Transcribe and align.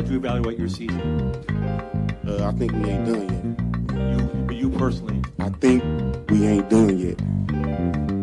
Would 0.00 0.08
you 0.08 0.16
evaluate 0.16 0.58
your 0.58 0.68
season? 0.68 0.98
Uh, 2.26 2.48
I 2.48 2.52
think 2.52 2.72
we 2.72 2.88
ain't 2.88 3.04
done 3.04 3.28
yet. 4.48 4.50
You, 4.50 4.56
you 4.56 4.70
personally. 4.70 5.22
I 5.38 5.50
think 5.50 5.84
we 6.30 6.46
ain't 6.46 6.70
done 6.70 6.98
yet. 6.98 8.19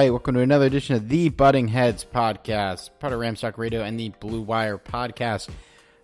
Right, 0.00 0.10
welcome 0.10 0.34
to 0.34 0.40
another 0.40 0.64
edition 0.64 0.96
of 0.96 1.10
the 1.10 1.28
Butting 1.28 1.68
Heads 1.68 2.06
podcast, 2.10 2.88
part 3.00 3.12
of 3.12 3.20
Ramstock 3.20 3.58
Radio 3.58 3.82
and 3.82 4.00
the 4.00 4.08
Blue 4.18 4.40
Wire 4.40 4.78
podcast 4.78 5.50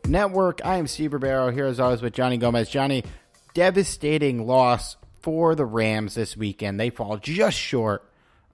network. 0.07 0.61
I 0.63 0.77
am 0.77 0.87
Steve 0.87 1.15
Ribeiro 1.15 1.51
here 1.51 1.65
as 1.65 1.81
always 1.81 2.03
with 2.03 2.13
Johnny 2.13 2.37
Gomez. 2.37 2.69
Johnny, 2.69 3.05
devastating 3.55 4.47
loss 4.47 4.97
for 5.23 5.55
the 5.55 5.65
Rams 5.65 6.15
this 6.15 6.37
weekend. 6.37 6.79
They 6.79 6.91
fall 6.91 7.17
just 7.17 7.57
short 7.57 8.07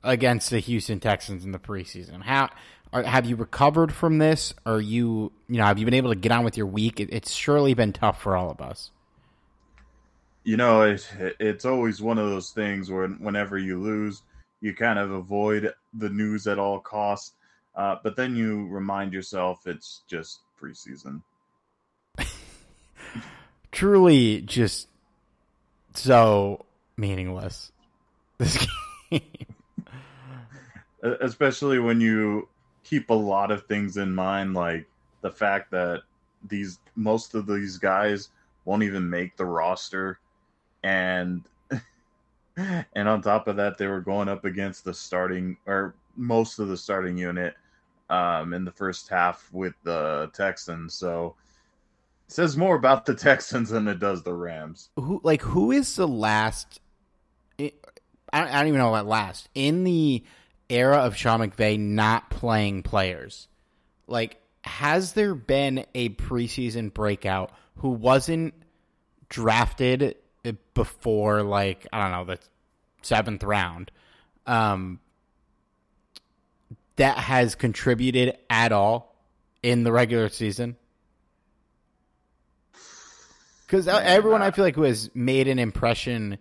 against 0.04 0.50
the 0.50 0.60
Houston 0.60 1.00
Texans 1.00 1.44
in 1.44 1.50
the 1.50 1.58
preseason. 1.58 2.22
How 2.22 2.50
are, 2.92 3.02
have 3.02 3.26
you 3.26 3.34
recovered 3.34 3.92
from 3.92 4.18
this? 4.18 4.54
Are 4.64 4.80
you, 4.80 5.32
you 5.48 5.56
know, 5.56 5.64
have 5.64 5.80
you 5.80 5.84
been 5.84 5.94
able 5.94 6.10
to 6.10 6.20
get 6.20 6.30
on 6.30 6.44
with 6.44 6.56
your 6.56 6.66
week? 6.66 7.00
It, 7.00 7.08
it's 7.10 7.32
surely 7.32 7.74
been 7.74 7.92
tough 7.92 8.22
for 8.22 8.36
all 8.36 8.48
of 8.48 8.60
us. 8.60 8.92
you 10.44 10.56
know 10.56 10.82
it, 10.82 11.04
it's 11.40 11.64
always 11.64 12.00
one 12.00 12.18
of 12.18 12.30
those 12.30 12.50
things 12.50 12.92
where 12.92 13.08
whenever 13.08 13.58
you 13.58 13.80
lose 13.80 14.22
you 14.62 14.74
kind 14.74 14.98
of 14.98 15.10
avoid 15.10 15.72
the 15.94 16.08
news 16.08 16.46
at 16.46 16.58
all 16.58 16.80
costs 16.80 17.34
uh, 17.74 17.96
but 18.02 18.16
then 18.16 18.34
you 18.34 18.66
remind 18.68 19.12
yourself 19.12 19.66
it's 19.66 20.02
just 20.08 20.40
preseason 20.60 21.20
Truly, 23.72 24.42
just 24.42 24.88
so 25.94 26.66
meaningless. 26.96 27.72
This 28.38 28.66
game. 29.10 29.22
Especially 31.02 31.78
when 31.78 32.00
you 32.00 32.48
keep 32.84 33.10
a 33.10 33.14
lot 33.14 33.50
of 33.50 33.66
things 33.66 33.96
in 33.96 34.14
mind 34.14 34.54
like 34.54 34.86
the 35.22 35.30
fact 35.30 35.70
that 35.70 36.02
these 36.48 36.78
most 36.96 37.34
of 37.34 37.46
these 37.46 37.78
guys 37.78 38.28
won't 38.64 38.82
even 38.82 39.08
make 39.08 39.36
the 39.36 39.44
roster 39.44 40.18
and 40.82 41.42
and 42.94 43.08
on 43.08 43.22
top 43.22 43.48
of 43.48 43.56
that 43.56 43.78
they 43.78 43.86
were 43.86 44.00
going 44.00 44.28
up 44.28 44.44
against 44.44 44.84
the 44.84 44.94
starting 44.94 45.56
or 45.66 45.94
most 46.16 46.58
of 46.58 46.68
the 46.68 46.76
starting 46.76 47.16
unit 47.16 47.54
um, 48.10 48.52
in 48.52 48.64
the 48.64 48.72
first 48.72 49.08
half 49.08 49.48
with 49.52 49.74
the 49.84 50.30
Texans 50.34 50.94
so 50.94 51.34
it 52.26 52.32
says 52.32 52.56
more 52.56 52.76
about 52.76 53.06
the 53.06 53.14
Texans 53.16 53.70
than 53.70 53.88
it 53.88 53.98
does 53.98 54.22
the 54.22 54.34
Rams 54.34 54.90
who 54.96 55.20
like 55.22 55.42
who 55.42 55.70
is 55.72 55.96
the 55.96 56.08
last 56.08 56.80
I 57.58 57.72
I 58.32 58.58
don't 58.58 58.68
even 58.68 58.78
know 58.78 58.90
what 58.90 59.06
last 59.06 59.48
in 59.54 59.84
the 59.84 60.24
era 60.72 60.98
of 60.98 61.16
Sean 61.16 61.40
McVay 61.40 61.78
not 61.78 62.30
playing 62.30 62.82
players. 62.82 63.48
Like, 64.06 64.40
has 64.62 65.12
there 65.12 65.34
been 65.34 65.84
a 65.94 66.10
preseason 66.10 66.92
breakout 66.92 67.52
who 67.76 67.90
wasn't 67.90 68.54
drafted 69.28 70.16
before 70.74 71.42
like 71.42 71.86
I 71.92 72.00
don't 72.02 72.12
know 72.12 72.34
the 72.34 72.40
seventh 73.02 73.42
round, 73.44 73.90
um, 74.46 75.00
that 76.96 77.16
has 77.18 77.54
contributed 77.54 78.36
at 78.50 78.72
all 78.72 79.14
in 79.62 79.84
the 79.84 79.92
regular 79.92 80.28
season? 80.28 80.76
Because 83.66 83.88
everyone 83.88 84.42
I 84.42 84.50
feel 84.50 84.64
like 84.64 84.74
who 84.74 84.82
has 84.82 85.10
made 85.14 85.48
an 85.48 85.58
impression 85.58 86.38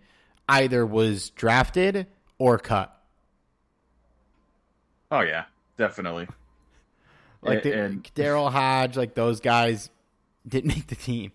either 0.50 0.86
was 0.86 1.30
drafted 1.30 2.08
or 2.38 2.58
cut. 2.58 2.94
oh 5.12 5.22
yeah 5.22 5.46
definitely 5.78 6.28
Like 7.42 7.60
A- 7.66 7.70
the- 7.70 7.80
and 7.80 8.04
Daryl 8.16 8.52
Hodge, 8.52 8.98
like 8.98 9.14
those 9.16 9.40
guys 9.40 9.90
didn't 10.48 10.68
make 10.76 10.88
the 10.88 10.96
team. 10.96 11.32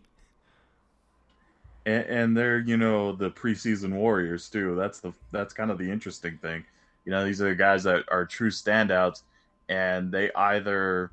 And, 1.87 2.05
and 2.05 2.37
they're 2.37 2.59
you 2.59 2.77
know 2.77 3.13
the 3.13 3.31
preseason 3.31 3.93
warriors 3.95 4.51
too. 4.51 4.75
That's 4.75 5.01
the 5.01 5.15
that's 5.33 5.55
kind 5.55 5.71
of 5.71 5.79
the 5.79 5.91
interesting 5.91 6.37
thing. 6.39 6.65
You 7.07 7.13
know, 7.13 7.25
these 7.25 7.41
are 7.41 7.49
the 7.49 7.55
guys 7.55 7.85
that 7.85 8.05
are 8.09 8.27
true 8.27 8.51
standouts, 8.51 9.23
and 9.69 10.13
they 10.13 10.31
either 10.35 11.13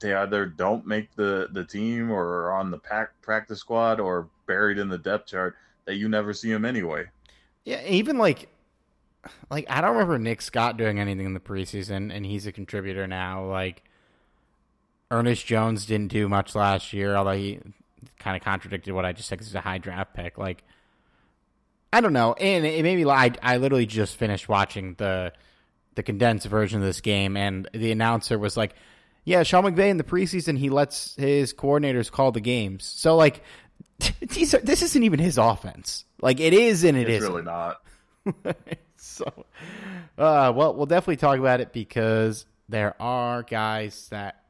they 0.00 0.14
either 0.14 0.46
don't 0.46 0.86
make 0.86 1.14
the 1.16 1.48
the 1.52 1.64
team 1.64 2.10
or 2.10 2.24
are 2.24 2.52
on 2.52 2.70
the 2.70 2.78
pack, 2.78 3.20
practice 3.20 3.58
squad 3.58 4.00
or 4.00 4.28
buried 4.46 4.78
in 4.78 4.88
the 4.88 4.98
depth 4.98 5.26
chart 5.26 5.56
that 5.84 5.96
you 5.96 6.08
never 6.08 6.32
see 6.32 6.52
them 6.52 6.64
anyway. 6.64 7.04
Yeah, 7.64 7.84
even 7.86 8.16
like 8.16 8.48
like 9.50 9.66
I 9.68 9.80
don't 9.80 9.92
remember 9.92 10.18
Nick 10.18 10.40
Scott 10.40 10.76
doing 10.76 11.00
anything 11.00 11.26
in 11.26 11.34
the 11.34 11.40
preseason, 11.40 12.14
and 12.14 12.24
he's 12.24 12.46
a 12.46 12.52
contributor 12.52 13.08
now. 13.08 13.44
Like 13.44 13.82
Ernest 15.10 15.44
Jones 15.44 15.86
didn't 15.86 16.12
do 16.12 16.28
much 16.28 16.54
last 16.54 16.92
year, 16.92 17.16
although 17.16 17.32
he 17.32 17.58
kind 18.18 18.36
of 18.36 18.42
contradicted 18.42 18.94
what 18.94 19.04
I 19.04 19.12
just 19.12 19.28
said 19.28 19.36
because 19.36 19.48
he's 19.48 19.54
a 19.54 19.60
high 19.60 19.78
draft 19.78 20.14
pick. 20.14 20.38
Like 20.38 20.62
I 21.92 22.00
don't 22.00 22.12
know, 22.12 22.34
and 22.34 22.66
it 22.66 22.82
made 22.82 22.96
me. 22.96 23.10
I 23.10 23.32
I 23.42 23.56
literally 23.56 23.86
just 23.86 24.16
finished 24.16 24.48
watching 24.48 24.94
the 24.94 25.32
the 25.94 26.02
condensed 26.02 26.46
version 26.46 26.80
of 26.80 26.86
this 26.86 27.00
game, 27.00 27.36
and 27.36 27.68
the 27.72 27.90
announcer 27.92 28.38
was 28.38 28.56
like, 28.56 28.74
"Yeah, 29.24 29.42
Sean 29.44 29.64
McVay 29.64 29.88
in 29.88 29.96
the 29.96 30.04
preseason 30.04 30.58
he 30.58 30.68
lets 30.68 31.14
his 31.16 31.54
coordinators 31.54 32.10
call 32.10 32.32
the 32.32 32.40
games." 32.40 32.84
So 32.84 33.16
like, 33.16 33.42
these 34.20 34.52
are, 34.54 34.58
this 34.58 34.82
isn't 34.82 35.02
even 35.02 35.18
his 35.18 35.38
offense. 35.38 36.04
Like 36.20 36.40
it 36.40 36.52
is, 36.52 36.84
and 36.84 36.98
It's 36.98 37.22
really 37.22 37.42
not. 37.42 37.80
so, 38.96 39.24
uh, 40.18 40.52
well, 40.54 40.74
we'll 40.74 40.86
definitely 40.86 41.16
talk 41.16 41.38
about 41.38 41.60
it 41.60 41.72
because 41.72 42.44
there 42.68 43.00
are 43.00 43.42
guys 43.42 44.08
that 44.10 44.42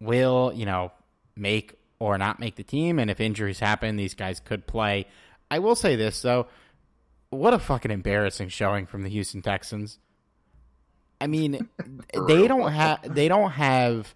will, 0.00 0.52
you 0.54 0.66
know, 0.66 0.92
make 1.36 1.74
or 1.98 2.18
not 2.18 2.40
make 2.40 2.56
the 2.56 2.62
team, 2.62 2.98
and 2.98 3.10
if 3.10 3.20
injuries 3.20 3.60
happen, 3.60 3.96
these 3.96 4.14
guys 4.14 4.40
could 4.40 4.66
play. 4.66 5.06
I 5.50 5.58
will 5.58 5.76
say 5.76 5.96
this 5.96 6.20
though, 6.22 6.46
what 7.30 7.54
a 7.54 7.58
fucking 7.58 7.90
embarrassing 7.90 8.48
showing 8.48 8.86
from 8.86 9.02
the 9.02 9.08
Houston 9.08 9.42
Texans. 9.42 9.98
I 11.20 11.26
mean, 11.26 11.68
they 12.28 12.46
don't 12.48 12.72
have 12.72 13.14
they 13.14 13.28
don't 13.28 13.50
have 13.50 14.14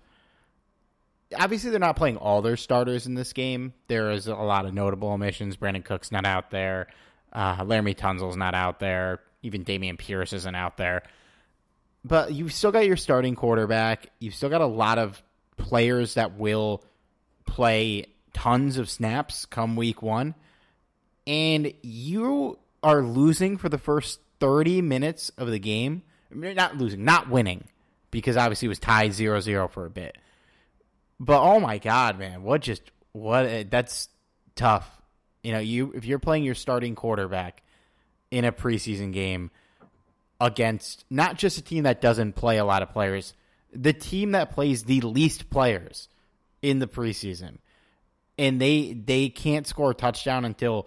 obviously 1.38 1.70
they're 1.70 1.80
not 1.80 1.96
playing 1.96 2.16
all 2.16 2.42
their 2.42 2.56
starters 2.56 3.06
in 3.06 3.14
this 3.14 3.32
game. 3.32 3.72
There 3.88 4.10
is 4.10 4.26
a 4.26 4.34
lot 4.34 4.66
of 4.66 4.74
notable 4.74 5.08
omissions. 5.08 5.56
Brandin 5.56 5.84
Cooks' 5.84 6.12
not 6.12 6.26
out 6.26 6.50
there. 6.50 6.88
Uh, 7.32 7.56
Laremy 7.58 7.96
Tunsil's 7.96 8.36
not 8.36 8.54
out 8.54 8.80
there. 8.80 9.20
Even 9.42 9.64
Dameon 9.64 9.98
Pierce 9.98 10.32
isn't 10.32 10.54
out 10.54 10.76
there. 10.76 11.02
But 12.04 12.32
you've 12.32 12.52
still 12.52 12.72
got 12.72 12.86
your 12.86 12.96
starting 12.96 13.34
quarterback. 13.34 14.08
You've 14.18 14.34
still 14.34 14.48
got 14.48 14.60
a 14.60 14.66
lot 14.66 14.98
of 14.98 15.22
players 15.56 16.14
that 16.14 16.36
will 16.38 16.82
play 17.50 18.06
tons 18.32 18.78
of 18.78 18.88
snaps 18.88 19.44
come 19.44 19.76
week 19.76 20.02
one. 20.02 20.34
And 21.26 21.74
you 21.82 22.58
are 22.82 23.02
losing 23.02 23.58
for 23.58 23.68
the 23.68 23.78
first 23.78 24.20
30 24.38 24.82
minutes 24.82 25.30
of 25.36 25.50
the 25.50 25.58
game. 25.58 26.02
Mean, 26.30 26.54
not 26.54 26.78
losing, 26.78 27.04
not 27.04 27.28
winning, 27.28 27.64
because 28.12 28.36
obviously 28.36 28.66
it 28.66 28.70
was 28.70 28.78
tied 28.78 29.12
0 29.12 29.40
0 29.40 29.68
for 29.68 29.84
a 29.84 29.90
bit. 29.90 30.16
But 31.18 31.42
oh 31.42 31.58
my 31.58 31.78
God, 31.78 32.18
man, 32.18 32.44
what 32.44 32.62
just, 32.62 32.82
what, 33.12 33.46
eh, 33.46 33.64
that's 33.68 34.08
tough. 34.54 34.88
You 35.42 35.52
know, 35.52 35.58
you 35.58 35.92
if 35.94 36.04
you're 36.04 36.20
playing 36.20 36.44
your 36.44 36.54
starting 36.54 36.94
quarterback 36.94 37.62
in 38.30 38.44
a 38.44 38.52
preseason 38.52 39.12
game 39.12 39.50
against 40.40 41.04
not 41.10 41.36
just 41.36 41.58
a 41.58 41.62
team 41.62 41.82
that 41.82 42.00
doesn't 42.00 42.34
play 42.34 42.58
a 42.58 42.64
lot 42.64 42.82
of 42.82 42.90
players, 42.90 43.34
the 43.72 43.92
team 43.92 44.32
that 44.32 44.52
plays 44.52 44.84
the 44.84 45.00
least 45.00 45.50
players 45.50 46.08
in 46.62 46.78
the 46.78 46.86
preseason, 46.86 47.58
and 48.38 48.60
they 48.60 48.92
they 48.92 49.28
can't 49.28 49.66
score 49.66 49.92
a 49.92 49.94
touchdown 49.94 50.44
until 50.44 50.86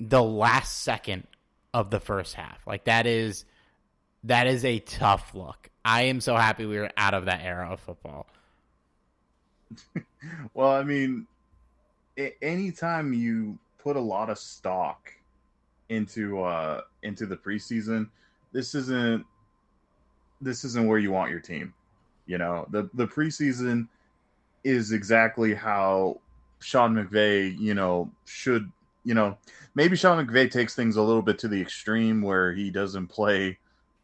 the 0.00 0.22
last 0.22 0.82
second 0.82 1.26
of 1.72 1.90
the 1.90 2.00
first 2.00 2.34
half. 2.34 2.66
Like 2.66 2.84
that 2.84 3.06
is 3.06 3.44
that 4.24 4.46
is 4.46 4.64
a 4.64 4.78
tough 4.80 5.34
look. 5.34 5.70
I 5.84 6.02
am 6.02 6.20
so 6.20 6.36
happy 6.36 6.64
we 6.66 6.78
are 6.78 6.90
out 6.96 7.14
of 7.14 7.26
that 7.26 7.42
era 7.42 7.68
of 7.70 7.80
football. 7.80 8.26
well, 10.54 10.70
I 10.70 10.82
mean, 10.82 11.26
anytime 12.40 13.12
you 13.12 13.58
put 13.78 13.96
a 13.96 14.00
lot 14.00 14.30
of 14.30 14.38
stock 14.38 15.12
into 15.90 16.42
uh 16.42 16.80
into 17.02 17.26
the 17.26 17.36
preseason, 17.36 18.08
this 18.52 18.74
isn't 18.74 19.24
this 20.40 20.64
isn't 20.64 20.86
where 20.86 20.98
you 20.98 21.10
want 21.10 21.30
your 21.30 21.40
team. 21.40 21.74
You 22.26 22.38
know, 22.38 22.66
the 22.70 22.88
the 22.94 23.06
preseason 23.06 23.88
is 24.64 24.92
exactly 24.92 25.54
how 25.54 26.20
Sean 26.60 26.94
McVay, 26.94 27.56
you 27.58 27.74
know, 27.74 28.10
should 28.24 28.72
you 29.04 29.14
know, 29.14 29.36
maybe 29.74 29.96
Sean 29.96 30.26
McVay 30.26 30.50
takes 30.50 30.74
things 30.74 30.96
a 30.96 31.02
little 31.02 31.22
bit 31.22 31.38
to 31.40 31.48
the 31.48 31.60
extreme 31.60 32.22
where 32.22 32.52
he 32.52 32.70
doesn't 32.70 33.08
play, 33.08 33.58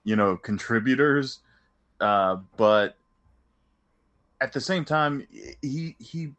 you 0.04 0.14
know, 0.14 0.36
contributors. 0.36 1.40
Uh, 2.00 2.36
but 2.56 2.96
at 4.40 4.52
the 4.52 4.60
same 4.60 4.84
time, 4.84 5.26
he 5.62 5.96
he 5.98 6.32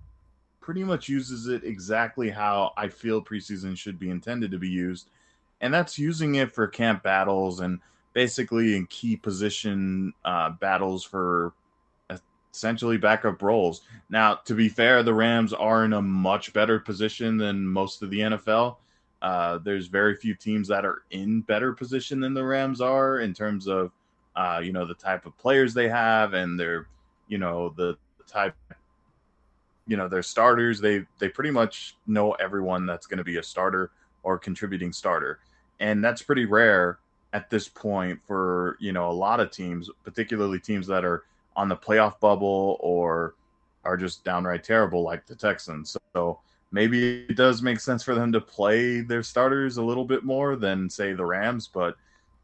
pretty 0.60 0.84
much 0.84 1.10
uses 1.10 1.48
it 1.48 1.64
exactly 1.64 2.30
how 2.30 2.72
I 2.78 2.88
feel 2.88 3.24
preseason 3.24 3.76
should 3.76 4.00
be 4.00 4.10
intended 4.10 4.52
to 4.52 4.60
be 4.60 4.70
used, 4.70 5.10
and 5.60 5.74
that's 5.74 5.98
using 5.98 6.36
it 6.36 6.52
for 6.52 6.68
camp 6.68 7.04
battles 7.04 7.60
and 7.60 7.80
basically 8.14 8.76
in 8.76 8.86
key 8.88 9.16
position 9.16 10.14
uh, 10.24 10.50
battles 10.52 11.04
for 11.04 11.54
essentially 12.54 12.98
backup 12.98 13.42
roles. 13.42 13.82
Now, 14.10 14.36
to 14.46 14.54
be 14.54 14.70
fair, 14.70 15.04
the 15.04 15.14
Rams 15.14 15.54
are 15.54 15.86
in 15.86 15.94
a 15.94 16.02
much 16.02 16.54
better 16.54 16.80
position 16.80 17.38
than 17.38 17.66
most 17.66 18.02
of 18.02 18.10
the 18.10 18.20
NFL. 18.20 18.78
Uh, 19.22 19.60
there's 19.60 19.88
very 19.88 20.16
few 20.16 20.36
teams 20.36 20.68
that 20.68 20.86
are 20.86 21.04
in 21.12 21.42
better 21.42 21.74
position 21.74 22.20
than 22.20 22.34
the 22.34 22.44
Rams 22.44 22.82
are 22.82 23.20
in 23.20 23.34
terms 23.34 23.68
of, 23.68 23.92
uh, 24.36 24.62
you 24.64 24.74
know, 24.74 24.86
the 24.86 24.96
type 24.96 25.26
of 25.26 25.38
players 25.38 25.74
they 25.74 25.88
have 25.88 26.34
and 26.34 26.60
their, 26.60 26.88
you 27.28 27.38
know, 27.38 27.74
the, 27.78 27.98
type, 28.32 28.56
you 29.88 29.98
know, 29.98 30.08
their 30.08 30.24
starters. 30.24 30.80
They 30.80 31.06
they 31.20 31.30
pretty 31.30 31.52
much 31.52 31.98
know 32.08 32.32
everyone 32.34 32.86
that's 32.86 33.08
going 33.08 33.18
to 33.18 33.24
be 33.24 33.38
a 33.38 33.44
starter 33.44 33.92
or 34.24 34.38
contributing 34.38 34.94
starter, 34.94 35.40
and 35.80 36.04
that's 36.04 36.22
pretty 36.22 36.46
rare 36.46 37.00
at 37.34 37.50
this 37.50 37.68
point 37.68 38.20
for 38.26 38.78
you 38.80 38.92
know 38.92 39.10
a 39.10 39.12
lot 39.12 39.40
of 39.40 39.52
teams, 39.52 39.90
particularly 40.04 40.60
teams 40.60 40.88
that 40.88 41.04
are 41.04 41.24
on 41.56 41.70
the 41.70 41.76
playoff 41.76 42.20
bubble 42.20 42.78
or 42.80 43.36
are 43.84 43.98
just 43.98 44.24
downright 44.24 44.64
terrible 44.64 45.04
like 45.04 45.26
the 45.26 45.36
Texans. 45.36 45.98
So 46.14 46.40
maybe 46.72 47.26
it 47.28 47.36
does 47.36 47.62
make 47.62 47.80
sense 47.80 48.04
for 48.04 48.16
them 48.16 48.32
to 48.32 48.42
play 48.42 49.02
their 49.02 49.24
starters 49.24 49.78
a 49.78 49.84
little 49.84 50.06
bit 50.06 50.24
more 50.24 50.56
than 50.56 50.90
say 50.90 51.14
the 51.14 51.26
Rams, 51.26 51.68
but 51.68 51.96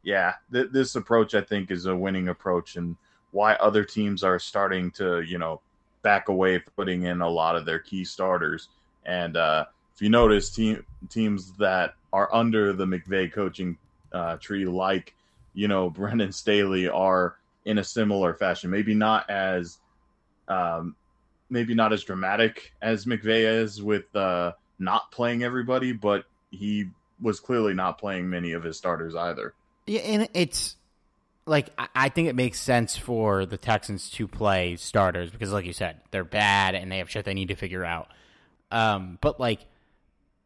yeah, 0.04 0.34
th- 0.52 0.70
this 0.72 0.96
approach 0.96 1.36
I 1.36 1.42
think 1.42 1.72
is 1.72 1.86
a 1.86 1.96
winning 1.96 2.30
approach 2.30 2.76
and 2.76 2.96
why 3.32 3.54
other 3.56 3.84
teams 3.84 4.24
are 4.24 4.40
starting 4.40 4.92
to, 4.92 5.22
you 5.22 5.38
know, 5.38 5.62
back 6.02 6.30
away 6.30 6.60
putting 6.78 7.04
in 7.04 7.22
a 7.22 7.30
lot 7.30 7.56
of 7.56 7.66
their 7.66 7.80
key 7.80 8.06
starters. 8.06 8.70
And 9.06 9.36
uh, 9.36 9.66
if 9.94 10.02
you 10.02 10.10
notice, 10.10 10.50
team, 10.50 10.86
teams 11.10 11.52
that 11.58 11.96
are 12.14 12.34
under 12.34 12.74
the 12.74 12.86
McVay 12.86 13.32
coaching 13.32 13.78
uh, 14.14 14.38
tree, 14.38 14.66
like 14.66 15.14
you 15.54 15.68
know 15.68 15.90
Brandon 15.98 16.32
Staley, 16.32 16.88
are 16.88 17.36
in 17.68 17.78
a 17.78 17.84
similar 17.84 18.34
fashion. 18.34 18.72
Maybe 18.72 18.96
not 18.96 19.30
as, 19.30 19.78
um, 20.48 20.96
maybe 21.50 21.76
not 21.76 21.92
as 21.92 22.04
dramatic 22.04 22.74
as 22.82 23.06
McVay 23.06 23.62
is 23.62 23.84
with 23.84 24.16
uh, 24.16 24.54
not 24.80 25.12
playing 25.12 25.44
everybody, 25.44 25.92
but 25.92 26.24
he 26.50 26.86
was 27.22 27.40
clearly 27.40 27.74
not 27.74 27.98
playing 27.98 28.30
many 28.30 28.54
of 28.54 28.64
his 28.64 28.78
starters 28.78 29.16
either. 29.16 29.54
Yeah, 29.86 30.00
and 30.02 30.30
it's 30.34 30.78
like 31.46 31.70
I 31.94 32.10
think 32.10 32.30
it 32.30 32.36
makes 32.36 32.60
sense 32.60 32.96
for 32.96 33.46
the 33.46 33.58
Texans 33.58 34.10
to 34.12 34.28
play 34.28 34.78
starters 34.78 35.30
because, 35.30 35.52
like 35.52 35.66
you 35.66 35.74
said, 35.74 36.00
they're 36.12 36.24
bad 36.24 36.74
and 36.74 36.92
they 36.92 37.00
have 37.00 37.10
shit 37.10 37.26
they 37.26 37.34
need 37.34 37.50
to 37.50 37.56
figure 37.56 37.86
out. 37.86 38.08
Um, 38.72 39.18
but 39.22 39.40
like 39.40 39.66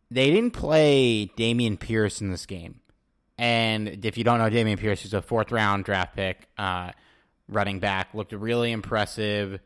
they 0.10 0.32
didn't 0.32 0.52
play 0.52 1.32
Dameon 1.38 1.80
Pierce 1.80 2.20
in 2.20 2.32
this 2.32 2.48
game. 2.48 2.82
And 3.38 4.06
if 4.06 4.18
you 4.18 4.24
don't 4.24 4.38
know 4.38 4.50
Dameon 4.50 4.78
Pierce, 4.78 5.02
he's 5.02 5.14
a 5.14 5.22
fourth 5.22 5.52
round 5.52 5.86
draft 5.86 6.16
pick, 6.16 6.48
uh, 6.58 6.92
running 7.52 7.80
back. 7.80 8.14
Looked 8.14 8.32
really 8.32 8.72
impressive 8.72 9.60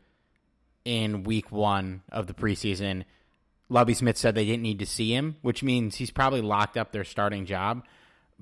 in 0.84 1.22
week 1.22 1.50
one 1.50 2.02
of 2.10 2.26
the 2.26 2.34
preseason. 2.34 3.04
Lovie 3.68 3.94
Smith 3.94 4.16
said 4.16 4.34
they 4.34 4.44
didn't 4.44 4.62
need 4.62 4.78
to 4.78 4.86
see 4.86 5.12
him, 5.12 5.36
which 5.42 5.62
means 5.62 5.96
he's 5.96 6.10
probably 6.10 6.40
locked 6.40 6.76
up 6.76 6.92
their 6.92 7.04
starting 7.04 7.46
job. 7.46 7.84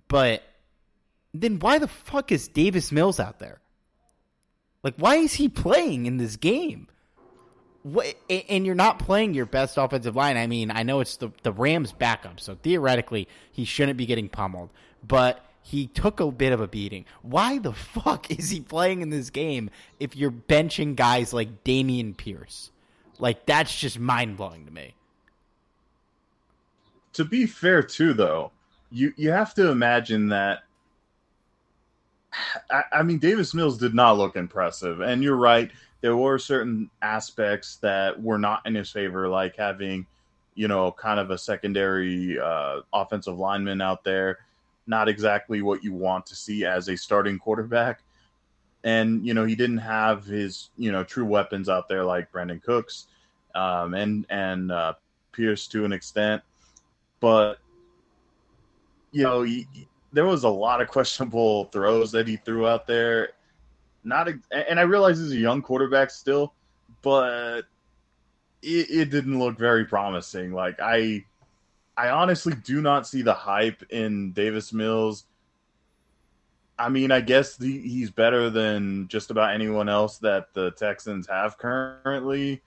But 0.09 0.43
then 1.33 1.59
why 1.59 1.79
the 1.79 1.89
fuck 1.89 2.31
is 2.31 2.49
Davis 2.49 2.93
Mills 2.93 3.19
out 3.19 3.39
there? 3.39 3.61
Like, 4.83 4.95
why 4.97 5.17
is 5.17 5.33
he 5.33 5.49
playing 5.49 6.05
in 6.07 6.19
this 6.19 6.37
game? 6.37 6.89
What, 7.83 8.15
and 8.29 8.67
you're 8.67 8.75
not 8.75 8.99
playing 8.99 9.35
your 9.35 9.47
best 9.47 9.79
offensive 9.79 10.15
line. 10.15 10.37
I 10.37 10.47
mean, 10.47 10.71
I 10.71 10.83
know 10.83 11.01
it's 11.01 11.17
the, 11.17 11.31
the 11.43 11.53
Rams' 11.53 11.93
backup, 11.93 12.41
so 12.41 12.55
theoretically 12.55 13.29
he 13.51 13.65
shouldn't 13.65 13.97
be 13.97 14.07
getting 14.07 14.29
pummeled. 14.29 14.71
But 15.07 15.43
he 15.65 15.87
took 15.87 16.21
a 16.21 16.31
bit 16.31 16.53
of 16.53 16.61
a 16.61 16.69
beating. 16.69 17.07
Why 17.23 17.59
the 17.59 17.73
fuck 17.73 18.31
is 18.31 18.51
he 18.51 18.61
playing 18.61 19.01
in 19.01 19.09
this 19.09 19.31
game 19.31 19.71
if 19.99 20.15
you're 20.15 20.31
benching 20.31 20.95
guys 20.95 21.33
like 21.33 21.65
Dameon 21.65 22.17
Pierce? 22.17 22.71
Like 23.19 23.47
that's 23.47 23.77
just 23.77 23.99
mind 23.99 24.37
blowing 24.37 24.67
to 24.67 24.71
me. 24.71 24.95
To 27.15 27.25
be 27.25 27.47
fair, 27.47 27.83
too, 27.83 28.13
though, 28.13 28.53
you 28.91 29.15
you 29.17 29.31
have 29.31 29.55
to 29.55 29.71
imagine 29.71 30.29
that. 30.29 30.61
I, 32.71 32.83
I 32.93 33.03
mean, 33.03 33.19
Davis 33.19 33.55
Mills 33.55 33.79
did 33.79 33.95
not 33.95 34.19
look 34.19 34.37
impressive, 34.37 35.01
and 35.01 35.23
you're 35.23 35.37
right 35.37 35.71
there 36.05 36.19
were 36.19 36.39
certain 36.39 36.91
aspects 37.01 37.77
that 37.77 38.23
were 38.23 38.39
not 38.39 38.61
in 38.67 38.75
his 38.75 38.91
favor, 38.91 39.27
like 39.27 39.57
having, 39.57 40.05
you 40.55 40.69
know, 40.69 40.93
kind 40.93 41.19
of 41.19 41.31
a 41.31 41.39
secondary 41.39 42.39
uh, 42.39 42.81
offensive 42.93 43.39
lineman 43.39 43.81
out 43.81 44.05
there. 44.05 44.41
Not 44.87 45.09
exactly 45.09 45.63
what 45.63 45.83
you 45.83 45.93
want 45.93 46.27
to 46.27 46.37
see 46.37 46.65
as 46.65 46.89
a 46.89 46.97
starting 46.97 47.39
quarterback. 47.39 48.03
And, 48.83 49.27
you 49.27 49.33
know, 49.33 49.45
he 49.45 49.55
didn't 49.55 49.79
have 49.79 50.25
his, 50.25 50.71
you 50.77 50.93
know, 50.93 51.05
true 51.05 51.25
weapons 51.25 51.69
out 51.69 51.89
there 51.89 52.05
like 52.05 52.31
Brandin 52.31 52.63
Cooks 52.63 53.07
um, 53.55 53.95
and, 53.95 54.27
and 54.29 54.71
uh, 54.71 54.95
Pierce 55.33 55.67
to 55.69 55.87
an 55.87 55.93
extent. 55.93 56.43
But, 57.21 57.59
you 59.11 59.23
know, 59.23 59.43
he, 59.43 59.67
there 60.13 60.27
was 60.27 60.45
a 60.45 60.49
lot 60.49 60.83
of 60.83 60.89
questionable 60.91 61.65
throws 61.67 62.13
that 62.13 62.29
he 62.29 62.37
threw 62.37 62.67
out 62.67 62.87
there 62.87 63.31
not 64.05 64.29
and 64.51 64.79
I 64.79 64.83
realize 64.83 65.19
he's 65.19 65.33
a 65.33 65.37
young 65.37 65.63
quarterback 65.63 66.11
still, 66.11 66.53
but 67.03 67.63
it, 68.63 68.91
it 68.91 69.11
didn't 69.11 69.39
look 69.39 69.59
very 69.59 69.85
promising. 69.85 70.53
Like 70.53 70.79
I 70.81 71.25
I 71.97 72.09
honestly 72.11 72.55
do 72.55 72.81
not 72.81 73.07
see 73.07 73.23
the 73.23 73.35
hype 73.35 73.83
in 73.91 74.33
Davis 74.33 74.73
Mills. 74.73 75.25
I 76.79 76.89
mean, 76.89 77.13
I 77.13 77.21
guess 77.21 77.57
the, 77.57 77.81
he's 77.81 78.11
better 78.11 78.51
than 78.51 79.07
just 79.09 79.31
about 79.31 79.55
anyone 79.55 79.89
else 79.89 80.19
that 80.19 80.53
the 80.55 80.73
Texans 80.73 81.29
have 81.29 81.57
currently. 81.57 82.63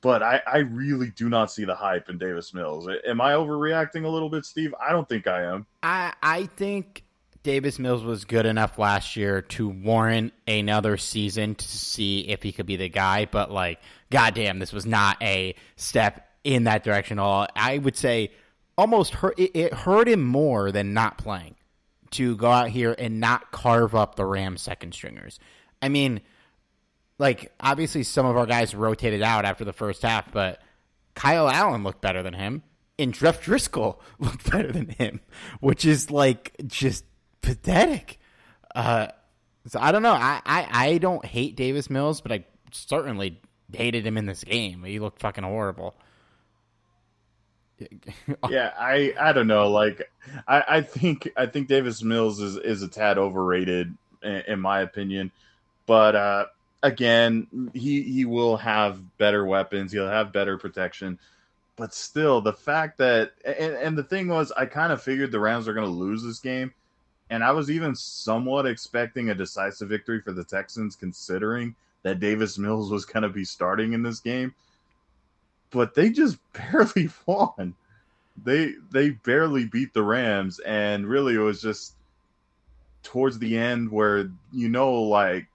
But 0.00 0.22
I, 0.22 0.42
I 0.46 0.58
really 0.58 1.10
do 1.10 1.28
not 1.28 1.50
see 1.50 1.64
the 1.64 1.74
hype 1.74 2.08
in 2.08 2.18
Davis 2.18 2.52
Mills. 2.52 2.88
Am 3.06 3.20
I 3.20 3.32
overreacting 3.32 4.04
a 4.04 4.08
little 4.08 4.28
bit, 4.28 4.44
Steve? 4.44 4.74
I 4.80 4.92
don't 4.92 5.08
think 5.08 5.26
I 5.26 5.42
am. 5.42 5.66
I 5.82 6.12
I 6.22 6.46
think 6.56 7.04
Davis 7.46 7.78
Mills 7.78 8.02
was 8.02 8.24
good 8.24 8.44
enough 8.44 8.76
last 8.76 9.14
year 9.14 9.40
to 9.40 9.68
warrant 9.68 10.32
another 10.48 10.96
season 10.96 11.54
to 11.54 11.64
see 11.64 12.22
if 12.22 12.42
he 12.42 12.50
could 12.50 12.66
be 12.66 12.74
the 12.74 12.88
guy, 12.88 13.26
but 13.26 13.52
like, 13.52 13.80
goddamn, 14.10 14.58
this 14.58 14.72
was 14.72 14.84
not 14.84 15.16
a 15.22 15.54
step 15.76 16.28
in 16.46 16.64
that 16.64 16.84
direction 16.84 17.18
at 17.18 17.22
all. 17.22 17.46
I 17.56 17.78
would 17.78 17.96
say 17.96 18.30
almost 18.78 19.14
hurt 19.14 19.38
it, 19.38 19.50
it 19.58 19.74
hurt 19.74 20.08
him 20.08 20.22
more 20.22 20.70
than 20.70 20.94
not 20.94 21.18
playing 21.18 21.56
to 22.12 22.36
go 22.36 22.48
out 22.48 22.68
here 22.68 22.94
and 22.96 23.18
not 23.18 23.50
carve 23.50 23.96
up 23.96 24.14
the 24.14 24.24
Rams 24.24 24.62
second 24.62 24.94
stringers. 24.94 25.40
I 25.82 25.88
mean, 25.88 26.20
like 27.18 27.52
obviously 27.58 28.04
some 28.04 28.26
of 28.26 28.36
our 28.36 28.46
guys 28.46 28.74
rotated 28.76 29.22
out 29.22 29.44
after 29.44 29.64
the 29.64 29.72
first 29.72 30.02
half, 30.02 30.32
but 30.32 30.62
Kyle 31.14 31.48
Allen 31.48 31.82
looked 31.82 32.00
better 32.00 32.22
than 32.22 32.34
him, 32.34 32.62
and 32.96 33.12
Jeff 33.12 33.44
Driskel 33.44 33.98
looked 34.20 34.48
better 34.50 34.70
than 34.70 34.90
him, 34.90 35.20
which 35.58 35.84
is 35.84 36.12
like 36.12 36.54
just 36.64 37.04
pathetic. 37.42 38.20
Uh, 38.72 39.08
so 39.66 39.80
I 39.80 39.90
don't 39.90 40.02
know. 40.02 40.12
I, 40.12 40.40
I, 40.46 40.68
I 40.70 40.98
don't 40.98 41.24
hate 41.24 41.56
Davis 41.56 41.90
Mills, 41.90 42.20
but 42.20 42.30
I 42.30 42.44
certainly 42.70 43.40
hated 43.72 44.06
him 44.06 44.16
in 44.16 44.26
this 44.26 44.44
game. 44.44 44.84
He 44.84 45.00
looked 45.00 45.20
fucking 45.20 45.42
horrible. 45.42 45.96
Yeah, 48.48 48.72
I 48.78 49.14
I 49.20 49.32
don't 49.32 49.46
know. 49.46 49.70
Like 49.70 50.10
I, 50.48 50.64
I 50.68 50.80
think 50.80 51.28
I 51.36 51.46
think 51.46 51.68
Davis 51.68 52.02
Mills 52.02 52.40
is 52.40 52.56
is 52.56 52.82
a 52.82 52.88
tad 52.88 53.18
overrated 53.18 53.94
in, 54.22 54.42
in 54.48 54.60
my 54.60 54.80
opinion. 54.80 55.30
But 55.86 56.16
uh 56.16 56.46
again, 56.82 57.70
he 57.74 58.02
he 58.02 58.24
will 58.24 58.56
have 58.56 59.00
better 59.18 59.44
weapons. 59.44 59.92
He'll 59.92 60.08
have 60.08 60.32
better 60.32 60.56
protection. 60.58 61.18
But 61.76 61.92
still, 61.92 62.40
the 62.40 62.54
fact 62.54 62.98
that 62.98 63.32
and, 63.44 63.74
and 63.74 63.98
the 63.98 64.04
thing 64.04 64.28
was, 64.28 64.52
I 64.52 64.66
kind 64.66 64.92
of 64.92 65.02
figured 65.02 65.30
the 65.30 65.40
Rams 65.40 65.68
are 65.68 65.74
going 65.74 65.86
to 65.86 65.92
lose 65.92 66.22
this 66.22 66.38
game, 66.38 66.72
and 67.28 67.44
I 67.44 67.50
was 67.50 67.70
even 67.70 67.94
somewhat 67.94 68.66
expecting 68.66 69.28
a 69.28 69.34
decisive 69.34 69.90
victory 69.90 70.22
for 70.22 70.32
the 70.32 70.44
Texans, 70.44 70.96
considering 70.96 71.74
that 72.02 72.20
Davis 72.20 72.56
Mills 72.56 72.90
was 72.90 73.04
going 73.04 73.24
to 73.24 73.28
be 73.28 73.44
starting 73.44 73.92
in 73.92 74.02
this 74.02 74.20
game 74.20 74.54
but 75.76 75.94
they 75.94 76.08
just 76.08 76.38
barely 76.52 77.10
won. 77.26 77.74
They 78.42 78.74
they 78.90 79.10
barely 79.10 79.66
beat 79.66 79.92
the 79.92 80.02
Rams, 80.02 80.58
and 80.60 81.06
really 81.06 81.34
it 81.34 81.38
was 81.38 81.60
just 81.60 81.94
towards 83.02 83.38
the 83.38 83.56
end 83.56 83.90
where 83.90 84.30
you 84.52 84.68
know 84.68 84.92
like 85.02 85.46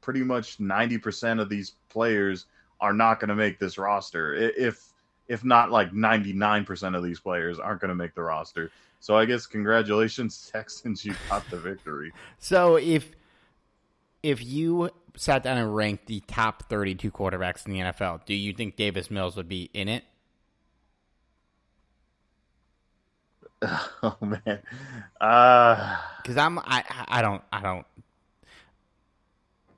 pretty 0.00 0.22
much 0.22 0.60
ninety 0.60 0.98
percent 0.98 1.40
of 1.40 1.48
these 1.48 1.74
players 1.88 2.46
are 2.80 2.92
not 2.92 3.20
going 3.20 3.28
to 3.28 3.34
make 3.34 3.58
this 3.58 3.78
roster. 3.78 4.34
If 4.34 4.92
if 5.28 5.44
not 5.44 5.70
like 5.70 5.92
ninety 5.92 6.32
nine 6.32 6.64
percent 6.64 6.94
of 6.94 7.02
these 7.02 7.20
players 7.20 7.58
aren't 7.58 7.80
going 7.80 7.90
to 7.90 7.94
make 7.94 8.14
the 8.14 8.22
roster. 8.22 8.70
So 9.00 9.16
I 9.16 9.24
guess 9.24 9.46
congratulations 9.46 10.50
Texans, 10.52 11.04
you 11.04 11.14
got 11.28 11.48
the 11.50 11.58
victory. 11.58 12.12
So 12.38 12.76
if 12.76 13.12
if 14.22 14.44
you 14.44 14.90
sat 15.16 15.42
down 15.42 15.58
and 15.58 15.74
ranked 15.74 16.06
the 16.06 16.20
top 16.20 16.64
32 16.68 17.10
quarterbacks 17.10 17.66
in 17.66 17.72
the 17.72 17.80
NFL, 17.80 18.24
do 18.24 18.34
you 18.34 18.52
think 18.52 18.76
Davis 18.76 19.10
Mills 19.10 19.36
would 19.36 19.48
be 19.48 19.70
in 19.72 19.88
it? 19.88 20.04
Oh 24.04 24.16
man, 24.20 24.58
because 25.20 26.36
uh... 26.36 26.40
I'm 26.40 26.58
I 26.58 26.82
I 27.06 27.22
don't 27.22 27.42
I 27.52 27.62
don't 27.62 27.86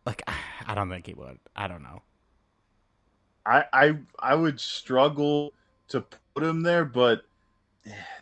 like 0.06 0.22
I 0.66 0.74
don't 0.74 0.88
think 0.88 1.06
he 1.06 1.12
would. 1.12 1.38
I 1.54 1.68
don't 1.68 1.82
know. 1.82 2.00
I 3.44 3.64
I 3.72 3.98
I 4.18 4.34
would 4.34 4.58
struggle 4.58 5.52
to 5.88 6.00
put 6.34 6.42
him 6.42 6.62
there, 6.62 6.86
but 6.86 7.22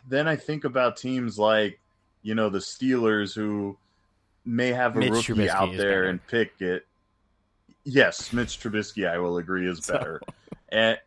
then 0.07 0.27
I 0.27 0.35
think 0.35 0.65
about 0.65 0.97
teams 0.97 1.39
like 1.39 1.79
you 2.21 2.35
know 2.35 2.49
the 2.49 2.59
Steelers 2.59 3.33
who 3.33 3.77
may 4.45 4.69
have 4.69 4.95
a 4.95 4.99
Mitch 4.99 5.11
rookie 5.11 5.33
Trubisky 5.33 5.49
out 5.49 5.77
there 5.77 6.05
and 6.05 6.25
Pickett. 6.27 6.85
Yes, 7.83 8.31
Mitch 8.33 8.59
Trubisky, 8.59 9.09
I 9.09 9.17
will 9.17 9.37
agree, 9.37 9.67
is 9.67 9.79
better. 9.87 10.21
So. 10.25 10.33
And 10.69 10.99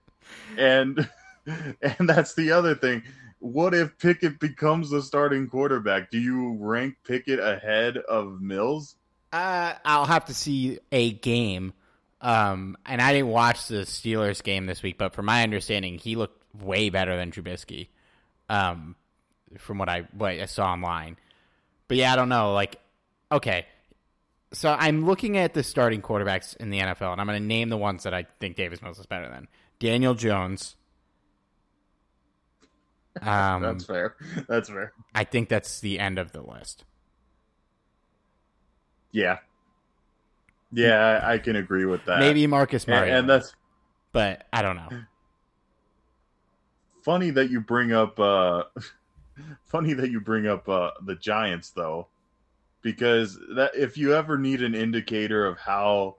and 0.59 1.11
and 1.83 2.09
that's 2.09 2.35
the 2.35 2.53
other 2.53 2.75
thing. 2.75 3.03
What 3.39 3.75
if 3.75 3.99
Pickett 3.99 4.41
becomes 4.41 4.91
the 4.91 5.03
starting 5.03 5.49
quarterback? 5.49 6.11
Do 6.11 6.19
you 6.19 6.57
rank 6.59 6.97
Pickett 7.05 7.39
ahead 7.39 7.99
of 7.99 8.41
Mills? 8.41 8.97
Uh, 9.33 9.75
I'll 9.85 10.07
have 10.07 10.27
to 10.27 10.35
see 10.35 10.79
a 10.91 11.13
game. 11.13 11.75
Um, 12.23 12.79
and 12.87 13.01
I 13.01 13.13
didn't 13.13 13.29
watch 13.29 13.69
the 13.69 13.83
Steelers 13.83 14.43
game 14.43 14.67
this 14.67 14.83
week, 14.83 14.97
but 14.97 15.13
from 15.13 15.27
my 15.27 15.43
understanding, 15.43 15.99
he 15.99 16.17
looked 16.17 16.43
way 16.55 16.89
better 16.89 17.17
than 17.17 17.31
Trubisky. 17.31 17.89
Um, 18.49 18.97
from 19.59 19.79
what 19.79 19.89
I 19.89 20.07
what 20.13 20.33
I 20.33 20.47
saw 20.47 20.73
online. 20.73 21.17
But 21.89 21.99
yeah, 21.99 22.13
I 22.13 22.17
don't 22.17 22.29
know. 22.29 22.53
Like 22.53 22.77
okay. 23.31 23.67
So 24.53 24.71
I'm 24.79 25.05
looking 25.05 25.37
at 25.37 25.55
the 25.55 25.63
starting 25.63 26.01
quarterbacks 26.01 26.57
in 26.57 26.71
the 26.71 26.79
NFL, 26.79 27.13
and 27.13 27.21
I'm 27.21 27.27
going 27.27 27.41
to 27.41 27.47
name 27.47 27.69
the 27.69 27.77
ones 27.77 28.05
that 28.05 28.15
I 28.15 28.27
think 28.41 28.57
Davis 28.57 28.81
Mills 28.81 28.99
is 28.99 29.07
better 29.07 29.29
than. 29.29 29.49
Daniel 29.79 30.15
Jones. 30.15 30.77
Um, 33.23 33.63
that's 33.63 33.87
fair. 33.87 34.15
That's 34.47 34.69
fair. 34.69 34.93
I 35.15 35.25
think 35.25 35.49
that's 35.49 35.81
the 35.81 35.99
end 35.99 36.19
of 36.19 36.33
the 36.33 36.43
list. 36.43 36.85
Yeah. 39.11 39.39
Yeah, 40.71 41.23
I 41.25 41.39
can 41.39 41.57
agree 41.57 41.87
with 41.87 42.05
that. 42.05 42.19
Maybe 42.19 42.47
Marcus 42.47 42.87
Mariota. 42.87 43.07
And, 43.07 43.19
and 43.21 43.31
that's 43.31 43.55
but 44.13 44.47
I 44.53 44.61
don't 44.61 44.77
know. 44.77 44.91
Funny 47.03 47.31
that 47.31 47.51
you 47.51 47.63
bring 47.63 47.93
up 47.93 48.21
uh 48.21 48.65
funny 49.65 49.95
that 49.95 50.11
you 50.11 50.21
bring 50.21 50.47
up 50.47 50.69
uh 50.69 50.91
the 51.07 51.15
Giants 51.15 51.71
though 51.71 52.09
because 52.87 53.37
that 53.57 53.75
if 53.75 53.99
you 53.99 54.15
ever 54.15 54.39
need 54.39 54.63
an 54.63 54.73
indicator 54.73 55.45
of 55.45 55.59
how 55.59 56.15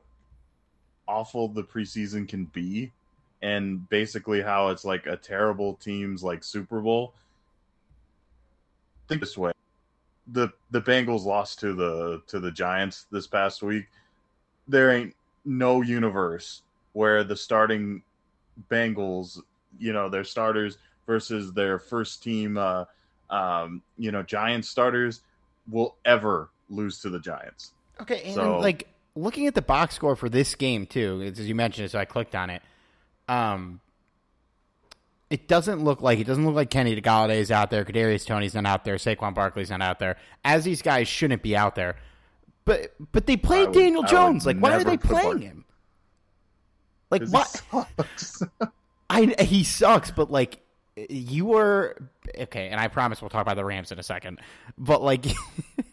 awful 1.07 1.47
the 1.47 1.63
preseason 1.63 2.27
can 2.27 2.43
be 2.43 2.91
and 3.41 3.87
basically 3.87 4.41
how 4.41 4.67
it's 4.67 4.83
like 4.83 5.05
a 5.05 5.15
terrible 5.15 5.75
team's 5.75 6.25
like 6.25 6.43
Super 6.43 6.81
Bowl 6.81 7.13
think 9.07 9.21
this 9.21 9.37
way. 9.37 9.53
The 10.33 10.51
the 10.71 10.81
Bengals 10.81 11.23
lost 11.23 11.61
to 11.61 11.73
the 11.73 12.21
to 12.27 12.41
the 12.41 12.51
Giants 12.51 13.05
this 13.13 13.27
past 13.27 13.63
week. 13.63 13.85
There 14.67 14.91
ain't 14.91 15.15
no 15.45 15.81
universe 15.81 16.63
where 16.91 17.23
the 17.23 17.37
starting 17.37 18.03
Bengals 18.69 19.39
you 19.79 19.93
know 19.93 20.09
their 20.09 20.25
starters 20.25 20.79
versus 21.05 21.53
their 21.53 21.79
first 21.79 22.21
team 22.21 22.57
uh 22.57 22.83
um 23.29 23.81
you 23.97 24.11
know 24.11 24.21
Giants 24.21 24.67
starters 24.67 25.21
will 25.69 25.95
ever 26.03 26.49
lose 26.69 26.99
to 27.01 27.09
the 27.09 27.19
Giants. 27.19 27.73
Okay, 28.01 28.23
and 28.25 28.35
so, 28.35 28.59
like 28.59 28.87
looking 29.15 29.47
at 29.47 29.55
the 29.55 29.61
box 29.61 29.95
score 29.95 30.15
for 30.15 30.29
this 30.29 30.55
game 30.55 30.85
too, 30.85 31.21
as 31.23 31.39
you 31.39 31.55
mentioned, 31.55 31.89
so 31.91 31.99
I 31.99 32.05
clicked 32.05 32.35
on 32.35 32.49
it. 32.49 32.61
Um, 33.27 33.81
it 35.29 35.47
doesn't 35.47 35.83
look 35.83 36.01
like 36.01 36.19
it 36.19 36.25
doesn't 36.25 36.45
look 36.45 36.55
like 36.55 36.69
Kenny 36.69 36.99
Golladay 37.01 37.37
is 37.37 37.51
out 37.51 37.69
there. 37.69 37.83
Kadarius 37.83 38.25
Toney's 38.25 38.53
not 38.53 38.65
out 38.65 38.85
there. 38.85 38.95
Saquon 38.95 39.33
Barkley's 39.33 39.69
not 39.69 39.81
out 39.81 39.99
there. 39.99 40.17
As 40.45 40.63
these 40.63 40.81
guys 40.81 41.07
shouldn't 41.07 41.41
be 41.41 41.55
out 41.55 41.75
there, 41.75 41.97
but 42.65 42.93
but 43.11 43.25
they 43.25 43.35
played 43.35 43.69
would, 43.69 43.73
Daniel 43.75 44.03
Jones. 44.03 44.45
Like, 44.45 44.57
why 44.59 44.73
are 44.73 44.83
they 44.83 44.97
playing 44.97 45.41
him? 45.41 45.65
Like 47.09 47.27
what? 47.27 47.61
I 49.09 49.35
he 49.39 49.63
sucks, 49.63 50.11
but 50.11 50.31
like 50.31 50.59
you 51.09 51.45
were 51.45 51.97
okay. 52.37 52.69
And 52.69 52.79
I 52.79 52.87
promise 52.87 53.21
we'll 53.21 53.29
talk 53.29 53.41
about 53.41 53.55
the 53.55 53.65
Rams 53.65 53.91
in 53.91 53.99
a 53.99 54.03
second. 54.03 54.39
But 54.77 55.01
like 55.01 55.25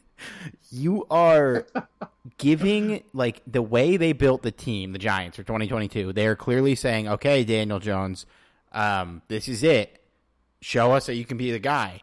you 0.70 1.06
are 1.10 1.66
giving 2.38 3.02
like 3.12 3.42
the 3.46 3.62
way 3.62 3.96
they 3.96 4.12
built 4.12 4.42
the 4.42 4.50
team, 4.50 4.92
the 4.92 4.98
Giants 4.98 5.36
for 5.36 5.42
2022. 5.42 6.12
They 6.12 6.26
are 6.26 6.36
clearly 6.36 6.74
saying, 6.74 7.08
"Okay, 7.08 7.44
Daniel 7.44 7.78
Jones, 7.78 8.26
um, 8.72 9.22
this 9.28 9.48
is 9.48 9.62
it. 9.62 10.00
Show 10.60 10.92
us 10.92 11.06
that 11.06 11.14
you 11.14 11.24
can 11.24 11.36
be 11.36 11.50
the 11.50 11.58
guy." 11.58 12.00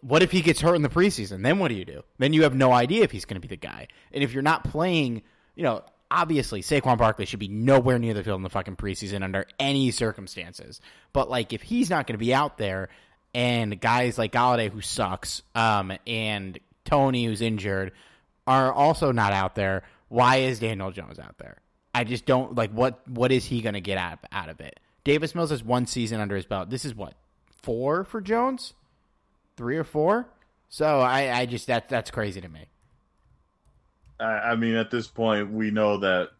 What 0.00 0.22
if 0.22 0.32
he 0.32 0.40
gets 0.40 0.60
hurt 0.60 0.74
in 0.74 0.82
the 0.82 0.88
preseason? 0.88 1.42
Then 1.42 1.60
what 1.60 1.68
do 1.68 1.74
you 1.74 1.84
do? 1.84 2.02
Then 2.18 2.32
you 2.32 2.42
have 2.42 2.56
no 2.56 2.72
idea 2.72 3.04
if 3.04 3.12
he's 3.12 3.24
going 3.24 3.40
to 3.40 3.40
be 3.40 3.46
the 3.46 3.56
guy. 3.56 3.86
And 4.12 4.24
if 4.24 4.32
you're 4.32 4.42
not 4.42 4.64
playing, 4.64 5.22
you 5.54 5.62
know, 5.62 5.84
obviously 6.10 6.62
Saquon 6.62 6.98
Barkley 6.98 7.24
should 7.24 7.38
be 7.38 7.48
nowhere 7.48 7.98
near 7.98 8.14
the 8.14 8.22
field 8.22 8.38
in 8.38 8.42
the 8.42 8.50
fucking 8.50 8.76
preseason 8.76 9.22
under 9.22 9.46
any 9.58 9.90
circumstances. 9.90 10.80
But 11.12 11.30
like 11.30 11.52
if 11.52 11.62
he's 11.62 11.90
not 11.90 12.06
going 12.06 12.14
to 12.14 12.24
be 12.24 12.34
out 12.34 12.58
there 12.58 12.88
and 13.36 13.78
guys 13.78 14.16
like 14.16 14.32
Golladay 14.32 14.70
who 14.70 14.80
sucks, 14.80 15.42
um, 15.54 15.92
and 16.06 16.58
Toney 16.86 17.26
who's 17.26 17.42
injured 17.42 17.92
are 18.46 18.72
also 18.72 19.12
not 19.12 19.34
out 19.34 19.54
there. 19.54 19.82
Why 20.08 20.36
is 20.36 20.58
Daniel 20.58 20.90
Jones 20.90 21.18
out 21.18 21.36
there? 21.36 21.58
I 21.94 22.04
just 22.04 22.24
don't 22.24 22.54
like 22.54 22.70
what 22.70 23.06
what 23.06 23.30
is 23.30 23.44
he 23.44 23.60
going 23.60 23.74
to 23.74 23.80
get 23.82 23.98
out 23.98 24.20
out 24.32 24.48
of 24.48 24.60
it? 24.60 24.80
Davis 25.04 25.34
Mills 25.34 25.50
has 25.50 25.62
one 25.62 25.84
season 25.84 26.18
under 26.18 26.34
his 26.34 26.46
belt. 26.46 26.70
This 26.70 26.86
is 26.86 26.94
what 26.94 27.12
four 27.62 28.04
for 28.04 28.22
Jones, 28.22 28.72
three 29.58 29.76
or 29.76 29.84
four. 29.84 30.26
So 30.70 31.00
I, 31.00 31.40
I 31.40 31.46
just 31.46 31.66
that 31.66 31.90
that's 31.90 32.10
crazy 32.10 32.40
to 32.40 32.48
me. 32.48 32.66
I 34.18 34.56
mean, 34.56 34.76
at 34.76 34.90
this 34.90 35.08
point, 35.08 35.52
we 35.52 35.70
know 35.70 35.98
that 35.98 36.30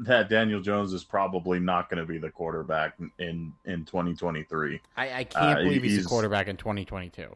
that 0.00 0.28
Daniel 0.28 0.60
Jones 0.60 0.92
is 0.92 1.04
probably 1.04 1.58
not 1.58 1.90
going 1.90 2.00
to 2.00 2.06
be 2.06 2.18
the 2.18 2.30
quarterback 2.30 2.94
in 3.18 3.52
in 3.64 3.84
2023. 3.84 4.80
I, 4.96 5.12
I 5.12 5.24
can't 5.24 5.58
uh, 5.58 5.62
believe 5.62 5.82
he's, 5.82 5.96
he's, 5.96 6.06
a 6.06 6.08
quarterback 6.08 6.48
in 6.48 6.56
2022. 6.56 7.28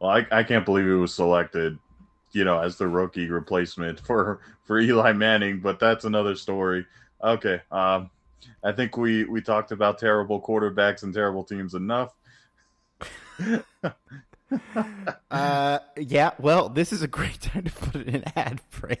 Well, 0.00 0.10
I, 0.10 0.26
I 0.30 0.42
can't 0.42 0.64
believe 0.64 0.84
he 0.84 0.90
was 0.90 1.14
selected, 1.14 1.78
you 2.32 2.44
know, 2.44 2.58
as 2.58 2.76
the 2.76 2.88
rookie 2.88 3.28
replacement 3.28 4.00
for 4.00 4.40
for 4.64 4.80
Eli 4.80 5.12
Manning, 5.12 5.60
but 5.60 5.78
that's 5.78 6.04
another 6.04 6.34
story. 6.34 6.84
Okay, 7.22 7.60
um, 7.70 8.10
I 8.62 8.72
think 8.72 8.96
we 8.96 9.24
we 9.24 9.40
talked 9.40 9.72
about 9.72 9.98
terrible 9.98 10.40
quarterbacks 10.40 11.04
and 11.04 11.14
terrible 11.14 11.44
teams 11.44 11.74
enough. 11.74 12.12
uh, 15.30 15.78
yeah, 15.96 16.30
well, 16.38 16.68
this 16.68 16.92
is 16.92 17.02
a 17.02 17.08
great 17.08 17.40
time 17.40 17.64
to 17.64 17.70
put 17.70 18.06
in 18.06 18.16
an 18.16 18.24
ad 18.36 18.60
break, 18.80 19.00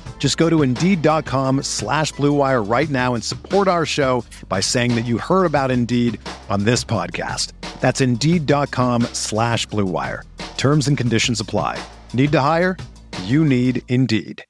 Just 0.21 0.37
go 0.37 0.51
to 0.51 0.61
Indeed.com 0.61 1.63
slash 1.63 2.13
BlueWire 2.13 2.69
right 2.69 2.87
now 2.91 3.15
and 3.15 3.23
support 3.23 3.67
our 3.67 3.87
show 3.87 4.23
by 4.47 4.59
saying 4.59 4.93
that 4.93 5.05
you 5.05 5.17
heard 5.17 5.45
about 5.45 5.71
Indeed 5.71 6.19
on 6.47 6.63
this 6.63 6.83
podcast. 6.85 7.53
That's 7.79 8.01
Indeed.com 8.01 9.01
slash 9.13 9.67
BlueWire. 9.67 10.21
Terms 10.57 10.87
and 10.87 10.95
conditions 10.95 11.39
apply. 11.39 11.83
Need 12.13 12.31
to 12.33 12.39
hire? 12.39 12.77
You 13.23 13.43
need 13.43 13.81
Indeed. 13.87 14.45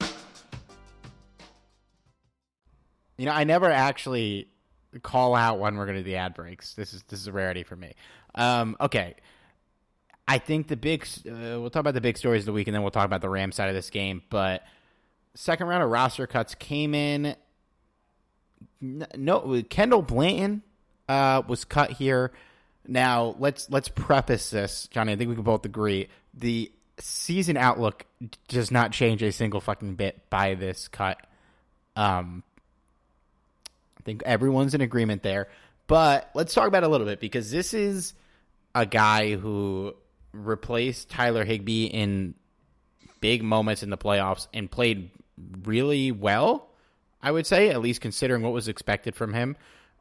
You 3.15 3.27
know, 3.27 3.31
I 3.31 3.45
never 3.45 3.71
actually 3.71 4.49
call 5.03 5.35
out 5.35 5.57
when 5.59 5.77
we're 5.77 5.85
going 5.85 5.95
to 5.95 6.03
do 6.03 6.09
the 6.09 6.17
ad 6.17 6.33
breaks. 6.33 6.73
This 6.73 6.93
is 6.93 7.01
this 7.03 7.21
is 7.21 7.27
a 7.27 7.31
rarity 7.31 7.63
for 7.63 7.77
me. 7.77 7.93
Um, 8.35 8.75
okay, 8.81 9.15
I 10.27 10.37
think 10.37 10.67
the 10.67 10.75
big 10.75 11.07
uh, 11.25 11.61
we'll 11.61 11.69
talk 11.69 11.79
about 11.79 11.93
the 11.93 12.01
big 12.01 12.17
stories 12.17 12.41
of 12.41 12.47
the 12.47 12.51
week, 12.51 12.67
and 12.67 12.75
then 12.75 12.81
we'll 12.81 12.91
talk 12.91 13.05
about 13.05 13.21
the 13.21 13.29
Ram 13.29 13.53
side 13.53 13.69
of 13.69 13.75
this 13.75 13.89
game. 13.89 14.21
But 14.29 14.63
second 15.35 15.67
round 15.67 15.83
of 15.83 15.89
roster 15.89 16.27
cuts 16.27 16.55
came 16.55 16.93
in. 16.93 17.35
No, 18.81 19.61
Kendall 19.69 20.01
Blanton 20.01 20.63
uh, 21.07 21.43
was 21.47 21.65
cut 21.65 21.91
here. 21.91 22.31
Now 22.87 23.35
let's 23.37 23.69
let's 23.69 23.89
preface 23.89 24.49
this, 24.49 24.87
Johnny. 24.91 25.13
I 25.13 25.15
think 25.15 25.29
we 25.29 25.35
can 25.35 25.43
both 25.43 25.65
agree 25.65 26.07
the 26.33 26.71
season 26.97 27.57
outlook 27.57 28.05
does 28.47 28.71
not 28.71 28.91
change 28.91 29.21
a 29.23 29.31
single 29.31 29.61
fucking 29.61 29.95
bit 29.95 30.29
by 30.29 30.55
this 30.55 30.87
cut. 30.87 31.19
Um, 31.95 32.43
I 33.99 34.03
think 34.03 34.23
everyone's 34.23 34.73
in 34.73 34.81
agreement 34.81 35.23
there. 35.23 35.47
But 35.87 36.29
let's 36.33 36.53
talk 36.53 36.67
about 36.67 36.83
it 36.83 36.87
a 36.87 36.89
little 36.89 37.07
bit 37.07 37.19
because 37.19 37.51
this 37.51 37.73
is 37.73 38.13
a 38.73 38.85
guy 38.85 39.35
who 39.35 39.93
replaced 40.31 41.09
Tyler 41.09 41.43
Higbee 41.43 41.85
in 41.85 42.33
big 43.19 43.43
moments 43.43 43.83
in 43.83 43.89
the 43.89 43.97
playoffs 43.97 44.47
and 44.53 44.71
played 44.71 45.11
really 45.63 46.11
well, 46.11 46.69
I 47.21 47.31
would 47.31 47.45
say, 47.45 47.69
at 47.69 47.81
least 47.81 48.01
considering 48.01 48.41
what 48.41 48.53
was 48.53 48.67
expected 48.67 49.15
from 49.15 49.33
him. 49.33 49.55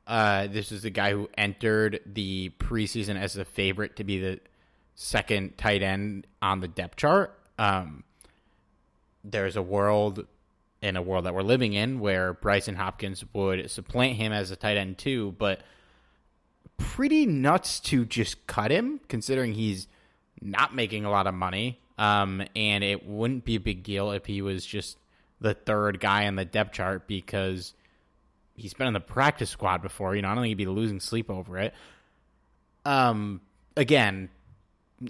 Uh, 0.06 0.46
this 0.48 0.72
is 0.72 0.82
the 0.82 0.90
guy 0.90 1.12
who 1.12 1.28
entered 1.36 2.00
the 2.06 2.50
preseason 2.58 3.16
as 3.20 3.34
the 3.34 3.44
favorite 3.44 3.96
to 3.96 4.04
be 4.04 4.18
the 4.18 4.40
second 4.94 5.56
tight 5.56 5.82
end 5.82 6.26
on 6.42 6.60
the 6.60 6.68
depth 6.68 6.96
chart. 6.96 7.38
Um, 7.58 8.04
there's 9.22 9.56
a 9.56 9.62
world 9.62 10.26
in 10.82 10.96
a 10.96 11.02
world 11.02 11.26
that 11.26 11.34
we're 11.34 11.42
living 11.42 11.74
in 11.74 12.00
where 12.00 12.34
Brycen 12.34 12.74
Hopkins 12.74 13.24
would 13.34 13.70
supplant 13.70 14.16
him 14.16 14.32
as 14.32 14.50
a 14.50 14.56
tight 14.56 14.76
end 14.76 14.98
too, 14.98 15.34
but 15.38 15.60
pretty 16.78 17.26
nuts 17.26 17.80
to 17.80 18.04
just 18.04 18.46
cut 18.46 18.70
him 18.70 19.00
considering 19.08 19.52
he's 19.52 19.86
not 20.40 20.74
making 20.74 21.04
a 21.04 21.10
lot 21.10 21.26
of 21.26 21.34
money. 21.34 21.80
Um, 21.98 22.42
and 22.56 22.82
it 22.82 23.06
wouldn't 23.06 23.44
be 23.44 23.56
a 23.56 23.60
big 23.60 23.82
deal 23.82 24.10
if 24.10 24.24
he 24.24 24.40
was 24.40 24.64
just 24.64 24.96
the 25.40 25.54
third 25.54 26.00
guy 26.00 26.26
on 26.26 26.36
the 26.36 26.44
depth 26.44 26.72
chart 26.72 27.06
because 27.06 27.74
he's 28.56 28.74
been 28.74 28.86
in 28.86 28.92
the 28.92 29.00
practice 29.00 29.50
squad 29.50 29.82
before. 29.82 30.14
You 30.14 30.22
know, 30.22 30.28
I 30.28 30.34
don't 30.34 30.42
think 30.42 30.50
he'd 30.50 30.54
be 30.54 30.66
losing 30.66 31.00
sleep 31.00 31.30
over 31.30 31.58
it. 31.58 31.74
Um, 32.84 33.40
again, 33.76 34.28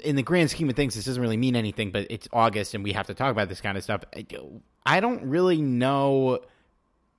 in 0.05 0.17
the 0.17 0.23
grand 0.23 0.51
scheme 0.51 0.69
of 0.69 0.77
things, 0.77 0.95
this 0.95 1.05
doesn't 1.05 1.21
really 1.21 1.37
mean 1.37 1.57
anything, 1.57 1.91
but 1.91 2.07
it's 2.11 2.29
August 2.33 2.75
and 2.75 2.85
we 2.85 2.93
have 2.93 3.07
to 3.09 3.15
talk 3.15 3.33
about 3.33 3.49
this 3.49 3.61
kind 3.61 3.77
of 3.77 3.83
stuff. 3.83 4.05
I 4.87 5.01
don't 5.01 5.25
really 5.25 5.61
know 5.61 6.41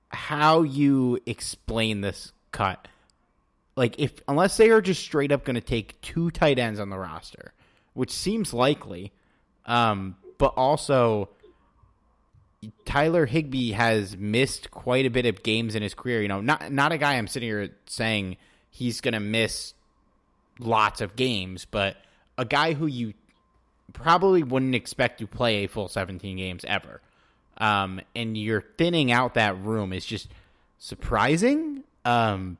how 0.08 0.62
you 0.62 1.18
explain 1.26 2.00
this 2.00 2.32
cut. 2.50 2.88
Like, 3.76 3.98
if 3.98 4.20
unless 4.28 4.56
they 4.56 4.70
are 4.70 4.82
just 4.82 5.02
straight 5.02 5.32
up 5.32 5.44
going 5.44 5.54
to 5.54 5.60
take 5.62 6.00
two 6.02 6.30
tight 6.30 6.58
ends 6.58 6.78
on 6.78 6.90
the 6.90 6.98
roster, 6.98 7.52
which 7.94 8.10
seems 8.10 8.52
likely, 8.52 9.12
um, 9.64 10.16
but 10.38 10.52
also 10.56 11.30
Tyler 12.84 13.26
Higbee 13.26 13.72
has 13.72 14.16
missed 14.16 14.70
quite 14.70 15.06
a 15.06 15.10
bit 15.10 15.26
of 15.26 15.42
games 15.42 15.74
in 15.74 15.82
his 15.82 15.94
career. 15.94 16.22
You 16.22 16.28
know, 16.28 16.40
not 16.40 16.70
not 16.72 16.92
a 16.92 16.98
guy 16.98 17.14
I'm 17.14 17.26
sitting 17.26 17.48
here 17.48 17.70
saying 17.86 18.36
he's 18.70 19.00
going 19.00 19.14
to 19.14 19.20
miss 19.20 19.74
lots 20.58 21.00
of 21.00 21.16
games, 21.16 21.64
but 21.64 21.96
a 22.38 22.44
guy 22.44 22.74
who 22.74 22.86
you 22.86 23.14
probably 23.92 24.42
wouldn't 24.42 24.74
expect 24.74 25.18
to 25.18 25.26
play 25.26 25.64
a 25.64 25.68
full 25.68 25.88
17 25.88 26.36
games 26.36 26.64
ever. 26.66 27.00
Um, 27.58 28.00
and 28.14 28.36
you're 28.36 28.64
thinning 28.78 29.12
out 29.12 29.34
that 29.34 29.60
room 29.62 29.92
is 29.92 30.06
just 30.06 30.28
surprising. 30.78 31.84
Um, 32.04 32.58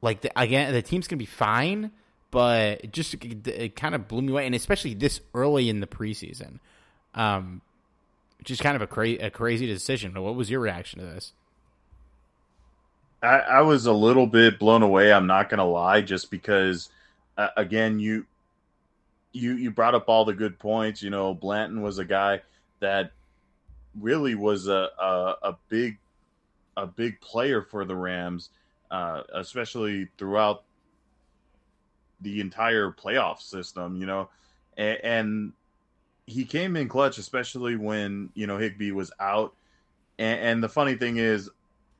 like 0.00 0.22
the, 0.22 0.40
again, 0.40 0.72
the 0.72 0.82
team's 0.82 1.08
gonna 1.08 1.18
be 1.18 1.26
fine, 1.26 1.90
but 2.30 2.84
it 2.84 2.92
just 2.92 3.14
it, 3.14 3.46
it 3.46 3.76
kind 3.76 3.94
of 3.94 4.08
blew 4.08 4.22
me 4.22 4.32
away, 4.32 4.46
and 4.46 4.54
especially 4.54 4.94
this 4.94 5.20
early 5.34 5.68
in 5.68 5.80
the 5.80 5.86
preseason. 5.86 6.58
Um, 7.14 7.62
just 8.44 8.62
kind 8.62 8.76
of 8.76 8.82
a, 8.82 8.86
cra- 8.86 9.26
a 9.26 9.30
crazy 9.30 9.66
decision. 9.66 10.12
But 10.12 10.22
what 10.22 10.34
was 10.34 10.50
your 10.50 10.60
reaction 10.60 11.00
to 11.00 11.06
this? 11.06 11.32
I, 13.22 13.38
I 13.38 13.60
was 13.62 13.86
a 13.86 13.92
little 13.92 14.26
bit 14.26 14.58
blown 14.58 14.82
away. 14.82 15.12
I'm 15.12 15.26
not 15.26 15.48
gonna 15.48 15.66
lie, 15.66 16.02
just 16.02 16.30
because 16.30 16.90
uh, 17.36 17.48
again, 17.56 17.98
you 17.98 18.26
you 19.32 19.54
you 19.54 19.70
brought 19.70 19.94
up 19.94 20.08
all 20.08 20.24
the 20.24 20.34
good 20.34 20.58
points. 20.58 21.02
You 21.02 21.10
know, 21.10 21.34
Blanton 21.34 21.82
was 21.82 21.98
a 21.98 22.04
guy 22.04 22.42
that 22.80 23.12
really 23.98 24.34
was 24.34 24.68
a 24.68 24.90
a, 24.98 25.34
a 25.42 25.56
big 25.68 25.98
a 26.76 26.86
big 26.86 27.20
player 27.20 27.62
for 27.62 27.84
the 27.84 27.96
Rams, 27.96 28.50
uh, 28.90 29.22
especially 29.34 30.08
throughout 30.18 30.62
the 32.20 32.40
entire 32.40 32.90
playoff 32.90 33.40
system. 33.40 33.96
You 33.96 34.06
know, 34.06 34.28
and, 34.76 34.98
and, 35.02 35.52
he 36.26 36.44
came 36.44 36.76
in 36.76 36.88
clutch, 36.88 37.18
especially 37.18 37.76
when 37.76 38.30
you 38.34 38.46
know 38.46 38.58
Higbee 38.58 38.92
was 38.92 39.12
out. 39.20 39.54
And, 40.18 40.40
and 40.40 40.62
the 40.62 40.68
funny 40.68 40.94
thing 40.94 41.18
is, 41.18 41.50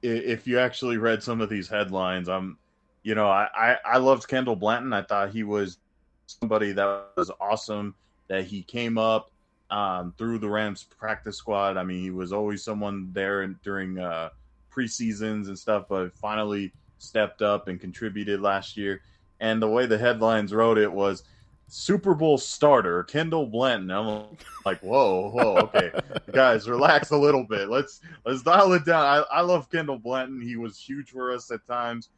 if 0.02 0.46
you 0.46 0.58
actually 0.58 0.98
read 0.98 1.22
some 1.22 1.40
of 1.40 1.48
these 1.48 1.68
headlines, 1.68 2.28
I'm, 2.28 2.58
you 3.02 3.14
know, 3.14 3.28
I, 3.28 3.48
I, 3.54 3.76
I 3.84 3.98
loved 3.98 4.28
Kendall 4.28 4.56
Blanton. 4.56 4.92
I 4.92 5.02
thought 5.02 5.30
he 5.30 5.44
was 5.44 5.78
somebody 6.26 6.72
that 6.72 7.06
was 7.16 7.30
awesome. 7.40 7.94
That 8.28 8.44
he 8.44 8.62
came 8.62 8.98
up 8.98 9.30
um, 9.70 10.12
through 10.18 10.38
the 10.38 10.48
Rams 10.48 10.82
practice 10.82 11.36
squad. 11.36 11.76
I 11.76 11.84
mean, 11.84 12.02
he 12.02 12.10
was 12.10 12.32
always 12.32 12.64
someone 12.64 13.10
there 13.12 13.46
during 13.46 13.98
uh, 13.98 14.30
preseasons 14.72 15.46
and 15.46 15.56
stuff, 15.56 15.84
but 15.88 16.12
finally 16.14 16.72
stepped 16.98 17.42
up 17.42 17.68
and 17.68 17.80
contributed 17.80 18.40
last 18.40 18.76
year. 18.76 19.02
And 19.38 19.62
the 19.62 19.68
way 19.68 19.86
the 19.86 19.98
headlines 19.98 20.52
wrote 20.52 20.78
it 20.78 20.90
was 20.90 21.22
Super 21.68 22.14
Bowl 22.14 22.38
starter 22.38 23.02
Kendall 23.04 23.46
Blanton. 23.46 23.90
I'm 23.90 24.24
like, 24.64 24.80
whoa, 24.80 25.30
whoa, 25.30 25.56
okay, 25.56 25.90
guys, 26.32 26.68
relax 26.68 27.10
a 27.10 27.16
little 27.16 27.44
bit. 27.44 27.68
Let's 27.68 28.00
let's 28.24 28.42
dial 28.42 28.72
it 28.74 28.84
down. 28.84 29.04
I, 29.04 29.38
I 29.38 29.40
love 29.40 29.70
Kendall 29.70 29.98
Blanton. 29.98 30.40
He 30.40 30.56
was 30.56 30.78
huge 30.78 31.10
for 31.10 31.32
us 31.32 31.50
at 31.50 31.66
times, 31.66 32.10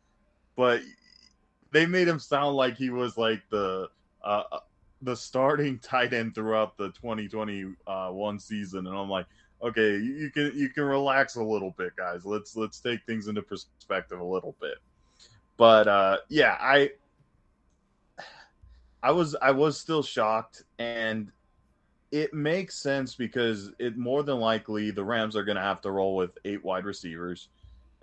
but 0.57 0.83
they 1.73 1.87
made 1.87 2.09
him 2.09 2.19
sound 2.19 2.57
like 2.57 2.77
he 2.77 2.91
was 2.91 3.17
like 3.17 3.43
the 3.51 3.89
uh, 4.23 4.43
the 5.03 5.17
starting 5.17 5.79
tight 5.83 6.13
end 6.13 6.35
throughout 6.35 6.77
the 6.77 6.89
2021 6.93 8.39
season, 8.39 8.87
and 8.87 8.97
I'm 8.97 9.09
like, 9.09 9.27
okay, 9.63 9.93
you, 9.93 10.15
you 10.15 10.31
can 10.31 10.53
you 10.55 10.69
can 10.69 10.85
relax 10.85 11.37
a 11.37 11.43
little 11.43 11.75
bit, 11.79 11.97
guys. 11.97 12.27
Let's 12.27 12.55
let's 12.55 12.81
take 12.81 13.05
things 13.07 13.29
into 13.29 13.43
perspective 13.43 14.21
a 14.21 14.25
little 14.25 14.57
bit. 14.61 14.77
But 15.57 15.89
uh, 15.89 16.19
yeah, 16.29 16.57
I 16.61 16.91
I 19.03 19.13
was 19.13 19.37
I 19.41 19.51
was 19.51 19.79
still 19.79 20.03
shocked, 20.03 20.65
and 20.79 21.31
it 22.11 22.33
makes 22.35 22.75
sense 22.77 23.15
because 23.15 23.71
it 23.79 23.97
more 23.97 24.23
than 24.23 24.39
likely 24.39 24.91
the 24.91 25.05
Rams 25.05 25.37
are 25.37 25.45
going 25.45 25.57
to 25.57 25.63
have 25.63 25.81
to 25.83 25.91
roll 25.91 26.17
with 26.17 26.31
eight 26.45 26.65
wide 26.65 26.85
receivers, 26.85 27.49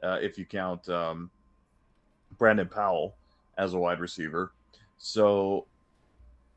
uh, 0.03 0.19
if 0.21 0.37
you 0.37 0.45
count 0.45 0.87
um, 0.89 1.29
Brandon 2.37 2.67
Powell 2.67 3.15
as 3.57 3.73
a 3.73 3.77
wide 3.77 3.99
receiver. 3.99 4.51
So 4.97 5.65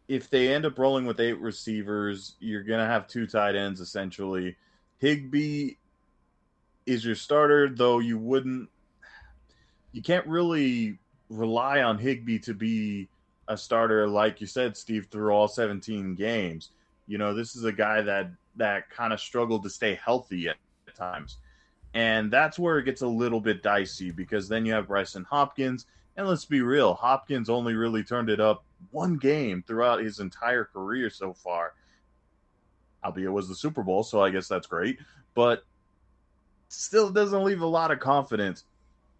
if 0.08 0.30
they 0.30 0.54
end 0.54 0.66
up 0.66 0.78
rolling 0.78 1.06
with 1.06 1.20
eight 1.20 1.38
receivers, 1.40 2.36
you're 2.40 2.62
going 2.62 2.80
to 2.80 2.86
have 2.86 3.06
two 3.06 3.26
tight 3.26 3.56
ends 3.56 3.80
essentially. 3.80 4.56
Higbee 4.98 5.72
is 6.86 7.04
your 7.04 7.14
starter, 7.14 7.68
though 7.68 7.98
you 7.98 8.18
wouldn't, 8.18 8.68
you 9.92 10.02
can't 10.02 10.26
really 10.26 10.98
rely 11.28 11.82
on 11.82 11.98
Higbee 11.98 12.38
to 12.40 12.54
be 12.54 13.08
a 13.48 13.56
starter, 13.56 14.06
like 14.06 14.40
you 14.40 14.46
said, 14.46 14.76
Steve, 14.76 15.08
through 15.10 15.32
all 15.32 15.48
17 15.48 16.14
games. 16.14 16.70
You 17.06 17.18
know, 17.18 17.34
this 17.34 17.56
is 17.56 17.64
a 17.64 17.72
guy 17.72 18.02
that 18.02 18.30
that 18.56 18.90
kind 18.90 19.12
of 19.12 19.20
struggled 19.20 19.62
to 19.62 19.70
stay 19.70 19.94
healthy 19.94 20.48
at, 20.48 20.56
at 20.86 20.94
times. 20.94 21.38
And 21.94 22.30
that's 22.30 22.58
where 22.58 22.78
it 22.78 22.84
gets 22.84 23.02
a 23.02 23.06
little 23.06 23.40
bit 23.40 23.62
dicey 23.62 24.10
because 24.10 24.48
then 24.48 24.66
you 24.66 24.72
have 24.74 24.88
Brycen 24.88 25.24
Hopkins. 25.24 25.86
And 26.16 26.28
let's 26.28 26.44
be 26.44 26.60
real, 26.60 26.94
Hopkins 26.94 27.48
only 27.48 27.74
really 27.74 28.02
turned 28.02 28.28
it 28.28 28.40
up 28.40 28.64
one 28.90 29.16
game 29.16 29.62
throughout 29.66 30.00
his 30.00 30.20
entire 30.20 30.64
career 30.64 31.08
so 31.08 31.32
far. 31.32 31.74
Albeit 33.04 33.28
it 33.28 33.30
was 33.30 33.48
the 33.48 33.54
Super 33.54 33.82
Bowl, 33.82 34.02
so 34.02 34.20
I 34.20 34.30
guess 34.30 34.48
that's 34.48 34.66
great. 34.66 34.98
But 35.34 35.64
still 36.68 37.10
doesn't 37.10 37.44
leave 37.44 37.62
a 37.62 37.66
lot 37.66 37.92
of 37.92 38.00
confidence. 38.00 38.64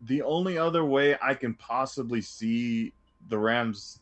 The 0.02 0.22
only 0.22 0.58
other 0.58 0.84
way 0.84 1.16
I 1.22 1.34
can 1.34 1.54
possibly 1.54 2.20
see 2.20 2.92
the 3.28 3.38
Rams 3.38 4.00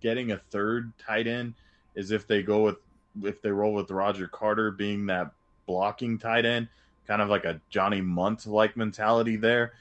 getting 0.00 0.32
a 0.32 0.38
third 0.50 0.92
tight 0.98 1.26
end 1.26 1.54
is 1.94 2.10
if 2.10 2.26
they 2.26 2.42
go 2.42 2.62
with 2.62 2.76
if 3.24 3.42
they 3.42 3.50
roll 3.50 3.74
with 3.74 3.90
Roger 3.90 4.28
Carter 4.28 4.70
being 4.70 5.06
that 5.06 5.32
blocking 5.66 6.18
tight 6.18 6.44
end, 6.44 6.68
kind 7.06 7.20
of 7.20 7.28
like 7.28 7.44
a 7.44 7.60
Johnny 7.70 8.00
Mundt 8.00 8.46
like 8.46 8.76
mentality 8.76 9.36
there. 9.36 9.72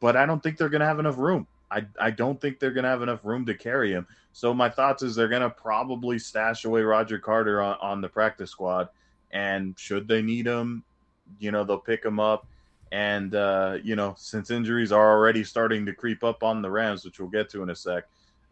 But 0.00 0.16
I 0.16 0.26
don't 0.26 0.42
think 0.42 0.56
they're 0.56 0.70
going 0.70 0.80
to 0.80 0.86
have 0.86 0.98
enough 0.98 1.18
room. 1.18 1.46
I, 1.70 1.86
I 1.98 2.10
don't 2.10 2.40
think 2.40 2.58
they're 2.58 2.70
going 2.70 2.84
to 2.84 2.90
have 2.90 3.02
enough 3.02 3.24
room 3.24 3.46
to 3.46 3.54
carry 3.54 3.92
him. 3.92 4.06
So 4.32 4.52
my 4.52 4.68
thoughts 4.68 5.02
is 5.02 5.14
they're 5.14 5.28
going 5.28 5.42
to 5.42 5.50
probably 5.50 6.18
stash 6.18 6.64
away 6.64 6.82
Roger 6.82 7.18
Carter 7.18 7.62
on, 7.62 7.76
on 7.80 8.00
the 8.00 8.08
practice 8.08 8.50
squad, 8.50 8.88
and 9.30 9.78
should 9.78 10.06
they 10.08 10.22
need 10.22 10.46
him, 10.46 10.84
you 11.38 11.50
know 11.50 11.64
they'll 11.64 11.78
pick 11.78 12.04
him 12.04 12.20
up. 12.20 12.46
And 12.90 13.34
uh, 13.34 13.78
you 13.82 13.96
know 13.96 14.14
since 14.18 14.50
injuries 14.50 14.92
are 14.92 15.10
already 15.12 15.44
starting 15.44 15.86
to 15.86 15.94
creep 15.94 16.22
up 16.24 16.42
on 16.42 16.60
the 16.60 16.70
Rams, 16.70 17.04
which 17.04 17.18
we'll 17.18 17.30
get 17.30 17.48
to 17.50 17.62
in 17.62 17.70
a 17.70 17.74
sec, 17.74 18.04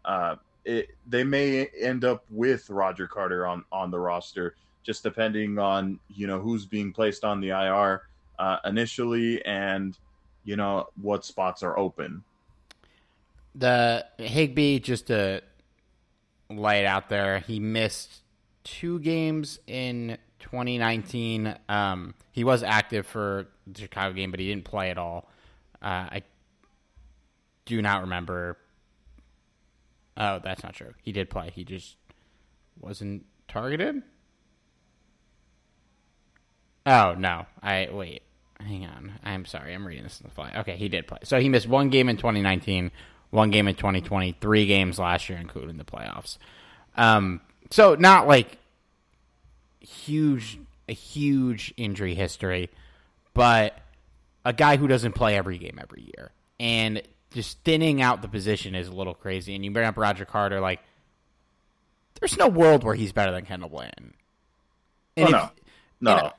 uh, 0.04 0.36
it, 0.64 0.90
they 1.06 1.24
may 1.24 1.66
end 1.78 2.04
up 2.04 2.24
with 2.30 2.68
Roger 2.70 3.06
Carter 3.06 3.46
on 3.46 3.64
on 3.72 3.90
the 3.90 3.98
roster, 3.98 4.54
just 4.82 5.02
depending 5.02 5.58
on 5.58 5.98
you 6.08 6.26
know 6.26 6.40
who's 6.40 6.66
being 6.66 6.92
placed 6.92 7.24
on 7.24 7.40
the 7.40 7.48
IR 7.48 8.02
uh, 8.38 8.56
initially 8.64 9.44
and 9.44 9.98
you 10.44 10.56
know 10.56 10.88
what 11.00 11.24
spots 11.24 11.62
are 11.62 11.78
open. 11.78 12.22
The 13.54 14.06
Higbee, 14.18 14.78
just 14.78 15.08
to 15.08 15.42
it 16.50 16.84
out 16.86 17.08
there, 17.08 17.40
he 17.40 17.60
missed 17.60 18.22
two 18.64 18.98
games 19.00 19.58
in 19.66 20.18
2019. 20.40 21.56
Um, 21.68 22.14
he 22.32 22.44
was 22.44 22.62
active 22.62 23.06
for 23.06 23.48
the 23.66 23.82
Chicago 23.82 24.14
game, 24.14 24.30
but 24.30 24.40
he 24.40 24.48
didn't 24.48 24.64
play 24.64 24.90
at 24.90 24.98
all. 24.98 25.28
Uh, 25.82 26.08
I 26.10 26.22
do 27.64 27.80
not 27.80 28.02
remember 28.02 28.56
Oh, 30.20 30.38
that's 30.44 30.62
not 30.62 30.74
true. 30.74 30.92
He 31.02 31.12
did 31.12 31.30
play. 31.30 31.50
He 31.52 31.64
just 31.64 31.96
wasn't 32.78 33.24
targeted. 33.48 34.02
Oh 36.85 37.14
no! 37.16 37.46
I 37.62 37.88
wait. 37.90 38.22
Hang 38.61 38.85
on. 38.85 39.12
I'm 39.24 39.46
sorry. 39.46 39.74
I'm 39.74 39.87
reading 39.87 40.04
this 40.04 40.20
in 40.20 40.28
the 40.28 40.35
fly. 40.35 40.52
Okay, 40.59 40.76
he 40.76 40.90
did 40.90 41.06
play. 41.06 41.18
So 41.24 41.40
he 41.40 41.48
missed 41.48 41.66
one 41.66 41.88
game 41.88 42.11
in 42.11 42.18
2019, 42.18 42.90
one 43.30 43.50
game 43.50 43.66
in 43.66 43.74
2020, 43.74 44.37
three 44.40 44.66
games 44.66 44.98
last 44.98 45.30
year, 45.30 45.38
including 45.38 45.78
the 45.78 45.85
playoffs. 45.85 46.37
Um, 46.96 47.40
so 47.70 47.94
not 47.94 48.28
like 48.28 48.59
huge, 49.80 50.59
a 50.87 50.92
huge 50.92 51.72
injury 51.78 52.14
history, 52.14 52.68
but 53.33 53.78
a 54.44 54.52
guy 54.52 54.76
who 54.76 54.87
doesn't 54.87 55.12
play 55.12 55.37
every 55.37 55.56
game 55.56 55.78
every 55.80 56.02
year. 56.14 56.30
And 56.59 57.00
just 57.32 57.58
thinning 57.64 58.02
out 58.02 58.22
the 58.22 58.28
position 58.28 58.74
is 58.74 58.88
a 58.88 58.92
little 58.92 59.14
crazy. 59.14 59.54
And 59.54 59.64
you 59.64 59.70
bring 59.70 59.86
up 59.86 59.96
Roger 59.96 60.24
Carter, 60.24 60.60
like, 60.60 60.80
there's 62.18 62.36
no 62.36 62.48
world 62.48 62.84
where 62.84 62.94
he's 62.94 63.12
better 63.12 63.32
than 63.32 63.46
Kendall 63.46 63.68
Blanton. 63.68 64.14
And 65.16 65.34
oh, 65.34 65.38
if, 65.38 65.50
no. 66.00 66.16
No. 66.16 66.32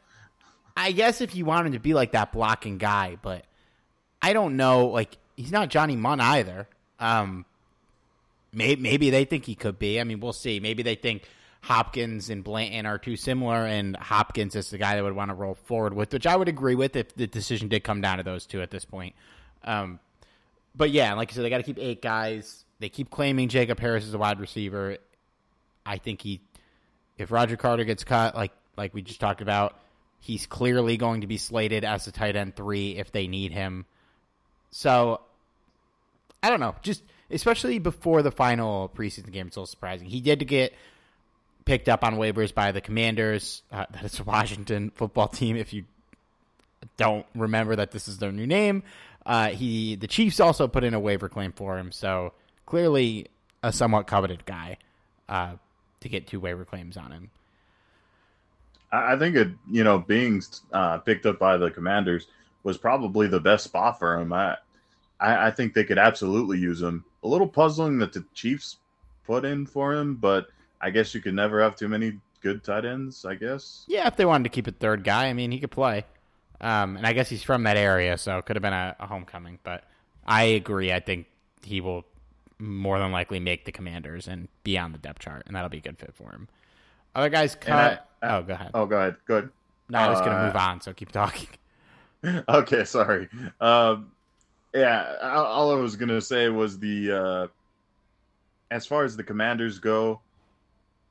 I 0.76 0.92
guess 0.92 1.22
if 1.22 1.36
you 1.36 1.46
want 1.46 1.68
him 1.68 1.74
to 1.74 1.80
be 1.80 1.94
like 1.94 2.12
that 2.12 2.32
blocking 2.32 2.78
guy, 2.78 3.18
but 3.22 3.46
I 4.22 4.34
don't 4.34 4.58
know. 4.58 4.88
Like, 4.88 5.18
he's 5.36 5.52
not 5.52 5.70
Johnny 5.70 5.96
Mundt 5.96 6.22
either. 6.22 6.68
Um, 7.00 7.46
maybe, 8.54 8.82
maybe 8.82 9.10
they 9.10 9.26
think 9.26 9.46
he 9.46 9.56
could 9.56 9.80
be. 9.80 10.00
I 10.00 10.04
mean, 10.04 10.20
we'll 10.20 10.34
see. 10.34 10.60
Maybe 10.60 10.84
they 10.84 10.96
think 10.96 11.24
Hopkins 11.62 12.30
and 12.30 12.44
Blanton 12.44 12.86
are 12.86 12.98
too 12.98 13.16
similar, 13.16 13.66
and 13.66 13.96
Hopkins 13.98 14.56
is 14.56 14.70
the 14.70 14.78
guy 14.78 14.96
that 14.96 15.04
would 15.04 15.16
want 15.16 15.30
to 15.30 15.36
roll 15.36 15.56
forward 15.56 15.94
with, 15.94 16.14
which 16.14 16.28
I 16.28 16.36
would 16.36 16.48
agree 16.48 16.76
with 16.76 16.96
if 16.96 17.16
the 17.16 17.28
decision 17.28 17.68
did 17.68 17.84
come 17.84 18.02
down 18.02 18.18
to 18.18 18.24
those 18.24 18.46
two 18.46 18.62
at 18.62 18.72
this 18.72 18.86
point. 18.86 19.16
Um, 19.64 20.00
but 20.76 20.92
yeah, 20.92 21.14
like 21.14 21.32
I 21.32 21.36
said, 21.36 21.44
they 21.44 21.50
got 21.50 21.58
to 21.58 21.64
keep 21.64 21.80
eight 21.80 22.02
guys. 22.02 22.66
They 22.80 22.90
keep 22.90 23.10
claiming 23.10 23.50
Jacob 23.50 23.80
Harris 23.80 24.06
is 24.06 24.14
a 24.14 24.18
wide 24.18 24.40
receiver. 24.40 24.98
I 25.86 25.98
think 25.98 26.22
he, 26.22 26.42
if 27.18 27.32
Roger 27.32 27.58
Carter 27.58 27.84
gets 27.84 28.04
cut, 28.04 28.36
like 28.36 28.52
like 28.78 28.94
we 28.94 29.02
just 29.02 29.20
talked 29.20 29.42
about, 29.42 29.78
he's 30.20 30.46
clearly 30.46 30.98
going 30.98 31.22
to 31.22 31.28
be 31.28 31.38
slated 31.38 31.84
as 31.84 32.08
a 32.08 32.12
tight 32.12 32.36
end 32.36 32.56
three 32.56 32.98
if 32.98 33.12
they 33.12 33.28
need 33.28 33.52
him. 33.52 33.86
So 34.72 35.22
I 36.42 36.50
don't 36.50 36.60
know, 36.60 36.76
just 36.82 37.04
especially 37.30 37.80
before 37.80 38.22
the 38.22 38.32
final 38.32 38.90
preseason 38.90 39.32
game, 39.32 39.48
it's 39.48 39.58
a 39.58 39.60
little 39.60 39.68
surprising. 39.68 40.08
He 40.08 40.22
did 40.22 40.48
get 40.48 40.74
picked 41.66 41.90
up 41.90 42.04
on 42.04 42.16
waivers 42.16 42.54
by 42.54 42.72
the 42.72 42.82
Commanders. 42.82 43.62
Uh, 43.72 43.86
that 43.92 44.04
is 44.04 44.20
a 44.20 44.24
Washington 44.24 44.92
football 44.96 45.28
team. 45.28 45.56
If 45.56 45.74
you 45.74 45.86
don't 46.98 47.26
remember 47.36 47.76
that 47.76 47.92
this 47.92 48.08
is 48.08 48.18
their 48.18 48.32
new 48.32 48.48
name, 48.48 48.84
uh, 49.26 49.50
he 49.50 49.96
the 49.96 50.08
Chiefs 50.08 50.40
also 50.40 50.68
put 50.68 50.84
in 50.84 50.94
a 50.94 51.00
waiver 51.00 51.30
claim 51.30 51.52
for 51.52 51.78
him, 51.78 51.92
so 51.92 52.34
clearly 52.66 53.28
a 53.64 53.72
somewhat 53.72 54.08
coveted 54.08 54.46
guy 54.46 54.78
uh, 55.30 55.54
to 56.00 56.10
get 56.10 56.28
two 56.28 56.40
waiver 56.40 56.66
claims 56.66 56.98
on 56.98 57.12
him. 57.12 57.30
I 58.92 59.16
think 59.16 59.36
it, 59.36 59.50
you 59.70 59.84
know, 59.84 60.00
being 60.00 60.42
uh, 60.74 60.98
picked 60.98 61.26
up 61.26 61.40
by 61.40 61.58
the 61.58 61.72
Commanders 61.72 62.28
was 62.64 62.78
probably 62.78 63.28
the 63.28 63.40
best 63.40 63.64
spot 63.64 63.98
for 63.98 64.20
him. 64.20 64.34
I, 64.34 64.58
I, 65.20 65.48
I 65.48 65.52
think 65.52 65.74
they 65.74 65.86
could 65.86 65.98
absolutely 65.98 66.60
use 66.60 66.82
him. 66.82 67.06
A 67.24 67.28
little 67.28 67.48
puzzling 67.48 68.00
that 68.00 68.12
the 68.12 68.26
Chiefs 68.34 68.78
put 69.26 69.46
in 69.46 69.66
for 69.66 69.94
him, 69.94 70.16
but 70.16 70.48
I 70.82 70.90
guess 70.90 71.16
you 71.16 71.22
could 71.22 71.36
never 71.36 71.62
have 71.62 71.76
too 71.76 71.88
many 71.88 72.20
good 72.42 72.64
tight 72.64 72.84
ends. 72.84 73.24
I 73.24 73.36
guess. 73.36 73.86
Yeah, 73.88 74.08
if 74.08 74.18
they 74.18 74.26
wanted 74.26 74.44
to 74.46 74.50
keep 74.50 74.68
a 74.68 74.72
third 74.72 75.04
guy, 75.04 75.28
I 75.28 75.34
mean, 75.34 75.52
he 75.52 75.60
could 75.60 75.72
play. 75.72 76.06
Um, 76.62 76.96
and 76.96 77.08
I 77.08 77.14
guess 77.14 77.28
he's 77.28 77.44
from 77.44 77.64
that 77.64 77.76
area, 77.76 78.18
so 78.18 78.38
it 78.38 78.46
could 78.46 78.56
have 78.56 78.62
been 78.62 78.74
a, 78.74 78.96
a, 79.00 79.08
homecoming. 79.08 79.58
But 79.64 79.84
I 80.26 80.44
agree. 80.44 80.94
I 80.94 81.00
think 81.00 81.26
he 81.64 81.82
will 81.82 82.06
more 82.60 83.00
than 83.00 83.12
likely 83.12 83.40
make 83.40 83.66
the 83.66 83.72
Commanders 83.72 84.28
and 84.28 84.48
be 84.64 84.78
on 84.78 84.92
the 84.92 85.00
depth 85.00 85.20
chart, 85.20 85.44
and 85.48 85.56
that'll 85.56 85.70
be 85.70 85.80
a 85.80 85.82
good 85.82 85.98
fit 85.98 86.14
for 86.14 86.30
him. 86.32 86.48
Other 87.16 87.30
guys 87.30 87.56
cut. 87.56 88.08
I, 88.22 88.28
I, 88.28 88.38
oh, 88.38 88.44
go 88.44 88.54
ahead. 88.54 88.72
Oh, 88.76 88.86
go 88.86 88.98
ahead. 88.98 89.16
Good. 89.26 89.50
No, 89.90 90.00
I 90.00 90.10
was 90.10 90.20
going 90.20 90.32
to 90.32 90.38
uh, 90.38 90.46
move 90.46 90.56
on, 90.56 90.82
so 90.82 90.94
keep 90.94 91.12
talking. 91.12 91.50
okay, 92.48 92.86
sorry. 92.86 93.28
Um, 93.60 94.12
yeah, 94.74 95.16
all 95.22 95.72
I 95.72 95.76
was 95.76 95.96
going 95.96 96.10
to 96.10 96.22
say 96.22 96.48
was 96.50 96.78
the 96.78 97.12
uh, 97.12 97.48
as 98.70 98.86
far 98.86 99.04
as 99.04 99.18
the 99.18 99.24
Commanders 99.24 99.80
go, 99.80 100.22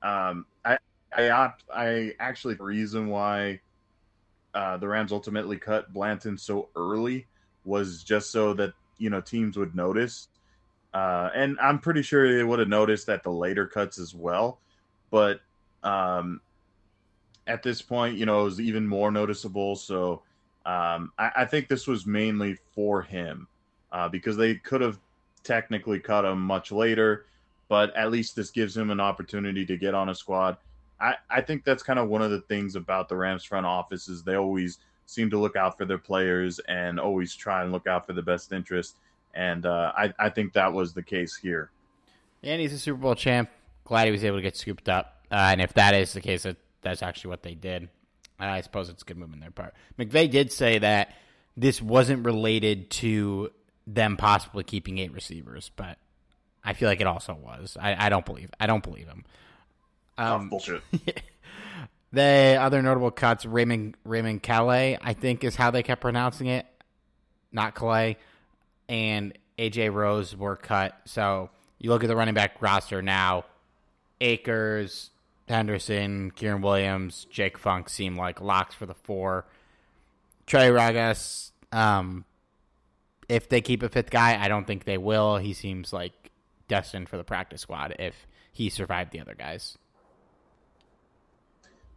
um, 0.03 0.47
I 0.65 0.79
I 1.13 1.53
I 1.75 2.15
actually 2.21 2.55
the 2.55 2.65
reason 2.65 3.09
why 3.09 3.61
uh, 4.55 4.77
the 4.77 4.89
Rams 4.89 5.13
ultimately 5.13 5.57
cut 5.57 5.93
Blanton 5.93 6.37
so 6.37 6.69
early 6.77 7.27
was 7.65 8.03
just 8.03 8.31
so 8.31 8.55
that 8.55 8.73
you 8.99 9.11
know 9.11 9.21
teams 9.21 9.57
would 9.57 9.75
notice, 9.75 10.29
uh, 10.95 11.31
and 11.35 11.59
I'm 11.61 11.79
pretty 11.79 12.03
sure 12.03 12.37
they 12.37 12.45
would 12.45 12.59
have 12.59 12.69
noticed 12.69 13.09
at 13.09 13.23
the 13.23 13.31
later 13.31 13.67
cuts 13.67 13.99
as 13.99 14.15
well. 14.15 14.59
But 15.11 15.41
um, 15.83 16.41
at 17.47 17.63
this 17.63 17.83
point, 17.83 18.17
you 18.17 18.27
know, 18.27 18.43
it 18.43 18.45
was 18.45 18.61
even 18.61 18.87
more 18.87 19.11
noticeable. 19.11 19.77
So 19.77 20.23
um, 20.67 21.13
I, 21.19 21.31
I, 21.39 21.45
think 21.47 21.69
this 21.69 21.87
was 21.87 22.07
mainly 22.07 22.59
for 22.75 23.03
him 23.03 23.49
uh, 23.93 24.09
because 24.09 24.37
they 24.37 24.57
could 24.57 24.83
have 24.83 24.99
technically 25.43 25.99
cut 25.99 26.25
him 26.25 26.41
much 26.41 26.71
later, 26.71 27.27
but 27.69 27.95
at 27.97 28.11
least 28.11 28.37
this 28.37 28.51
gives 28.51 28.77
him 28.77 28.91
an 28.91 29.01
opportunity 29.01 29.65
to 29.67 29.77
get 29.77 29.95
on 29.95 30.11
a 30.11 30.15
squad. 30.15 30.59
I, 31.01 31.15
I 31.31 31.41
think 31.41 31.65
that's 31.65 31.83
kind 31.83 31.99
of 31.99 32.09
one 32.09 32.23
of 32.23 32.31
the 32.31 32.41
things 32.43 32.77
about 32.77 33.09
the 33.09 33.17
Rams 33.17 33.45
front 33.45 33.67
office 33.67 34.09
is 34.09 34.23
they 34.23 34.35
always 34.35 34.79
seem 35.07 35.31
to 35.31 35.39
look 35.39 35.57
out 35.57 35.77
for 35.79 35.85
their 35.85 35.99
players 35.99 36.61
and 36.69 37.01
always 37.01 37.35
try 37.35 37.63
and 37.63 37.73
look 37.73 37.87
out 37.87 38.07
for 38.07 38.13
the 38.13 38.23
best 38.23 38.53
interest. 38.53 38.97
And 39.35 39.67
uh, 39.67 39.93
I, 39.97 40.13
I 40.19 40.29
think 40.31 40.53
that 40.53 40.73
was 40.73 40.93
the 40.93 41.03
case 41.03 41.37
here. 41.37 41.71
And 42.43 42.61
he's 42.61 42.73
a 42.73 42.79
Super 42.79 42.99
Bowl 42.99 43.15
champ. 43.15 43.51
Glad 43.85 44.07
he 44.07 44.13
was 44.13 44.25
able 44.25 44.37
to 44.37 44.43
get 44.43 44.57
scooped 44.57 44.89
up. 44.89 45.25
Uh, 45.31 45.51
and 45.53 45.61
if 45.61 45.73
that 45.75 45.95
is 45.95 46.13
the 46.13 46.21
case, 46.21 46.45
that, 46.45 46.57
that's 46.83 47.03
actually 47.03 47.31
what 47.31 47.43
they 47.43 47.55
did. 47.55 47.89
I 48.39 48.61
suppose 48.63 48.89
it's 48.89 49.03
a 49.03 49.05
good 49.05 49.19
move 49.19 49.33
on 49.33 49.41
their 49.41 49.51
part. 49.51 49.75
McVay 49.99 50.31
did 50.31 50.51
say 50.51 50.79
that 50.79 51.15
this 51.57 51.83
wasn't 51.83 52.25
related 52.25 52.91
to 52.91 53.51
them 53.87 54.17
possibly 54.17 54.65
keeping 54.65 54.99
eight 54.99 55.13
receivers, 55.13 55.71
but 55.77 55.99
I 56.65 56.73
feel 56.73 56.89
like 56.89 57.01
it 57.01 57.07
also 57.07 57.35
was. 57.35 57.77
I, 57.79 58.07
I 58.07 58.09
don't 58.09 58.25
believe. 58.25 58.51
I 58.59 58.67
don't 58.67 58.83
believe 58.83 59.07
him. 59.07 59.25
Um, 60.21 60.43
oh, 60.47 60.51
bullshit. 60.51 60.83
the 62.13 62.59
other 62.61 62.83
notable 62.83 63.11
cuts, 63.11 63.47
Raymond 63.47 63.97
Raymond 64.05 64.43
Calais, 64.43 64.99
I 65.01 65.15
think 65.15 65.43
is 65.45 65.57
how 65.57 65.71
they 65.71 65.83
kept 65.83 66.03
pronouncing 66.03 66.47
it, 66.47 66.67
not 67.53 67.75
Calais, 67.75 68.19
and 68.89 69.33
AJ 69.59 69.95
Rose 69.95 70.37
were 70.37 70.57
cut. 70.57 70.95
So 71.07 71.49
you 71.79 71.89
look 71.89 72.05
at 72.05 72.09
the 72.09 72.17
running 72.17 72.35
back 72.35 72.61
roster 72.61 73.01
now, 73.01 73.47
Akers, 74.21 75.11
Henderson, 75.49 76.33
Kyren 76.33 76.61
Williams, 76.61 77.27
Jake 77.31 77.57
Funk 77.57 77.89
seem 77.89 78.15
like 78.17 78.43
locks 78.43 78.75
for 78.75 78.85
the 78.85 78.95
four. 78.95 79.47
Trey 80.47 80.69
Ragas, 80.69 81.51
um, 81.73 82.27
if 83.27 83.49
they 83.49 83.63
keep 83.63 83.83
a 83.83 83.89
fifth 83.89 84.11
guy, 84.11 84.39
I 84.39 84.49
don't 84.49 84.67
think 84.67 84.85
they 84.85 84.99
will. 84.99 85.39
He 85.39 85.55
seems 85.55 85.95
like 85.95 86.31
destined 86.69 87.09
for 87.09 87.17
the 87.17 87.25
practice 87.25 87.63
squad 87.63 87.97
if 87.99 88.27
he 88.53 88.69
survived 88.69 89.13
the 89.13 89.21
other 89.21 89.35
guys. 89.35 89.79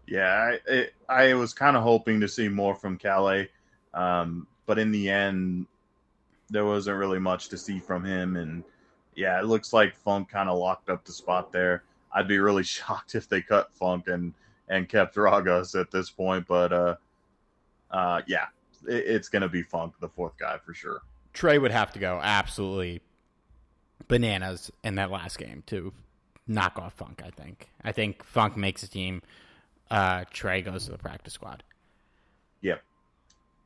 Yeah, 0.08 0.28
I, 0.68 0.72
it, 0.72 0.94
I 1.08 1.34
was 1.34 1.54
kind 1.54 1.78
of 1.78 1.84
hoping 1.84 2.20
to 2.22 2.28
see 2.28 2.50
more 2.50 2.76
from 2.76 2.98
Calais, 2.98 3.50
um, 3.94 4.48
but 4.66 4.78
in 4.78 4.92
the 4.92 5.10
end, 5.10 5.68
there 6.50 6.66
wasn't 6.66 6.98
really 6.98 7.20
much 7.20 7.50
to 7.50 7.58
see 7.58 7.80
from 7.80 8.04
him. 8.04 8.36
And 8.36 8.64
yeah, 9.16 9.40
it 9.40 9.46
looks 9.46 9.74
like 9.74 9.96
Funk 9.96 10.30
kind 10.30 10.50
of 10.50 10.58
locked 10.58 10.90
up 10.90 11.06
the 11.06 11.12
spot 11.12 11.52
there. 11.52 11.84
I'd 12.14 12.28
be 12.28 12.40
really 12.40 12.64
shocked 12.64 13.16
if 13.16 13.28
they 13.28 13.42
cut 13.42 13.74
Funk 13.74 14.08
and 14.08 14.34
and 14.70 14.88
kept 14.88 15.16
Ragas 15.16 15.80
at 15.80 15.92
this 15.92 16.10
point. 16.10 16.48
But 16.48 16.72
uh, 16.72 16.96
uh, 17.92 18.22
yeah, 18.28 18.48
it, 18.88 19.04
it's 19.08 19.30
gonna 19.30 19.50
be 19.50 19.64
Funk, 19.64 19.94
the 20.00 20.10
fourth 20.10 20.38
guy 20.38 20.58
for 20.66 20.74
sure. 20.74 21.02
Trey 21.34 21.58
would 21.58 21.72
have 21.72 21.92
to 21.94 22.00
go 22.00 22.20
absolutely 22.22 23.02
bananas 24.08 24.72
in 24.84 24.96
that 24.96 25.10
last 25.10 25.40
game 25.40 25.64
to 25.68 25.92
knock 26.48 26.78
off 26.78 26.94
Funk. 26.94 27.22
I 27.26 27.32
think. 27.32 27.70
I 27.84 27.92
think 27.92 28.24
Funk 28.24 28.56
makes 28.58 28.84
a 28.84 28.88
team 28.88 29.22
uh, 29.94 30.26
Trey 30.32 30.64
goes 30.64 30.86
to 30.86 30.92
the 30.92 30.98
practice 30.98 31.34
squad. 31.34 31.62
Yep. 32.62 32.82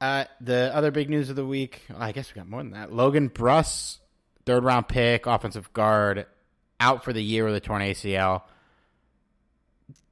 Uh, 0.01 0.25
the 0.41 0.71
other 0.75 0.91
big 0.91 1.09
news 1.09 1.29
of 1.29 1.37
the 1.37 1.45
week, 1.45 1.83
well, 1.89 2.01
I 2.01 2.11
guess 2.11 2.29
we 2.29 2.37
got 2.37 2.49
more 2.49 2.61
than 2.61 2.71
that. 2.71 2.91
Logan 2.91 3.29
Bruss, 3.29 3.99
third 4.45 4.65
round 4.65 4.89
pick, 4.89 5.25
offensive 5.25 5.71
guard, 5.71 6.25
out 6.81 7.05
for 7.05 7.13
the 7.13 7.23
year 7.23 7.45
with 7.45 7.55
a 7.55 7.61
torn 7.61 7.81
ACL. 7.81 8.41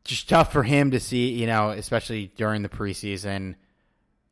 Just 0.05 0.29
tough 0.29 0.53
for 0.53 0.63
him 0.63 0.91
to 0.91 1.01
see, 1.01 1.31
you 1.31 1.47
know, 1.47 1.71
especially 1.71 2.31
during 2.37 2.61
the 2.61 2.69
preseason. 2.69 3.55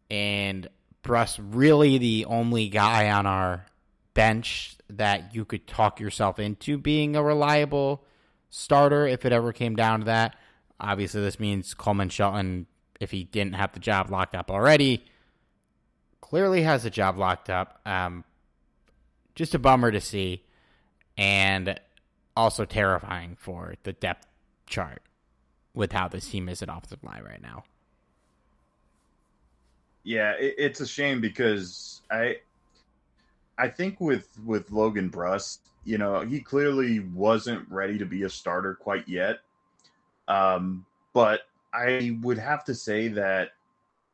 And 0.09 0.69
Bruss, 1.03 1.37
really 1.37 1.97
the 1.97 2.25
only 2.25 2.69
guy 2.69 3.11
on 3.11 3.25
our 3.25 3.65
bench 4.13 4.77
that 4.89 5.35
you 5.35 5.43
could 5.43 5.67
talk 5.67 5.99
yourself 5.99 6.39
into 6.39 6.77
being 6.77 7.17
a 7.17 7.23
reliable 7.23 8.05
starter 8.49 9.05
if 9.05 9.25
it 9.25 9.33
ever 9.33 9.51
came 9.51 9.75
down 9.75 9.99
to 9.99 10.05
that. 10.05 10.37
Obviously, 10.79 11.21
this 11.21 11.39
means 11.39 11.73
Coleman 11.73 12.09
Shelton, 12.09 12.65
if 12.99 13.11
he 13.11 13.23
didn't 13.23 13.53
have 13.53 13.73
the 13.73 13.79
job 13.79 14.09
locked 14.09 14.35
up 14.35 14.51
already, 14.51 15.05
clearly 16.21 16.63
has 16.63 16.83
the 16.83 16.89
job 16.89 17.17
locked 17.17 17.49
up. 17.49 17.79
Um, 17.85 18.23
just 19.35 19.53
a 19.55 19.59
bummer 19.59 19.91
to 19.91 20.01
see, 20.01 20.43
and 21.17 21.79
also 22.35 22.65
terrifying 22.65 23.35
for 23.39 23.75
the 23.83 23.93
depth 23.93 24.27
chart 24.65 25.01
with 25.73 25.91
how 25.91 26.07
this 26.07 26.29
team 26.29 26.49
is 26.49 26.61
at 26.61 26.69
offensive 26.69 27.03
line 27.03 27.23
right 27.23 27.41
now. 27.41 27.63
Yeah, 30.03 30.31
it, 30.33 30.55
it's 30.57 30.81
a 30.81 30.87
shame 30.87 31.21
because 31.21 32.01
I, 32.11 32.37
I 33.57 33.69
think 33.69 34.01
with 34.01 34.27
with 34.45 34.71
Logan 34.71 35.09
Bruss, 35.09 35.59
you 35.85 35.97
know, 35.97 36.21
he 36.21 36.39
clearly 36.39 36.99
wasn't 36.99 37.69
ready 37.69 37.97
to 37.97 38.05
be 38.05 38.23
a 38.23 38.29
starter 38.29 38.75
quite 38.75 39.07
yet. 39.07 39.39
Um, 40.27 40.85
but 41.13 41.41
I 41.73 42.17
would 42.21 42.37
have 42.37 42.63
to 42.65 42.75
say 42.75 43.07
that 43.09 43.49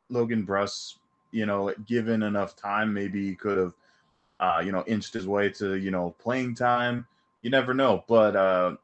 Logan 0.08 0.46
Bruss, 0.46 0.96
you 1.30 1.46
know, 1.46 1.72
given 1.86 2.22
enough 2.22 2.56
time, 2.56 2.92
maybe 2.92 3.26
he 3.26 3.34
could 3.34 3.58
have, 3.58 3.74
uh, 4.40 4.62
you 4.64 4.72
know, 4.72 4.84
inched 4.86 5.14
his 5.14 5.26
way 5.26 5.50
to, 5.50 5.74
you 5.76 5.90
know, 5.90 6.14
playing 6.18 6.54
time. 6.54 7.06
You 7.42 7.50
never 7.50 7.74
know. 7.74 8.04
But 8.08 8.36
uh, 8.36 8.76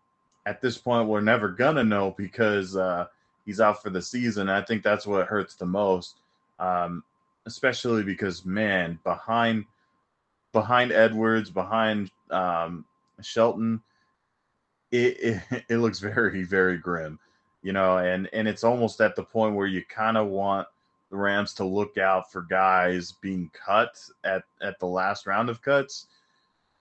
at 0.46 0.60
this 0.60 0.78
point, 0.78 1.08
we're 1.08 1.20
never 1.20 1.48
going 1.48 1.76
to 1.76 1.84
know 1.84 2.14
because 2.16 2.76
uh, 2.76 3.06
he's 3.44 3.60
out 3.60 3.82
for 3.82 3.90
the 3.90 4.02
season. 4.02 4.48
I 4.48 4.62
think 4.62 4.82
that's 4.82 5.06
what 5.06 5.26
hurts 5.26 5.54
the 5.54 5.66
most, 5.66 6.20
um, 6.58 7.02
especially 7.46 8.02
because, 8.02 8.44
man, 8.44 8.98
behind 9.04 9.64
behind 10.52 10.92
Edwards, 10.92 11.50
behind 11.50 12.10
um, 12.30 12.84
Shelton– 13.20 13.82
it, 14.90 15.42
it, 15.51 15.64
it 15.68 15.77
looks 15.79 15.99
very 15.99 16.44
very 16.44 16.79
grim, 16.79 17.18
you 17.62 17.72
know, 17.72 17.99
and 17.99 18.29
and 18.33 18.49
it's 18.49 18.64
almost 18.64 19.01
at 19.01 19.16
the 19.16 19.22
point 19.22 19.55
where 19.55 19.66
you 19.66 19.85
kind 19.85 20.16
of 20.16 20.29
want 20.29 20.68
the 21.11 21.16
Rams 21.16 21.55
to 21.55 21.64
look 21.64 21.99
out 21.99 22.33
for 22.33 22.42
guys 22.42 23.12
being 23.12 23.51
cut 23.53 23.99
at 24.25 24.42
at 24.61 24.79
the 24.79 24.87
last 24.87 25.27
round 25.27 25.49
of 25.49 25.62
cuts 25.62 26.07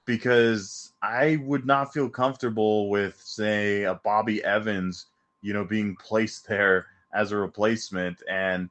because 0.05 0.93
I 1.01 1.37
would 1.43 1.65
not 1.65 1.93
feel 1.93 2.09
comfortable 2.09 2.89
with 2.89 3.19
say 3.23 3.83
a 3.83 3.95
Bobby 3.95 4.43
Evans, 4.43 5.07
you 5.41 5.53
know, 5.53 5.65
being 5.65 5.95
placed 5.95 6.47
there 6.47 6.87
as 7.13 7.31
a 7.31 7.37
replacement 7.37 8.21
and 8.29 8.69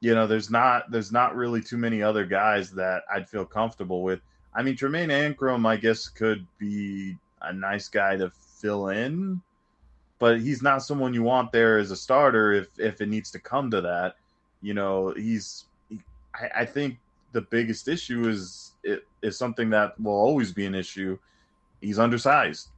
you 0.00 0.14
know 0.14 0.26
there's 0.26 0.50
not 0.50 0.90
there's 0.90 1.12
not 1.12 1.36
really 1.36 1.60
too 1.60 1.76
many 1.76 2.02
other 2.02 2.24
guys 2.24 2.70
that 2.72 3.02
I'd 3.12 3.28
feel 3.28 3.44
comfortable 3.44 4.02
with. 4.02 4.20
I 4.54 4.62
mean 4.62 4.76
Tremayne 4.76 5.10
Anchrum 5.10 5.66
I 5.66 5.76
guess 5.76 6.08
could 6.08 6.46
be 6.58 7.16
a 7.42 7.52
nice 7.52 7.88
guy 7.88 8.16
to 8.16 8.30
fill 8.66 8.88
in, 8.88 9.40
but 10.18 10.40
he's 10.40 10.60
not 10.60 10.82
someone 10.82 11.14
you 11.14 11.22
want 11.22 11.52
there 11.52 11.78
as 11.78 11.92
a 11.92 11.96
starter 11.96 12.52
if 12.52 12.68
if 12.78 13.00
it 13.00 13.08
needs 13.08 13.30
to 13.30 13.38
come 13.38 13.70
to 13.70 13.80
that. 13.80 14.16
You 14.60 14.74
know, 14.74 15.14
he's 15.16 15.66
I, 16.34 16.62
I 16.62 16.64
think 16.64 16.98
the 17.32 17.42
biggest 17.42 17.86
issue 17.86 18.28
is 18.28 18.72
it 18.82 19.06
is 19.22 19.38
something 19.38 19.70
that 19.70 20.00
will 20.00 20.12
always 20.12 20.52
be 20.52 20.66
an 20.66 20.74
issue. 20.74 21.16
He's 21.80 21.98
undersized, 21.98 22.70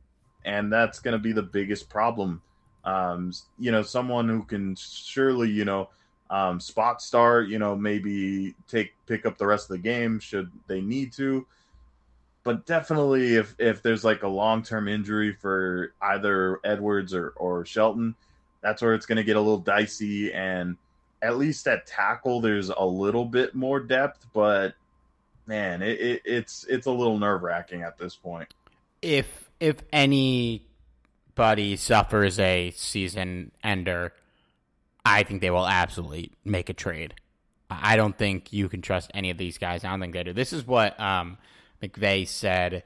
and 0.44 0.70
that's 0.70 1.00
going 1.00 1.12
to 1.12 1.18
be 1.18 1.32
the 1.32 1.42
biggest 1.42 1.88
problem. 1.88 2.42
Um, 2.84 3.32
you 3.58 3.72
know, 3.72 3.82
someone 3.82 4.28
who 4.28 4.42
can 4.42 4.76
surely, 4.76 5.50
you 5.50 5.64
know, 5.64 5.88
um, 6.28 6.60
spot 6.60 7.00
start, 7.00 7.48
you 7.48 7.58
know, 7.58 7.74
maybe 7.74 8.54
take 8.68 8.92
pick 9.06 9.24
up 9.24 9.38
the 9.38 9.46
rest 9.46 9.70
of 9.70 9.76
the 9.76 9.82
game 9.82 10.20
should 10.20 10.50
they 10.66 10.82
need 10.82 11.12
to 11.14 11.46
but 12.44 12.66
definitely 12.66 13.36
if 13.36 13.54
if 13.58 13.82
there's 13.82 14.04
like 14.04 14.22
a 14.22 14.28
long 14.28 14.62
term 14.62 14.88
injury 14.88 15.32
for 15.32 15.92
either 16.00 16.60
Edwards 16.64 17.14
or 17.14 17.30
or 17.36 17.64
Shelton, 17.64 18.14
that's 18.60 18.82
where 18.82 18.94
it's 18.94 19.06
going 19.06 19.16
to 19.16 19.24
get 19.24 19.36
a 19.36 19.40
little 19.40 19.58
dicey. 19.58 20.32
And 20.32 20.76
at 21.20 21.36
least 21.36 21.66
at 21.66 21.86
tackle, 21.86 22.40
there's 22.40 22.70
a 22.70 22.84
little 22.84 23.24
bit 23.24 23.54
more 23.54 23.80
depth, 23.80 24.26
but 24.32 24.74
man, 25.46 25.82
it, 25.82 26.00
it 26.00 26.22
it's 26.24 26.64
it's 26.68 26.86
a 26.86 26.90
little 26.90 27.18
nerve 27.18 27.42
wracking 27.42 27.82
at 27.82 27.98
this 27.98 28.14
point. 28.14 28.52
If 29.02 29.50
if 29.60 29.76
anybody 29.92 31.76
suffers 31.76 32.38
a 32.38 32.70
season 32.76 33.50
ender, 33.62 34.12
I 35.04 35.22
think 35.22 35.40
they 35.40 35.50
will 35.50 35.66
absolutely 35.66 36.32
make 36.44 36.68
a 36.68 36.74
trade. 36.74 37.14
I 37.70 37.96
don't 37.96 38.16
think 38.16 38.52
you 38.52 38.68
can 38.68 38.80
trust 38.80 39.10
any 39.12 39.30
of 39.30 39.36
these 39.36 39.58
guys. 39.58 39.84
I 39.84 39.90
don't 39.90 40.00
think 40.00 40.14
they 40.14 40.22
do. 40.22 40.32
This 40.32 40.52
is 40.52 40.66
what 40.66 40.98
um, 40.98 41.36
McVay 41.82 42.26
said 42.26 42.84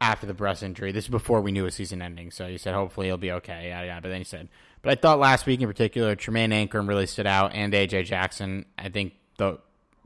after 0.00 0.26
the 0.26 0.34
Bruss 0.34 0.62
injury. 0.62 0.92
This 0.92 1.04
is 1.04 1.10
before 1.10 1.40
we 1.40 1.52
knew 1.52 1.66
a 1.66 1.70
season 1.70 2.02
ending, 2.02 2.30
so 2.30 2.48
he 2.48 2.58
said 2.58 2.74
hopefully 2.74 3.06
he'll 3.06 3.16
be 3.16 3.32
okay. 3.32 3.68
Yeah, 3.68 3.82
yeah. 3.82 4.00
But 4.00 4.08
then 4.08 4.18
he 4.18 4.24
said, 4.24 4.48
but 4.82 4.90
I 4.90 5.00
thought 5.00 5.20
last 5.20 5.46
week 5.46 5.60
in 5.60 5.68
particular, 5.68 6.16
Tremayne 6.16 6.50
Anchrum 6.50 6.88
really 6.88 7.06
stood 7.06 7.26
out, 7.26 7.54
and 7.54 7.72
AJ 7.72 8.06
Jackson. 8.06 8.66
I 8.76 8.88
think 8.88 9.14
the, 9.38 9.60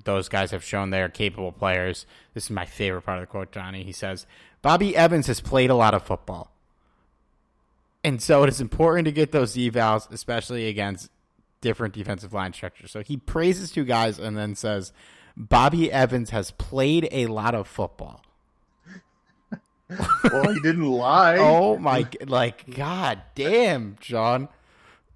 those 0.04 0.28
guys 0.28 0.50
have 0.50 0.62
shown 0.62 0.90
they 0.90 1.00
are 1.00 1.08
capable 1.08 1.50
players. 1.50 2.04
This 2.34 2.44
is 2.44 2.50
my 2.50 2.66
favorite 2.66 3.02
part 3.02 3.18
of 3.18 3.22
the 3.22 3.26
quote, 3.26 3.52
Johnny. 3.52 3.82
He 3.84 3.92
says, 3.92 4.26
Bobby 4.60 4.94
Evans 4.94 5.28
has 5.28 5.40
played 5.40 5.70
a 5.70 5.74
lot 5.74 5.94
of 5.94 6.02
football. 6.02 6.52
And 8.04 8.22
so 8.22 8.42
it 8.42 8.48
is 8.48 8.60
important 8.60 9.06
to 9.06 9.12
get 9.12 9.32
those 9.32 9.54
evals, 9.54 10.10
especially 10.12 10.68
against 10.68 11.10
different 11.60 11.94
defensive 11.94 12.32
line 12.32 12.52
structures. 12.52 12.90
So 12.90 13.02
he 13.02 13.16
praises 13.16 13.70
two 13.70 13.84
guys 13.84 14.18
and 14.18 14.36
then 14.36 14.54
says, 14.54 14.92
Bobby 15.36 15.92
Evans 15.92 16.30
has 16.30 16.50
played 16.52 17.08
a 17.12 17.26
lot 17.26 17.54
of 17.54 17.68
football. 17.68 18.22
well, 20.24 20.52
he 20.52 20.60
didn't 20.60 20.90
lie. 20.90 21.36
oh 21.38 21.76
my, 21.76 22.06
like, 22.26 22.74
god 22.74 23.22
damn, 23.34 23.96
John. 24.00 24.48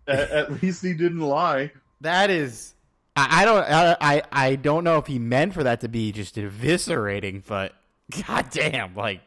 at, 0.07 0.31
at 0.31 0.63
least 0.63 0.83
he 0.85 0.95
didn't 0.95 1.21
lie. 1.21 1.73
That 2.03 2.31
is, 2.31 2.75
I, 3.17 3.43
I 3.43 3.45
don't, 3.45 3.65
I, 4.01 4.23
I, 4.31 4.57
don't 4.57 4.85
know 4.85 4.99
if 4.99 5.07
he 5.07 5.19
meant 5.19 5.55
for 5.55 5.65
that 5.65 5.81
to 5.81 5.89
be 5.89 6.13
just 6.13 6.37
eviscerating, 6.37 7.43
but 7.47 7.75
God 8.27 8.49
damn, 8.51 8.95
like 8.95 9.23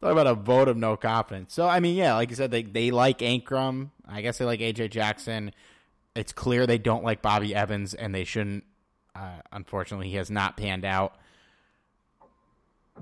talk 0.00 0.12
about 0.12 0.26
a 0.26 0.34
vote 0.34 0.68
of 0.68 0.76
no 0.76 0.96
confidence. 0.96 1.54
So 1.54 1.68
I 1.68 1.80
mean, 1.80 1.96
yeah, 1.96 2.14
like 2.14 2.30
you 2.30 2.36
said, 2.36 2.50
they 2.50 2.62
they 2.62 2.90
like 2.90 3.18
Anchrum. 3.18 3.90
I 4.06 4.22
guess 4.22 4.38
they 4.38 4.44
like 4.44 4.60
AJ 4.60 4.90
Jackson. 4.90 5.52
It's 6.14 6.32
clear 6.32 6.66
they 6.66 6.78
don't 6.78 7.04
like 7.04 7.22
Bobby 7.22 7.54
Evans, 7.54 7.94
and 7.94 8.14
they 8.14 8.24
shouldn't. 8.24 8.64
Uh, 9.16 9.40
unfortunately, 9.52 10.08
he 10.10 10.16
has 10.16 10.30
not 10.30 10.56
panned 10.56 10.84
out. 10.84 11.14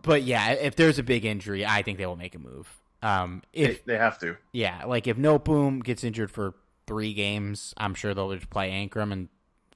But 0.02 0.22
yeah, 0.22 0.52
if 0.52 0.76
there's 0.76 0.98
a 0.98 1.02
big 1.02 1.24
injury, 1.24 1.64
I 1.64 1.82
think 1.82 1.98
they 1.98 2.06
will 2.06 2.16
make 2.16 2.34
a 2.34 2.38
move. 2.38 2.68
Um, 3.02 3.42
if 3.52 3.84
They, 3.84 3.92
they 3.94 3.98
have 3.98 4.18
to. 4.20 4.36
yeah, 4.52 4.84
like 4.86 5.06
if 5.06 5.16
Noteboom 5.16 5.82
gets 5.84 6.04
injured 6.04 6.30
for 6.30 6.54
three 6.86 7.14
games, 7.14 7.74
I'm 7.76 7.94
sure 7.94 8.14
they'll 8.14 8.34
just 8.34 8.50
play 8.50 8.70
Anchrum 8.70 9.12
and 9.12 9.28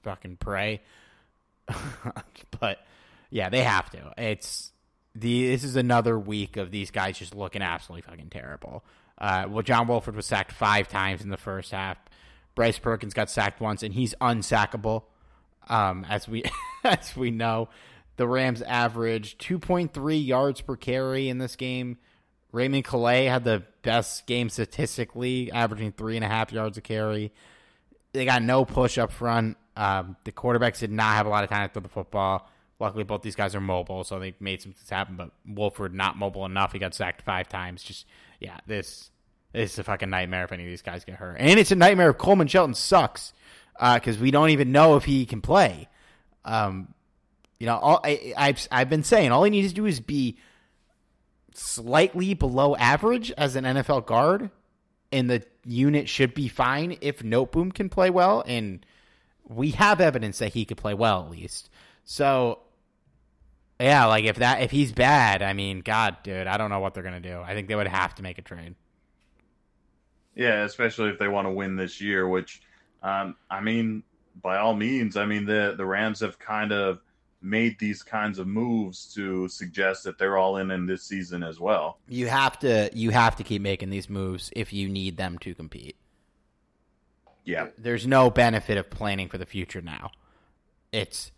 fucking 0.03 0.37
pray. 0.39 0.81
but 2.61 2.79
yeah, 3.31 3.49
they 3.49 3.63
have 3.63 3.91
to. 3.91 4.13
It's 4.17 4.73
the 5.15 5.49
this 5.49 5.65
is 5.65 5.77
another 5.77 6.19
week 6.19 6.57
of 6.57 6.71
these 6.71 6.91
guys 6.91 7.19
just 7.19 7.35
looking 7.35 7.63
absolutely 7.63 8.03
fucking 8.11 8.31
terrible. 8.31 8.85
Uh, 9.19 9.47
well, 9.49 9.63
John 9.63 9.87
Wolford 9.89 10.17
was 10.17 10.27
sacked 10.27 10.53
five 10.53 10.89
times 10.89 11.23
in 11.23 11.31
the 11.31 11.37
first 11.37 11.73
half. 11.73 11.99
Bryce 12.55 12.79
Perkins 12.79 13.15
got 13.15 13.29
sacked 13.31 13.61
once, 13.61 13.83
and 13.83 13.93
he's 13.95 14.15
unsackable. 14.21 15.05
Um, 15.69 16.07
as 16.09 16.29
we 16.29 16.45
as 16.85 17.17
we 17.17 17.31
know, 17.31 17.69
the 18.17 18.27
Rams 18.27 18.63
averaged 18.63 19.41
2.3 19.41 20.27
yards 20.27 20.61
per 20.61 20.77
carry 20.77 21.29
in 21.29 21.39
this 21.39 21.57
game. 21.57 21.99
Raymond 22.53 22.85
Calais 22.85 23.27
had 23.27 23.45
the 23.45 23.63
best 23.83 24.27
game 24.27 24.49
statistically, 24.49 25.53
averaging 25.53 25.93
three 25.93 26.17
and 26.17 26.25
a 26.25 26.29
half 26.29 26.53
yards 26.53 26.79
a 26.79 26.81
carry. 26.81 27.33
They 28.13 28.25
got 28.25 28.43
no 28.43 28.65
push 28.65 28.97
up 28.97 29.13
front. 29.13 29.59
Um, 29.77 30.17
the 30.25 30.33
quarterbacks 30.33 30.81
did 30.81 30.91
not 30.91 31.15
have 31.15 31.27
a 31.27 31.29
lot 31.29 31.45
of 31.45 31.51
time 31.51 31.69
to 31.69 31.73
throw 31.73 31.83
the 31.83 31.89
football. 31.89 32.51
Luckily, 32.81 33.05
both 33.05 33.23
these 33.23 33.37
guys 33.37 33.55
are 33.55 33.61
mobile, 33.61 34.03
so 34.05 34.19
they 34.19 34.35
made 34.41 34.63
some 34.63 34.73
things 34.73 34.89
happen. 34.89 35.17
But 35.17 35.31
Wolford 35.47 35.95
not 35.95 36.17
mobile 36.17 36.47
enough. 36.47 36.73
He 36.73 36.79
got 36.79 36.95
sacked 36.95 37.23
five 37.23 37.49
times. 37.49 37.83
Just 37.83 38.07
yeah, 38.41 38.59
this, 38.67 39.11
this 39.53 39.75
is 39.75 39.79
a 39.79 39.85
fucking 39.85 40.11
nightmare 40.11 40.45
if 40.45 40.53
any 40.53 40.65
of 40.65 40.69
these 40.69 40.83
guys 40.83 41.05
get 41.05 41.17
hurt, 41.17 41.37
and 41.39 41.61
it's 41.61 41.71
a 41.71 41.77
nightmare 41.77 42.11
if 42.11 42.19
Coleman 42.19 42.47
Shelton 42.49 42.75
sucks 42.75 43.33
because 43.79 44.19
we 44.19 44.31
don't 44.31 44.51
even 44.51 44.73
know 44.73 44.97
if 44.97 45.05
he 45.05 45.27
can 45.27 45.41
play. 45.41 45.89
Um, 46.45 46.95
you 47.59 47.67
know, 47.67 47.77
all 47.77 48.01
I, 48.05 48.33
I've 48.37 48.67
I've 48.71 48.89
been 48.89 49.05
saying 49.05 49.33
all 49.33 49.45
he 49.45 49.51
needs 49.51 49.69
to 49.69 49.75
do 49.75 49.87
is 49.87 50.01
be 50.01 50.37
slightly 51.55 52.35
below 52.35 52.77
average 52.77 53.33
as 53.33 53.57
an 53.57 53.65
NFL 53.65 54.07
guard, 54.07 54.51
and 55.11 55.29
the 55.29 55.45
unit 55.65 56.09
should 56.09 56.35
be 56.35 56.49
fine 56.49 56.97
if 57.01 57.23
Noteboom 57.23 57.75
can 57.75 57.89
play 57.89 58.11
well. 58.11 58.45
And 58.47 58.85
we 59.45 59.71
have 59.73 60.01
evidence 60.01 60.39
that 60.39 60.53
he 60.53 60.65
could 60.65 60.77
play 60.77 60.95
well 60.95 61.25
at 61.25 61.31
least. 61.31 61.69
So, 62.05 62.61
yeah, 63.81 64.07
like 64.07 64.25
if 64.25 64.37
that 64.37 64.63
if 64.63 64.71
he's 64.71 64.93
bad, 64.93 65.43
I 65.43 65.53
mean, 65.53 65.81
God, 65.81 66.19
dude, 66.23 66.47
I 66.47 66.57
don't 66.57 66.71
know 66.71 66.81
what 66.81 66.95
they're 66.95 67.03
gonna 67.03 67.21
do. 67.21 67.41
I 67.41 67.55
think 67.55 67.69
they 67.69 67.77
would 67.77 67.89
have 67.89 68.15
to 68.17 68.23
make 68.23 68.39
a 68.39 68.43
trade. 68.43 68.75
Yeah, 70.39 70.63
especially 70.63 71.11
if 71.11 71.19
they 71.19 71.27
want 71.27 71.47
to 71.49 71.51
win 71.51 71.75
this 71.75 72.01
year, 72.01 72.27
which, 72.29 72.63
um, 73.03 73.37
I 73.51 73.61
mean, 73.61 74.03
by 74.41 74.59
all 74.59 74.75
means, 74.75 75.17
I 75.17 75.27
mean 75.27 75.45
the 75.45 75.75
the 75.77 75.87
Rams 75.87 76.21
have 76.21 76.39
kind 76.39 76.73
of 76.73 77.01
made 77.41 77.79
these 77.79 78.03
kinds 78.03 78.39
of 78.39 78.47
moves 78.47 79.13
to 79.15 79.49
suggest 79.49 80.05
that 80.05 80.19
they're 80.19 80.37
all 80.37 80.57
in 80.57 80.71
in 80.71 80.87
this 80.87 81.05
season 81.05 81.43
as 81.43 81.61
well. 81.61 81.99
You 82.09 82.27
have 82.27 82.59
to 82.61 82.91
you 82.93 83.11
have 83.11 83.37
to 83.37 83.45
keep 83.45 83.63
making 83.63 83.91
these 83.91 84.09
moves 84.09 84.51
if 84.57 84.73
you 84.73 84.89
need 84.89 85.17
them 85.17 85.39
to 85.39 85.55
compete. 85.55 85.97
Yeah, 87.45 87.69
There's 87.79 88.07
no 88.07 88.29
benefit 88.29 88.77
of 88.77 88.91
planning 88.91 89.31
for 89.31 89.39
the 89.39 89.47
future 89.47 89.81
now. 89.81 90.11
It's 90.93 91.33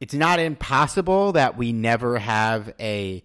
it's 0.00 0.14
not 0.14 0.38
impossible 0.38 1.32
that 1.32 1.58
we 1.58 1.72
never 1.72 2.18
have 2.18 2.72
a 2.80 3.22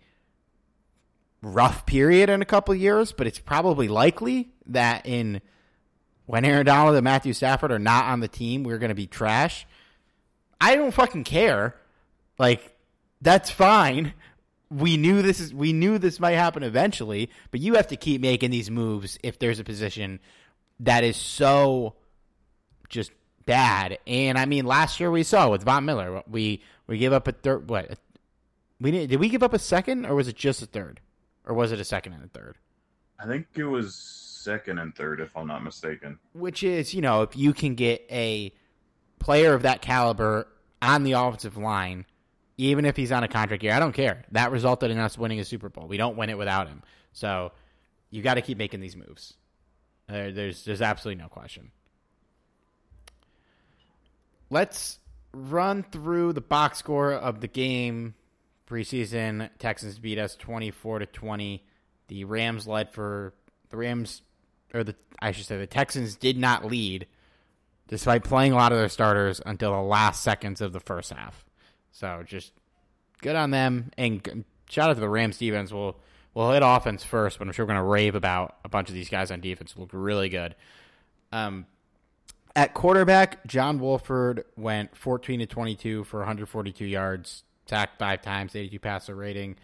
rough 1.41 1.85
period 1.85 2.29
in 2.29 2.41
a 2.41 2.45
couple 2.45 2.73
of 2.73 2.81
years, 2.81 3.13
but 3.13 3.27
it's 3.27 3.39
probably 3.39 3.87
likely 3.87 4.49
that 4.65 5.05
in 5.05 5.41
when 6.25 6.45
Aaron 6.45 6.65
Donald 6.65 6.95
and 6.95 7.03
Matthew 7.03 7.33
Stafford 7.33 7.71
are 7.71 7.79
not 7.79 8.05
on 8.05 8.19
the 8.19 8.27
team, 8.27 8.63
we're 8.63 8.77
going 8.77 8.89
to 8.89 8.95
be 8.95 9.07
trash. 9.07 9.67
I 10.59 10.75
don't 10.75 10.93
fucking 10.93 11.23
care. 11.23 11.75
Like 12.37 12.75
that's 13.21 13.49
fine. 13.49 14.13
We 14.69 14.97
knew 14.97 15.21
this 15.21 15.39
is 15.39 15.53
we 15.53 15.73
knew 15.73 15.97
this 15.97 16.19
might 16.19 16.31
happen 16.31 16.63
eventually, 16.63 17.29
but 17.51 17.59
you 17.59 17.75
have 17.75 17.87
to 17.87 17.95
keep 17.95 18.21
making 18.21 18.51
these 18.51 18.71
moves 18.71 19.17
if 19.23 19.39
there's 19.39 19.59
a 19.59 19.63
position 19.63 20.19
that 20.79 21.03
is 21.03 21.15
so 21.17 21.95
just 22.89 23.11
bad. 23.45 23.99
And 24.07 24.37
I 24.37 24.45
mean, 24.45 24.65
last 24.65 24.99
year 24.99 25.11
we 25.11 25.23
saw 25.23 25.49
with 25.49 25.63
Von 25.63 25.85
Miller, 25.85 26.23
we 26.29 26.61
we 26.87 26.97
gave 26.97 27.13
up 27.13 27.27
a 27.27 27.31
third. 27.31 27.69
What 27.69 27.97
we 28.81 28.91
did? 28.91 29.09
Did 29.09 29.19
we 29.19 29.29
give 29.29 29.43
up 29.43 29.53
a 29.53 29.59
second, 29.59 30.05
or 30.05 30.15
was 30.15 30.27
it 30.27 30.35
just 30.35 30.61
a 30.61 30.65
third, 30.65 30.99
or 31.45 31.53
was 31.53 31.71
it 31.71 31.79
a 31.79 31.85
second 31.85 32.13
and 32.13 32.23
a 32.23 32.27
third? 32.27 32.57
I 33.19 33.27
think 33.27 33.47
it 33.55 33.65
was 33.65 34.24
second 34.45 34.79
and 34.79 34.95
third, 34.95 35.19
if 35.19 35.35
I'm 35.35 35.47
not 35.47 35.63
mistaken. 35.63 36.17
Which 36.33 36.63
is, 36.63 36.93
you 36.93 37.01
know, 37.01 37.23
if 37.23 37.35
you 37.35 37.53
can 37.53 37.75
get 37.75 38.05
a 38.09 38.53
player 39.19 39.53
of 39.53 39.63
that 39.63 39.81
caliber 39.81 40.47
on 40.81 41.03
the 41.03 41.13
offensive 41.13 41.57
line, 41.57 42.05
even 42.57 42.85
if 42.85 42.95
he's 42.95 43.11
on 43.11 43.23
a 43.23 43.27
contract 43.27 43.63
year, 43.63 43.73
I 43.73 43.79
don't 43.79 43.91
care. 43.91 44.23
That 44.31 44.51
resulted 44.51 44.91
in 44.91 44.97
us 44.97 45.17
winning 45.17 45.39
a 45.39 45.45
Super 45.45 45.67
Bowl. 45.67 45.87
We 45.87 45.97
don't 45.97 46.15
win 46.15 46.29
it 46.29 46.37
without 46.37 46.67
him. 46.67 46.83
So 47.11 47.51
you 48.09 48.21
got 48.21 48.35
to 48.35 48.41
keep 48.41 48.57
making 48.57 48.79
these 48.79 48.95
moves. 48.95 49.33
There's 50.07 50.63
there's 50.63 50.81
absolutely 50.81 51.21
no 51.21 51.29
question. 51.29 51.71
Let's 54.49 54.99
run 55.33 55.83
through 55.91 56.33
the 56.33 56.41
box 56.41 56.77
score 56.77 57.13
of 57.13 57.41
the 57.41 57.47
game. 57.47 58.13
Preseason 58.69 59.49
Texans 59.59 59.99
beat 59.99 60.17
us 60.17 60.35
24 60.35 60.99
to 60.99 61.05
20. 61.07 61.63
The 62.07 62.23
Rams 62.25 62.67
led 62.67 62.91
for 62.91 63.33
the 63.69 63.77
Rams 63.77 64.21
or 64.73 64.83
the 64.83 64.95
I 65.19 65.31
should 65.31 65.45
say 65.45 65.57
the 65.57 65.67
Texans 65.67 66.15
did 66.15 66.37
not 66.37 66.65
lead 66.65 67.07
despite 67.87 68.23
playing 68.23 68.51
a 68.51 68.55
lot 68.55 68.71
of 68.71 68.77
their 68.77 68.89
starters 68.89 69.41
until 69.45 69.71
the 69.71 69.81
last 69.81 70.23
seconds 70.23 70.61
of 70.61 70.73
the 70.73 70.79
first 70.79 71.11
half. 71.11 71.45
So 71.91 72.23
just 72.25 72.51
good 73.21 73.35
on 73.35 73.51
them 73.51 73.91
and 73.97 74.45
shout 74.69 74.89
out 74.89 74.95
to 74.95 74.99
the 74.99 75.09
Rams 75.09 75.37
defense. 75.37 75.71
We'll 75.71 75.97
we'll 76.33 76.51
hit 76.51 76.63
offense 76.63 77.03
first, 77.03 77.39
but 77.39 77.47
I'm 77.47 77.53
sure 77.53 77.65
we're 77.65 77.73
going 77.73 77.83
to 77.83 77.89
rave 77.89 78.15
about 78.15 78.57
a 78.63 78.69
bunch 78.69 78.89
of 78.89 78.95
these 78.95 79.09
guys 79.09 79.31
on 79.31 79.39
defense. 79.39 79.71
Who 79.73 79.81
look 79.81 79.91
really 79.93 80.29
good. 80.29 80.55
Um, 81.31 81.65
at 82.55 82.73
quarterback, 82.73 83.45
John 83.47 83.79
Wolford 83.79 84.45
went 84.55 84.95
14 84.95 85.39
to 85.39 85.45
22 85.45 86.05
for 86.05 86.19
142 86.19 86.85
yards, 86.85 87.43
sacked 87.65 87.99
five 87.99 88.21
times, 88.21 88.55
82 88.55 88.79
passer 88.79 89.15
rating. 89.15 89.57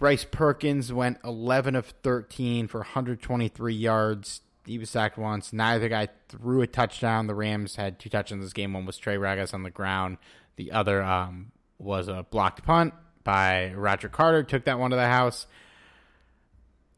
Bryce 0.00 0.24
Perkins 0.24 0.90
went 0.94 1.18
11 1.24 1.76
of 1.76 1.92
13 2.02 2.68
for 2.68 2.78
123 2.78 3.74
yards. 3.74 4.40
He 4.64 4.78
was 4.78 4.88
sacked 4.88 5.18
once. 5.18 5.52
Neither 5.52 5.90
guy 5.90 6.08
threw 6.30 6.62
a 6.62 6.66
touchdown. 6.66 7.26
The 7.26 7.34
Rams 7.34 7.76
had 7.76 7.98
two 7.98 8.08
touchdowns 8.08 8.42
this 8.42 8.54
game. 8.54 8.72
One 8.72 8.86
was 8.86 8.96
Trey 8.96 9.16
Ragas 9.16 9.52
on 9.52 9.62
the 9.62 9.68
ground. 9.68 10.16
The 10.56 10.72
other 10.72 11.02
um, 11.02 11.52
was 11.78 12.08
a 12.08 12.24
blocked 12.30 12.64
punt 12.64 12.94
by 13.24 13.74
Roger 13.74 14.08
Carter. 14.08 14.42
Took 14.42 14.64
that 14.64 14.78
one 14.78 14.88
to 14.88 14.96
the 14.96 15.06
house. 15.06 15.46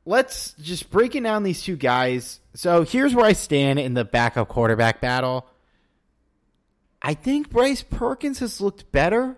Let's 0.07 0.55
just 0.63 0.89
breaking 0.89 1.25
down 1.25 1.43
these 1.43 1.61
two 1.61 1.77
guys. 1.77 2.39
So 2.55 2.85
here's 2.85 3.17
where 3.17 3.27
I 3.27 3.33
stand 3.33 3.81
in 3.81 3.95
the 3.95 4.05
backup 4.05 4.49
quarterback 4.49 5.01
battle. 5.01 5.49
I 7.03 7.15
think 7.15 7.51
Bryce 7.51 7.83
Perkins 7.83 8.39
has 8.39 8.61
looked 8.61 8.93
better. 8.93 9.37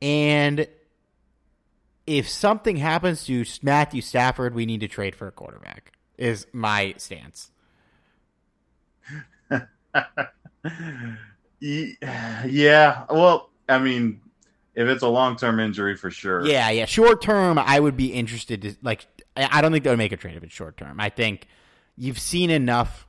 And 0.00 0.66
if 2.06 2.28
something 2.28 2.76
happens 2.76 3.24
to 3.26 3.44
Matthew 3.62 4.02
Stafford, 4.02 4.54
we 4.54 4.66
need 4.66 4.80
to 4.80 4.88
trade 4.88 5.14
for 5.14 5.28
a 5.28 5.32
quarterback, 5.32 5.92
is 6.18 6.46
my 6.52 6.94
stance. 6.96 7.50
yeah, 11.60 13.04
well, 13.10 13.50
I 13.68 13.78
mean, 13.78 14.20
if 14.74 14.88
it's 14.88 15.02
a 15.02 15.08
long 15.08 15.36
term 15.36 15.60
injury, 15.60 15.96
for 15.96 16.10
sure. 16.10 16.46
Yeah, 16.46 16.70
yeah. 16.70 16.86
Short 16.86 17.22
term, 17.22 17.58
I 17.58 17.78
would 17.78 17.96
be 17.96 18.12
interested 18.12 18.62
to 18.62 18.74
like. 18.82 19.06
I 19.34 19.62
don't 19.62 19.72
think 19.72 19.84
they 19.84 19.90
would 19.90 19.98
make 19.98 20.12
a 20.12 20.16
trade 20.18 20.36
if 20.36 20.42
it's 20.42 20.52
short 20.52 20.76
term. 20.76 21.00
I 21.00 21.08
think 21.08 21.46
you've 21.96 22.18
seen 22.18 22.50
enough 22.50 23.06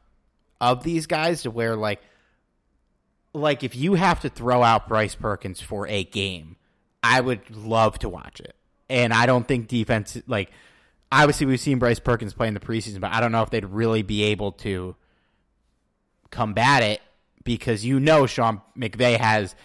of 0.61 0.84
these 0.84 1.05
guys 1.05 1.41
to 1.41 1.51
where 1.51 1.76
like, 1.76 2.01
like 3.34 3.63
if 3.63 3.76
you 3.76 3.95
have 3.95 4.22
to 4.22 4.30
throw 4.30 4.63
out 4.63 4.88
Bryce 4.88 5.15
Perkins 5.15 5.59
for 5.59 5.86
a 5.88 6.05
game, 6.05 6.55
I 7.01 7.20
would 7.20 7.53
love 7.53 7.99
to 7.99 8.09
watch 8.09 8.39
it. 8.39 8.55
And 8.93 9.11
I 9.11 9.25
don't 9.25 9.47
think 9.47 9.67
defense 9.67 10.21
like. 10.27 10.51
Obviously, 11.11 11.45
we've 11.45 11.59
seen 11.59 11.77
Bryce 11.77 11.99
Perkins 11.99 12.33
play 12.33 12.47
in 12.47 12.55
the 12.55 12.59
preseason, 12.59 12.99
but 12.99 13.11
I 13.13 13.19
don't 13.19 13.31
know 13.31 13.43
if 13.43 13.51
they'd 13.51 13.65
really 13.65 14.01
be 14.01 14.23
able 14.23 14.53
to 14.53 14.95
combat 16.31 16.81
it 16.81 17.01
because 17.43 17.85
you 17.85 17.99
know 17.99 18.25
Sean 18.25 18.61
McVay 18.75 19.17
has 19.17 19.55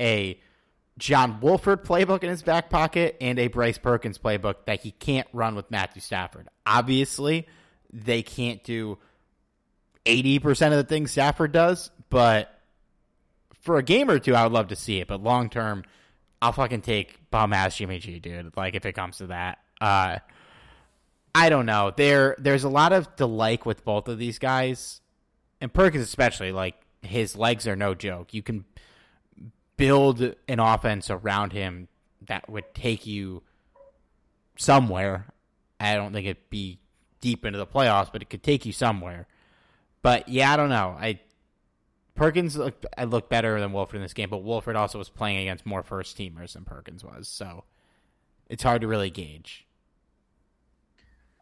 a 0.00 0.38
John 0.98 1.40
Wolford 1.40 1.84
playbook 1.84 2.22
in 2.22 2.30
his 2.30 2.42
back 2.42 2.70
pocket 2.70 3.16
and 3.20 3.38
a 3.38 3.48
Bryce 3.48 3.78
Perkins 3.78 4.18
playbook 4.18 4.56
that 4.66 4.80
he 4.80 4.90
can't 4.90 5.28
run 5.32 5.54
with 5.54 5.70
Matthew 5.70 6.02
Stafford. 6.02 6.48
Obviously, 6.66 7.46
they 7.92 8.22
can't 8.22 8.62
do 8.64 8.98
eighty 10.04 10.38
percent 10.38 10.74
of 10.74 10.78
the 10.78 10.88
things 10.88 11.12
Stafford 11.12 11.52
does, 11.52 11.90
but 12.10 12.52
for 13.62 13.78
a 13.78 13.82
game 13.82 14.10
or 14.10 14.18
two, 14.18 14.34
I 14.34 14.42
would 14.44 14.52
love 14.52 14.68
to 14.68 14.76
see 14.76 14.98
it. 14.98 15.08
But 15.08 15.22
long 15.22 15.50
term, 15.50 15.84
I'll 16.40 16.52
fucking 16.52 16.82
take 16.82 17.30
bum 17.30 17.52
ass 17.52 17.76
Jimmy 17.76 17.98
G, 17.98 18.18
dude. 18.20 18.56
Like 18.56 18.74
if 18.74 18.86
it 18.86 18.92
comes 18.92 19.18
to 19.18 19.28
that, 19.28 19.58
uh, 19.80 20.18
I 21.34 21.48
don't 21.48 21.66
know. 21.66 21.92
There, 21.96 22.36
there's 22.38 22.64
a 22.64 22.68
lot 22.68 22.92
of 22.92 23.16
delight 23.16 23.66
with 23.66 23.84
both 23.84 24.08
of 24.08 24.18
these 24.18 24.38
guys, 24.38 25.00
and 25.60 25.72
Perkins 25.72 26.04
especially. 26.04 26.52
Like 26.52 26.74
his 27.02 27.36
legs 27.36 27.66
are 27.66 27.76
no 27.76 27.94
joke. 27.94 28.34
You 28.34 28.42
can 28.42 28.64
build 29.76 30.34
an 30.48 30.60
offense 30.60 31.10
around 31.10 31.52
him 31.52 31.88
that 32.26 32.48
would 32.48 32.74
take 32.74 33.06
you 33.06 33.42
somewhere. 34.56 35.26
I 35.80 35.94
don't 35.94 36.12
think 36.12 36.26
it'd 36.26 36.50
be 36.50 36.80
deep 37.20 37.44
into 37.44 37.58
the 37.58 37.66
playoffs, 37.66 38.10
but 38.12 38.22
it 38.22 38.30
could 38.30 38.42
take 38.42 38.66
you 38.66 38.72
somewhere. 38.72 39.26
But 40.02 40.28
yeah, 40.28 40.52
I 40.52 40.56
don't 40.56 40.68
know. 40.68 40.96
I 40.98 41.20
Perkins 42.18 42.56
looked 42.56 42.84
I 42.96 43.04
looked 43.04 43.30
better 43.30 43.60
than 43.60 43.72
Wolford 43.72 43.96
in 43.96 44.02
this 44.02 44.12
game, 44.12 44.28
but 44.28 44.42
Wolford 44.42 44.76
also 44.76 44.98
was 44.98 45.08
playing 45.08 45.38
against 45.38 45.64
more 45.64 45.82
first 45.82 46.18
teamers 46.18 46.54
than 46.54 46.64
Perkins 46.64 47.04
was, 47.04 47.28
so 47.28 47.64
it's 48.48 48.62
hard 48.62 48.82
to 48.82 48.88
really 48.88 49.08
gauge. 49.08 49.66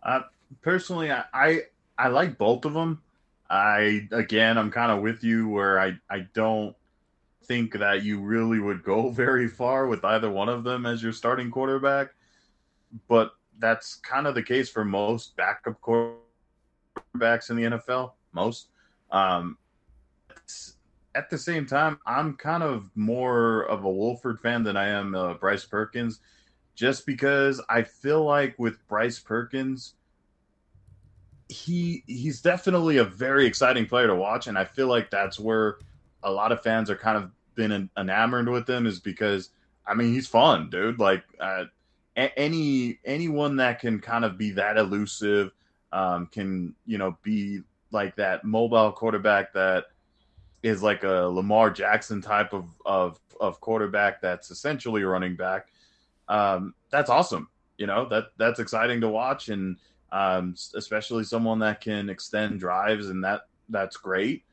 Uh, 0.03 0.20
personally, 0.61 1.11
I, 1.11 1.24
I 1.33 1.61
I 1.99 2.09
like 2.09 2.37
both 2.37 2.64
of 2.66 2.74
them. 2.74 3.03
I 3.49 4.07
again, 4.12 4.59
I'm 4.59 4.70
kind 4.70 4.93
of 4.93 5.01
with 5.01 5.24
you 5.24 5.49
where 5.49 5.81
I 5.81 5.99
I 6.11 6.27
don't 6.35 6.77
think 7.45 7.79
that 7.79 8.03
you 8.03 8.20
really 8.20 8.61
would 8.61 8.83
go 8.85 9.11
very 9.24 9.49
far 9.49 9.87
with 9.87 10.05
either 10.05 10.31
one 10.31 10.51
of 10.51 10.62
them 10.62 10.85
as 10.85 11.03
your 11.03 11.12
starting 11.12 11.51
quarterback, 11.51 12.09
but 13.09 13.33
that's 13.59 13.95
kind 13.95 14.27
of 14.27 14.35
the 14.35 14.43
case 14.43 14.68
for 14.68 14.85
most 14.85 15.35
backup 15.37 15.81
quarterbacks 15.81 17.49
in 17.49 17.57
the 17.57 17.62
NFL. 17.62 18.12
Most. 18.33 18.68
Um, 19.11 19.57
at 21.16 21.30
the 21.30 21.38
same 21.38 21.66
time, 21.66 21.99
I'm 22.07 22.34
kind 22.34 22.62
of 22.62 22.90
more 22.94 23.62
of 23.62 23.84
a 23.84 23.90
Wolford 23.90 24.38
fan 24.38 24.62
than 24.62 24.76
I 24.76 24.88
am 24.88 25.14
uh, 25.14 25.34
Bryce 25.34 25.64
Perkins, 25.64 26.20
just 26.74 27.07
because 27.07 27.61
I 27.70 27.82
feel 27.82 28.22
like 28.22 28.55
with 28.59 28.86
Bryce 28.86 29.18
Perkins, 29.18 29.94
he 31.49 32.03
he's 32.07 32.42
definitely 32.42 32.99
a 32.99 33.05
very 33.05 33.47
exciting 33.47 33.86
player 33.86 34.09
to 34.09 34.14
watch, 34.14 34.47
and 34.47 34.59
I 34.59 34.64
feel 34.64 34.88
like 34.88 35.11
that's 35.11 35.40
where 35.40 35.78
a 36.22 36.30
lot 36.30 36.53
of 36.53 36.62
fans 36.62 36.90
are 36.90 36.97
kind 36.97 37.16
of 37.16 37.30
been 37.55 37.88
enamored 37.97 38.49
with 38.49 38.68
him 38.68 38.86
is 38.86 39.01
because 39.01 39.51
I 39.86 39.94
mean 39.94 40.12
he's 40.12 40.26
fun, 40.26 40.68
dude. 40.68 40.99
Like 40.99 41.24
uh, 41.40 41.64
any 42.16 42.99
anyone 43.07 43.57
that 43.57 43.80
can 43.80 44.01
kind 44.01 44.24
of 44.24 44.36
be 44.36 44.51
that 44.53 44.76
elusive, 44.76 45.53
um, 45.92 46.26
can 46.26 46.74
you 46.84 46.99
know 46.99 47.16
be 47.22 47.62
like 47.90 48.16
that 48.16 48.44
mobile 48.44 48.92
quarterback 48.92 49.55
that 49.55 49.86
is 50.63 50.83
like 50.83 51.05
a 51.05 51.29
Lamar 51.29 51.71
Jackson 51.71 52.21
type 52.21 52.53
of 52.53 52.69
of 52.85 53.21
of 53.41 53.61
quarterback 53.61 54.21
that's 54.21 54.51
essentially 54.51 55.03
a 55.03 55.07
running 55.07 55.37
back. 55.37 55.69
Um, 56.29 56.75
that's 56.91 57.11
awesome. 57.11 57.49
You 57.79 57.87
know 57.87 58.09
that 58.09 58.27
that's 58.37 58.61
exciting 58.61 59.01
to 59.03 59.09
watch, 59.09 59.49
and 59.49 59.77
um, 60.13 60.55
especially 60.75 61.25
someone 61.25 61.59
that 61.61 61.81
can 61.81 62.09
extend 62.09 62.61
drives, 62.61 63.11
and 63.11 63.23
that 63.25 63.43
that's 63.69 63.97
great. 63.97 64.45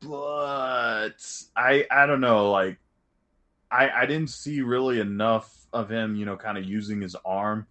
But 0.00 1.14
I 1.56 1.86
I 1.90 2.06
don't 2.06 2.20
know, 2.20 2.50
like 2.50 2.78
I 3.70 3.90
I 3.90 4.06
didn't 4.06 4.30
see 4.30 4.60
really 4.60 5.00
enough 5.00 5.66
of 5.72 5.90
him, 5.90 6.16
you 6.16 6.26
know, 6.26 6.36
kind 6.36 6.58
of 6.58 6.64
using 6.64 7.00
his 7.00 7.16
arm 7.24 7.66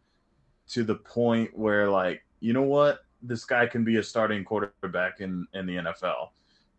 to 0.69 0.83
the 0.83 0.95
point 0.95 1.57
where 1.57 1.89
like 1.89 2.23
you 2.39 2.53
know 2.53 2.63
what 2.63 2.99
this 3.21 3.45
guy 3.45 3.65
can 3.65 3.83
be 3.83 3.97
a 3.97 4.03
starting 4.03 4.43
quarterback 4.43 5.19
in 5.19 5.47
in 5.53 5.65
the 5.65 5.77
NFL. 5.77 6.29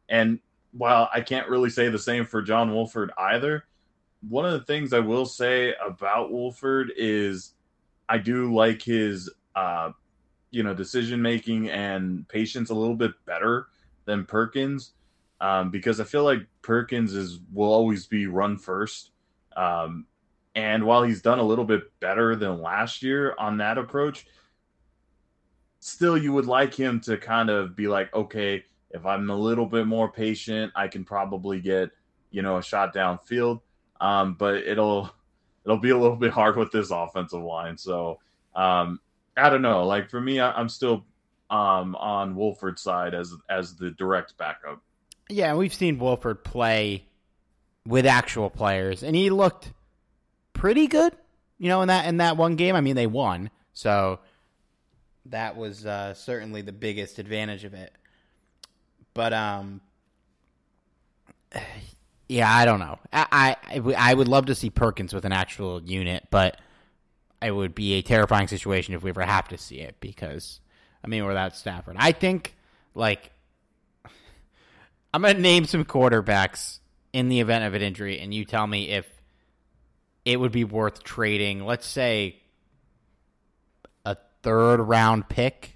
And 0.09 0.39
while 0.73 1.09
I 1.13 1.21
can't 1.21 1.49
really 1.49 1.71
say 1.71 1.89
the 1.89 1.99
same 1.99 2.25
for 2.25 2.43
John 2.43 2.73
Wolford 2.73 3.11
either, 3.19 3.65
one 4.29 4.45
of 4.45 4.53
the 4.53 4.65
things 4.65 4.93
I 4.93 5.01
will 5.01 5.27
say 5.27 5.75
about 5.85 6.33
Wolford 6.33 6.93
is 6.97 7.55
I 8.09 8.19
do 8.19 8.55
like 8.55 8.83
his 8.83 9.31
uh, 9.55 9.93
you 10.51 10.63
know 10.63 10.75
decision 10.75 11.21
making 11.21 11.69
and 11.69 12.27
patience 12.29 12.71
a 12.71 12.75
little 12.75 12.97
bit 12.97 13.13
better 13.27 13.69
than 14.05 14.25
Perkins 14.25 14.93
um, 15.41 15.71
because 15.71 16.01
I 16.01 16.05
feel 16.05 16.25
like 16.25 16.47
Perkins 16.63 17.15
is 17.15 17.41
will 17.53 17.73
always 17.73 18.07
be 18.07 18.27
run 18.27 18.57
first. 18.57 19.11
Um, 19.57 20.07
and 20.55 20.85
while 20.85 21.03
he's 21.03 21.23
done 21.23 21.39
a 21.39 21.45
little 21.45 21.65
bit 21.65 21.99
better 22.01 22.37
than 22.37 22.63
last 22.63 23.03
year 23.03 23.35
on 23.39 23.59
that 23.59 23.77
approach, 23.77 24.27
still 25.81 26.17
you 26.17 26.33
would 26.33 26.47
like 26.47 26.73
him 26.73 27.01
to 27.01 27.19
kind 27.19 27.51
of 27.51 27.75
be 27.75 27.89
like, 27.89 28.15
okay, 28.15 28.65
if 28.95 29.05
I'm 29.05 29.29
a 29.29 29.37
little 29.37 29.67
bit 29.67 29.87
more 29.87 30.11
patient, 30.11 30.73
I 30.77 30.87
can 30.87 31.05
probably 31.05 31.61
get, 31.61 31.91
you 32.31 32.43
know, 32.43 32.59
a 32.59 32.63
shot 32.63 32.95
downfield. 32.95 33.61
Um, 34.01 34.35
but 34.39 34.55
it'll 34.55 35.11
it'll 35.65 35.79
be 35.79 35.91
a 35.91 35.99
little 35.99 36.17
bit 36.17 36.31
hard 36.31 36.57
with 36.57 36.71
this 36.71 36.91
offensive 36.91 37.43
line. 37.43 37.77
So 37.77 38.21
um, 38.55 39.01
I 39.37 39.51
don't 39.51 39.63
know. 39.63 39.85
Like 39.85 40.11
for 40.11 40.21
me, 40.21 40.39
I, 40.39 40.61
am 40.61 40.69
still 40.69 41.05
um, 41.51 41.97
on 41.97 42.37
Wolford's 42.37 42.83
side 42.83 43.15
as 43.15 43.35
as 43.51 43.75
the 43.75 43.91
direct 43.91 44.39
backup. 44.39 44.81
Yeah, 45.29 45.55
we've 45.55 45.75
seen 45.75 45.99
Wolford 45.99 46.45
play 46.45 47.07
with 47.87 48.07
actual 48.07 48.49
players, 48.49 49.03
and 49.03 49.17
he 49.17 49.31
looked 49.31 49.73
pretty 50.53 50.87
good. 50.87 51.15
You 51.59 51.69
know, 51.69 51.83
in 51.83 51.89
that 51.89 52.07
in 52.07 52.19
that 52.19 52.37
one 52.37 52.55
game. 52.55 52.77
I 52.77 52.81
mean, 52.81 52.95
they 52.95 53.07
won, 53.07 53.51
so 53.73 54.21
that 55.27 55.57
was 55.57 55.85
uh, 55.85 56.15
certainly 56.15 56.63
the 56.63 56.73
biggest 56.73 57.19
advantage 57.19 57.65
of 57.65 57.75
it. 57.75 57.93
But 59.15 59.33
um, 59.33 59.81
yeah, 62.29 62.53
I 62.53 62.65
don't 62.65 62.81
know. 62.81 62.99
I, 63.13 63.57
I 63.63 63.95
I 63.97 64.15
would 64.15 64.29
love 64.29 64.47
to 64.47 64.55
see 64.55 64.71
Perkins 64.71 65.15
with 65.15 65.25
an 65.25 65.33
actual 65.33 65.83
unit, 65.83 66.27
but 66.31 66.61
it 67.41 67.53
would 67.53 67.75
be 67.75 67.95
a 67.95 68.03
terrifying 68.03 68.49
situation 68.49 68.95
if 68.95 69.03
we 69.03 69.11
ever 69.11 69.23
have 69.23 69.49
to 69.49 69.59
see 69.59 69.81
it 69.81 69.97
because 70.01 70.61
I 71.03 71.09
mean 71.09 71.25
without 71.27 71.57
Stafford. 71.57 71.97
I 71.99 72.13
think 72.13 72.55
like 72.95 73.31
I'm 75.15 75.23
gonna 75.23 75.39
name 75.39 75.65
some 75.65 75.85
quarterbacks 75.85 76.81
in 77.13 77.29
the 77.29 77.41
event 77.41 77.65
of 77.65 77.75
an 77.75 77.83
injury, 77.83 78.19
and 78.19 78.35
you 78.35 78.45
tell 78.45 78.67
me 78.67 78.91
if 78.91 79.07
it 80.25 80.41
would 80.41 80.53
be 80.53 80.65
worth 80.65 81.05
trading. 81.05 81.65
Let's 81.65 81.87
say 81.87 82.41
a 84.05 84.17
third 84.43 84.81
round 84.81 85.29
pick 85.29 85.74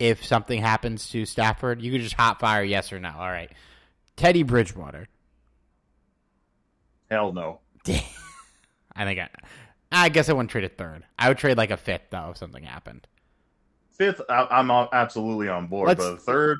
if 0.00 0.24
something 0.24 0.60
happens 0.60 1.10
to 1.10 1.24
Stafford. 1.24 1.80
You 1.80 1.92
could 1.92 2.00
just 2.00 2.16
hot 2.16 2.40
fire 2.40 2.64
yes 2.64 2.92
or 2.92 2.98
no. 2.98 3.12
All 3.16 3.30
right, 3.30 3.52
Teddy 4.16 4.42
Bridgewater. 4.42 5.06
Hell 7.08 7.32
no. 7.32 7.60
I 8.96 9.04
think 9.04 9.20
I, 9.20 9.28
I 9.92 10.08
guess 10.08 10.28
I 10.28 10.32
wouldn't 10.32 10.50
trade 10.50 10.64
a 10.64 10.68
third. 10.68 11.04
I 11.18 11.28
would 11.28 11.38
trade 11.38 11.56
like 11.56 11.70
a 11.70 11.76
fifth 11.76 12.10
though 12.10 12.30
if 12.30 12.38
something 12.38 12.64
happened. 12.64 13.06
Fifth, 13.92 14.22
I, 14.30 14.60
am 14.60 14.70
absolutely 14.70 15.48
on 15.48 15.66
board, 15.66 15.88
let's, 15.88 16.00
but 16.00 16.22
third, 16.22 16.58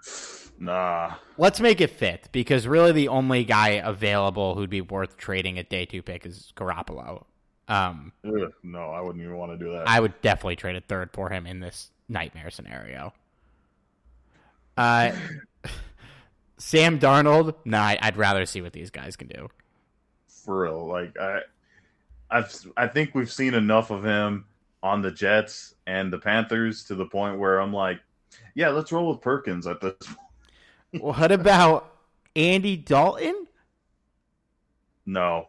nah. 0.58 1.14
Let's 1.38 1.58
make 1.58 1.80
it 1.80 1.88
fifth 1.88 2.30
because 2.32 2.66
really 2.66 2.92
the 2.92 3.08
only 3.08 3.44
guy 3.44 3.80
available 3.82 4.54
who'd 4.54 4.68
be 4.68 4.82
worth 4.82 5.16
trading 5.16 5.58
a 5.58 5.64
day 5.64 5.86
two 5.86 6.02
pick 6.02 6.26
is 6.26 6.52
Garoppolo. 6.54 7.24
Um, 7.66 8.12
Ugh, 8.26 8.52
no, 8.62 8.90
I 8.90 9.00
wouldn't 9.00 9.24
even 9.24 9.38
want 9.38 9.58
to 9.58 9.64
do 9.64 9.72
that. 9.72 9.88
I 9.88 10.00
would 10.00 10.20
definitely 10.20 10.56
trade 10.56 10.76
a 10.76 10.82
third 10.82 11.12
for 11.14 11.30
him 11.30 11.46
in 11.46 11.60
this 11.60 11.90
nightmare 12.10 12.50
scenario. 12.50 13.14
Uh, 14.80 15.12
Sam 16.56 16.98
Darnold, 16.98 17.54
nah, 17.66 17.96
I'd 18.00 18.16
rather 18.16 18.46
see 18.46 18.62
what 18.62 18.72
these 18.72 18.88
guys 18.88 19.14
can 19.14 19.28
do. 19.28 19.48
For 20.26 20.62
real, 20.62 20.86
like 20.86 21.18
I, 21.18 21.40
I've 22.30 22.66
I 22.78 22.86
think 22.86 23.14
we've 23.14 23.30
seen 23.30 23.52
enough 23.52 23.90
of 23.90 24.02
him 24.02 24.46
on 24.82 25.02
the 25.02 25.10
Jets 25.10 25.74
and 25.86 26.10
the 26.10 26.16
Panthers 26.16 26.82
to 26.84 26.94
the 26.94 27.04
point 27.04 27.38
where 27.38 27.58
I'm 27.60 27.74
like, 27.74 28.00
yeah, 28.54 28.70
let's 28.70 28.90
roll 28.90 29.10
with 29.10 29.20
Perkins 29.20 29.66
at 29.66 29.82
this. 29.82 29.96
what 30.98 31.30
about 31.30 31.92
Andy 32.34 32.78
Dalton? 32.78 33.48
No. 35.04 35.48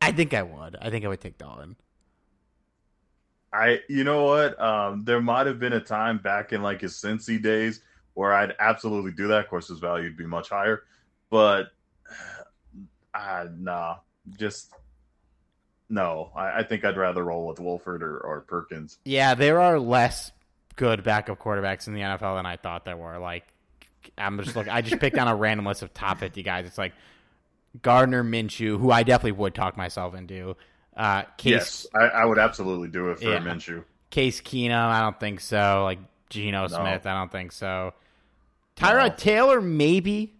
I 0.00 0.10
think 0.10 0.34
I 0.34 0.42
would. 0.42 0.76
I 0.80 0.90
think 0.90 1.04
I 1.04 1.08
would 1.08 1.20
take 1.20 1.38
Dalton. 1.38 1.76
I, 3.52 3.80
you 3.88 4.04
know 4.04 4.24
what? 4.24 4.60
Um, 4.60 5.04
there 5.04 5.20
might 5.20 5.46
have 5.46 5.58
been 5.58 5.74
a 5.74 5.80
time 5.80 6.18
back 6.18 6.52
in 6.52 6.62
like 6.62 6.80
his 6.80 6.94
Cincy 6.94 7.40
days 7.40 7.80
where 8.14 8.32
I'd 8.32 8.54
absolutely 8.58 9.12
do 9.12 9.28
that. 9.28 9.40
Of 9.40 9.48
course, 9.48 9.68
his 9.68 9.78
value 9.78 10.04
would 10.04 10.16
be 10.16 10.26
much 10.26 10.48
higher, 10.48 10.84
but 11.30 11.66
uh, 13.14 13.46
nah, 13.58 13.96
just 14.38 14.72
no, 15.88 16.30
I, 16.34 16.60
I, 16.60 16.62
think 16.62 16.84
I'd 16.84 16.96
rather 16.96 17.22
roll 17.22 17.46
with 17.46 17.60
Wolford 17.60 18.02
or, 18.02 18.18
or 18.18 18.40
Perkins. 18.40 18.98
Yeah, 19.04 19.34
there 19.34 19.60
are 19.60 19.78
less 19.78 20.32
good 20.76 21.04
backup 21.04 21.38
quarterbacks 21.38 21.86
in 21.86 21.92
the 21.92 22.00
NFL 22.00 22.38
than 22.38 22.46
I 22.46 22.56
thought 22.56 22.86
there 22.86 22.96
were. 22.96 23.18
Like, 23.18 23.44
I'm 24.16 24.42
just 24.42 24.56
looking. 24.56 24.72
I 24.72 24.80
just 24.80 25.00
picked 25.00 25.18
on 25.18 25.28
a 25.28 25.36
random 25.36 25.66
list 25.66 25.82
of 25.82 25.92
top 25.92 26.18
50 26.18 26.42
guys. 26.42 26.66
It's 26.66 26.78
like 26.78 26.94
Gardner 27.82 28.24
Minshew, 28.24 28.78
who 28.78 28.90
I 28.90 29.02
definitely 29.02 29.32
would 29.32 29.54
talk 29.54 29.76
myself 29.76 30.14
into. 30.14 30.56
Uh, 30.96 31.22
Case, 31.38 31.50
yes, 31.50 31.86
I, 31.94 32.04
I, 32.04 32.24
would 32.24 32.38
absolutely 32.38 32.88
do 32.88 33.10
it 33.10 33.18
for 33.18 33.24
yeah. 33.30 33.38
Minshew. 33.38 33.82
Case 34.10 34.42
Keenum, 34.42 34.72
I 34.72 35.00
don't 35.00 35.18
think 35.18 35.40
so. 35.40 35.82
Like 35.84 35.98
Geno 36.28 36.62
No. 36.62 36.66
Smith. 36.68 37.06
I 37.06 37.14
don't 37.14 37.32
think 37.32 37.52
so. 37.52 37.94
Tyrod 38.76 39.08
No. 39.10 39.14
Taylor, 39.16 39.60
maybe. 39.60 40.34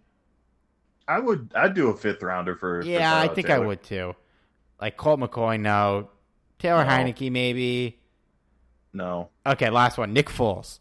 I 1.07 1.19
would. 1.19 1.51
I'd 1.55 1.73
do 1.73 1.89
a 1.89 1.97
fifth 1.97 2.21
rounder 2.21 2.55
for. 2.55 2.81
for 2.81 2.87
Yeah, 2.87 3.19
I 3.19 3.27
Tyrod 3.27 3.35
think 3.35 3.49
I 3.49 3.59
would 3.59 3.81
too. 3.83 4.15
Like 4.79 4.95
Colt 4.95 5.19
McCoy, 5.19 5.59
no. 5.59 6.09
Taylor 6.59 6.85
No. 6.85 6.89
Heineke, 6.91 7.31
maybe. 7.31 7.99
No, 8.93 9.29
Okay, 9.45 9.71
last 9.71 9.97
one. 9.97 10.13
Nick 10.13 10.27
Foles. 10.27 10.79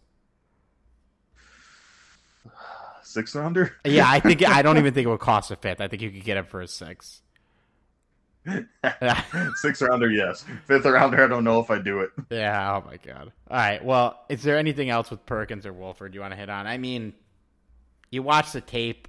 six 3.02 3.34
rounder. 3.34 3.74
Yeah, 3.86 4.04
I 4.06 4.20
think 4.20 4.46
I 4.46 4.60
don't 4.60 4.76
even 4.78 4.92
think 4.92 5.06
it 5.06 5.08
would 5.10 5.20
cost 5.20 5.50
a 5.50 5.56
fifth. 5.56 5.80
I 5.80 5.88
think 5.88 6.02
you 6.02 6.10
could 6.10 6.24
get 6.24 6.36
him 6.36 6.44
for 6.44 6.60
a 6.60 6.68
six. 6.68 7.21
six 9.56 9.82
rounder, 9.82 10.10
yes. 10.10 10.44
Fifth 10.66 10.84
rounder, 10.84 11.24
I 11.24 11.28
don't 11.28 11.44
know 11.44 11.60
if 11.60 11.70
I 11.70 11.78
do 11.78 12.00
it. 12.00 12.10
Yeah, 12.30 12.76
oh 12.76 12.88
my 12.88 12.96
god. 12.96 13.32
All 13.50 13.56
right. 13.56 13.84
Well, 13.84 14.18
is 14.28 14.42
there 14.42 14.58
anything 14.58 14.90
else 14.90 15.10
with 15.10 15.24
Perkins 15.26 15.66
or 15.66 15.72
Wolford 15.72 16.14
you 16.14 16.20
want 16.20 16.32
to 16.32 16.38
hit 16.38 16.48
on? 16.50 16.66
I 16.66 16.78
mean, 16.78 17.12
you 18.10 18.22
watch 18.22 18.52
the 18.52 18.60
tape. 18.60 19.08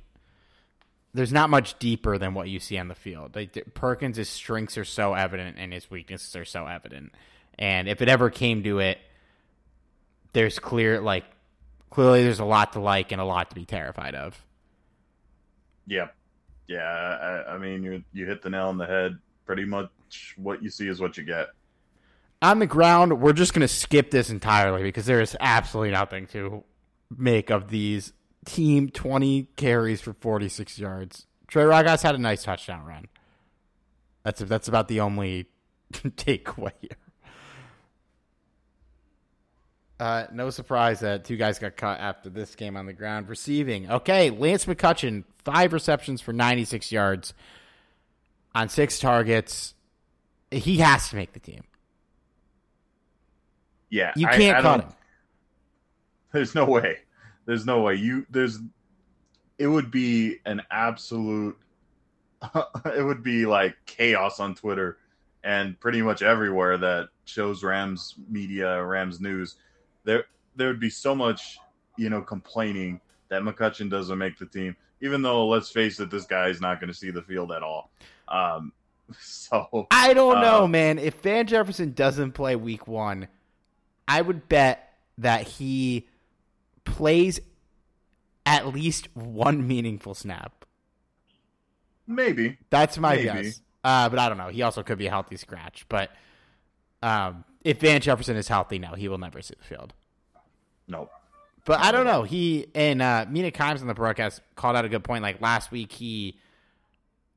There's 1.14 1.32
not 1.32 1.50
much 1.50 1.78
deeper 1.80 2.18
than 2.18 2.34
what 2.34 2.50
you 2.50 2.60
see 2.60 2.78
on 2.78 2.88
the 2.88 2.96
field. 2.96 3.36
Like, 3.36 3.74
Perkins' 3.76 4.28
strengths 4.28 4.78
are 4.78 4.86
so 4.86 5.14
evident 5.14 5.58
and 5.60 5.72
his 5.72 5.90
weaknesses 5.90 6.36
are 6.36 6.46
so 6.46 6.66
evident. 6.66 7.14
And 7.58 7.88
if 7.88 8.02
it 8.02 8.10
ever 8.10 8.30
came 8.30 8.64
to 8.64 8.80
it, 8.80 8.98
there's 10.34 10.60
clear 10.60 11.00
like 11.00 11.26
clearly 11.90 12.24
there's 12.24 12.40
a 12.40 12.46
lot 12.46 12.74
to 12.74 12.80
like 12.80 13.12
and 13.12 13.22
a 13.22 13.26
lot 13.26 13.50
to 13.50 13.56
be 13.56 13.66
terrified 13.66 14.16
of. 14.16 14.44
Yeah, 15.86 16.08
yeah. 16.68 17.44
I, 17.48 17.54
I 17.54 17.58
mean, 17.58 17.84
you 17.84 18.04
you 18.14 18.26
hit 18.26 18.42
the 18.42 18.50
nail 18.50 18.68
on 18.68 18.78
the 18.78 18.86
head. 18.86 19.18
Pretty 19.46 19.66
much, 19.66 19.90
what 20.38 20.64
you 20.64 20.70
see 20.70 20.88
is 20.88 21.00
what 21.02 21.18
you 21.18 21.24
get. 21.24 21.48
on 22.42 22.60
the 22.60 22.68
ground, 22.68 23.20
we're 23.22 23.34
just 23.34 23.54
going 23.54 23.62
to 23.62 23.68
skip 23.68 24.12
this 24.12 24.30
entirely 24.30 24.84
because 24.84 25.06
there 25.06 25.22
is 25.22 25.36
absolutely 25.40 25.92
nothing 25.92 26.28
to 26.28 26.64
make 27.16 27.50
of 27.50 27.70
these 27.70 28.14
team 28.46 28.90
20 28.90 29.50
carries 29.56 30.02
for 30.02 30.14
46 30.14 30.80
yards. 30.80 31.28
Trey 31.48 31.64
Ragas 31.64 32.04
had 32.04 32.16
a 32.16 32.18
nice 32.18 32.44
touchdown 32.44 32.86
run. 32.86 33.08
That's 34.24 34.42
that's 34.42 34.68
about 34.68 34.88
the 34.88 35.02
only 35.02 35.48
takeaway 35.94 36.72
here. 36.82 36.98
Uh, 40.04 40.28
no 40.34 40.50
surprise 40.50 41.00
that 41.00 41.24
two 41.24 41.38
guys 41.38 41.60
got 41.60 41.78
cut 41.78 41.98
after 41.98 42.30
this 42.30 42.56
game 42.56 42.76
on 42.76 42.86
the 42.86 42.92
ground. 42.92 43.30
Receiving. 43.30 43.90
Okay, 43.90 44.32
Lance 44.32 44.66
McCutcheon, 44.66 45.24
five 45.46 45.72
receptions 45.72 46.20
for 46.20 46.34
96 46.34 46.92
yards 46.92 47.34
on 48.54 48.68
six 48.68 49.00
targets. 49.00 49.76
He 50.52 50.80
has 50.80 51.08
to 51.12 51.16
make 51.16 51.32
the 51.32 51.40
team. 51.40 51.64
Yeah, 53.90 54.12
You 54.18 54.28
can't 54.28 54.58
I 54.58 54.62
cut 54.62 54.82
him. 54.82 54.90
There's 56.34 56.54
no 56.54 56.66
way. 56.66 56.98
There's 57.46 57.66
no 57.66 57.80
way. 57.80 57.96
You 57.96 58.26
there's. 58.30 58.60
It 59.58 59.68
would 59.68 59.90
be 59.90 60.40
an 60.46 60.64
absolute. 60.70 61.58
it 62.94 63.06
would 63.06 63.24
be 63.24 63.46
like 63.46 63.78
chaos 63.86 64.42
on 64.42 64.54
Twitter, 64.54 64.98
and 65.46 65.80
pretty 65.80 66.02
much 66.02 66.22
everywhere 66.22 66.78
that 66.80 67.08
shows 67.24 67.64
Rams 67.64 68.16
media, 68.28 68.84
Rams 68.84 69.22
news. 69.22 69.56
There, 70.04 70.26
there 70.56 70.68
would 70.68 70.80
be 70.80 70.90
so 70.90 71.16
much, 71.16 71.58
you 71.98 72.10
know, 72.10 72.22
complaining 72.22 73.00
that 73.30 73.42
McCutcheon 73.42 73.90
doesn't 73.90 74.18
make 74.18 74.38
the 74.38 74.46
team. 74.46 74.76
Even 75.02 75.22
though, 75.22 75.48
let's 75.48 75.70
face 75.70 76.00
it, 76.00 76.10
this 76.10 76.26
guy 76.26 76.48
is 76.48 76.62
not 76.62 76.80
going 76.80 76.88
to 76.90 76.94
see 76.94 77.12
the 77.12 77.22
field 77.22 77.52
at 77.52 77.64
all. 77.64 77.92
Um, 78.28 78.72
so 79.20 79.88
I 79.92 80.14
don't 80.14 80.40
know, 80.42 80.64
Uh, 80.64 80.68
man. 80.68 80.98
If 81.00 81.16
Van 81.22 81.46
Jefferson 81.48 81.92
doesn't 81.94 82.32
play 82.34 82.56
week 82.56 82.88
one, 82.88 83.28
I 84.08 84.22
would 84.22 84.48
bet 84.50 84.94
that 85.18 85.48
he 85.48 86.08
plays 86.86 87.40
at 88.46 88.68
least 88.68 89.08
one 89.16 89.68
meaningful 89.68 90.14
snap. 90.14 90.66
maybe 92.08 92.58
That's 92.70 92.98
my 92.98 93.16
Maybe. 93.16 93.44
guess. 93.44 93.62
Uh, 93.84 94.10
but 94.10 94.20
I 94.20 94.30
don't 94.30 94.38
know. 94.38 94.48
He 94.50 94.62
also 94.62 94.84
could 94.84 94.98
be 94.98 95.08
a 95.08 95.10
healthy 95.10 95.38
scratch. 95.38 95.86
But 95.90 96.12
um, 97.02 97.44
if 97.64 97.80
Van 97.80 98.02
Jefferson 98.02 98.36
is 98.36 98.48
healthy, 98.48 98.80
now, 98.80 98.96
he 98.96 99.08
will 99.08 99.18
never 99.18 99.42
see 99.42 99.56
the 99.58 99.64
field. 99.66 99.94
no. 100.88 101.10
But 101.66 101.80
I 101.80 101.94
don't 101.94 102.06
know. 102.06 102.24
He 102.24 102.68
and 102.76 103.02
uh, 103.02 103.26
Mina 103.30 103.50
Kimes 103.50 103.80
on 103.80 103.88
the 103.88 103.94
broadcast 103.94 104.42
called 104.58 104.76
out 104.76 104.84
a 104.84 104.90
good 104.90 105.06
point. 105.06 105.24
Like 105.24 105.40
last 105.40 105.72
week, 105.72 105.94
he 105.94 106.38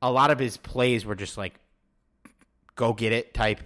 a 0.01 0.11
lot 0.11 0.31
of 0.31 0.37
his 0.37 0.57
plays 0.57 1.05
were 1.05 1.15
just 1.15 1.37
like 1.37 1.53
go 2.75 2.91
get 2.91 3.13
it 3.13 3.33
type 3.33 3.61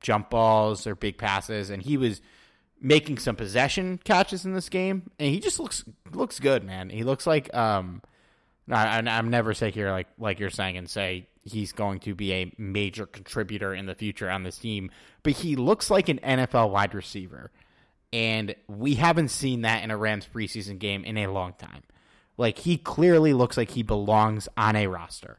jump 0.00 0.30
balls 0.30 0.86
or 0.86 0.94
big 0.94 1.18
passes, 1.18 1.68
and 1.68 1.82
he 1.82 1.98
was 1.98 2.22
making 2.80 3.18
some 3.18 3.36
possession 3.36 4.00
catches 4.02 4.46
in 4.46 4.54
this 4.54 4.70
game, 4.70 5.10
and 5.18 5.28
he 5.28 5.40
just 5.40 5.60
looks 5.60 5.84
looks 6.10 6.40
good, 6.40 6.64
man. 6.64 6.88
He 6.88 7.04
looks 7.04 7.26
like 7.26 7.52
um, 7.54 8.00
I, 8.70 8.98
I- 8.98 9.18
I'm 9.18 9.28
never 9.28 9.52
say 9.52 9.70
here 9.70 9.90
like 9.90 10.08
like 10.18 10.40
you're 10.40 10.48
saying 10.48 10.78
and 10.78 10.88
say 10.88 11.28
he's 11.44 11.72
going 11.72 12.00
to 12.00 12.14
be 12.14 12.32
a 12.32 12.52
major 12.56 13.06
contributor 13.06 13.74
in 13.74 13.86
the 13.86 13.94
future 13.94 14.30
on 14.30 14.42
this 14.42 14.58
team, 14.58 14.90
but 15.22 15.32
he 15.32 15.56
looks 15.56 15.90
like 15.90 16.08
an 16.08 16.18
NFL 16.18 16.70
wide 16.70 16.94
receiver 16.94 17.50
and 18.12 18.54
we 18.68 18.94
haven't 18.94 19.28
seen 19.28 19.62
that 19.62 19.82
in 19.82 19.90
a 19.90 19.96
Rams 19.96 20.28
preseason 20.32 20.78
game 20.78 21.04
in 21.04 21.16
a 21.16 21.28
long 21.28 21.54
time. 21.54 21.82
Like 22.36 22.58
he 22.58 22.76
clearly 22.76 23.32
looks 23.32 23.56
like 23.56 23.70
he 23.70 23.82
belongs 23.82 24.48
on 24.56 24.76
a 24.76 24.86
roster. 24.86 25.38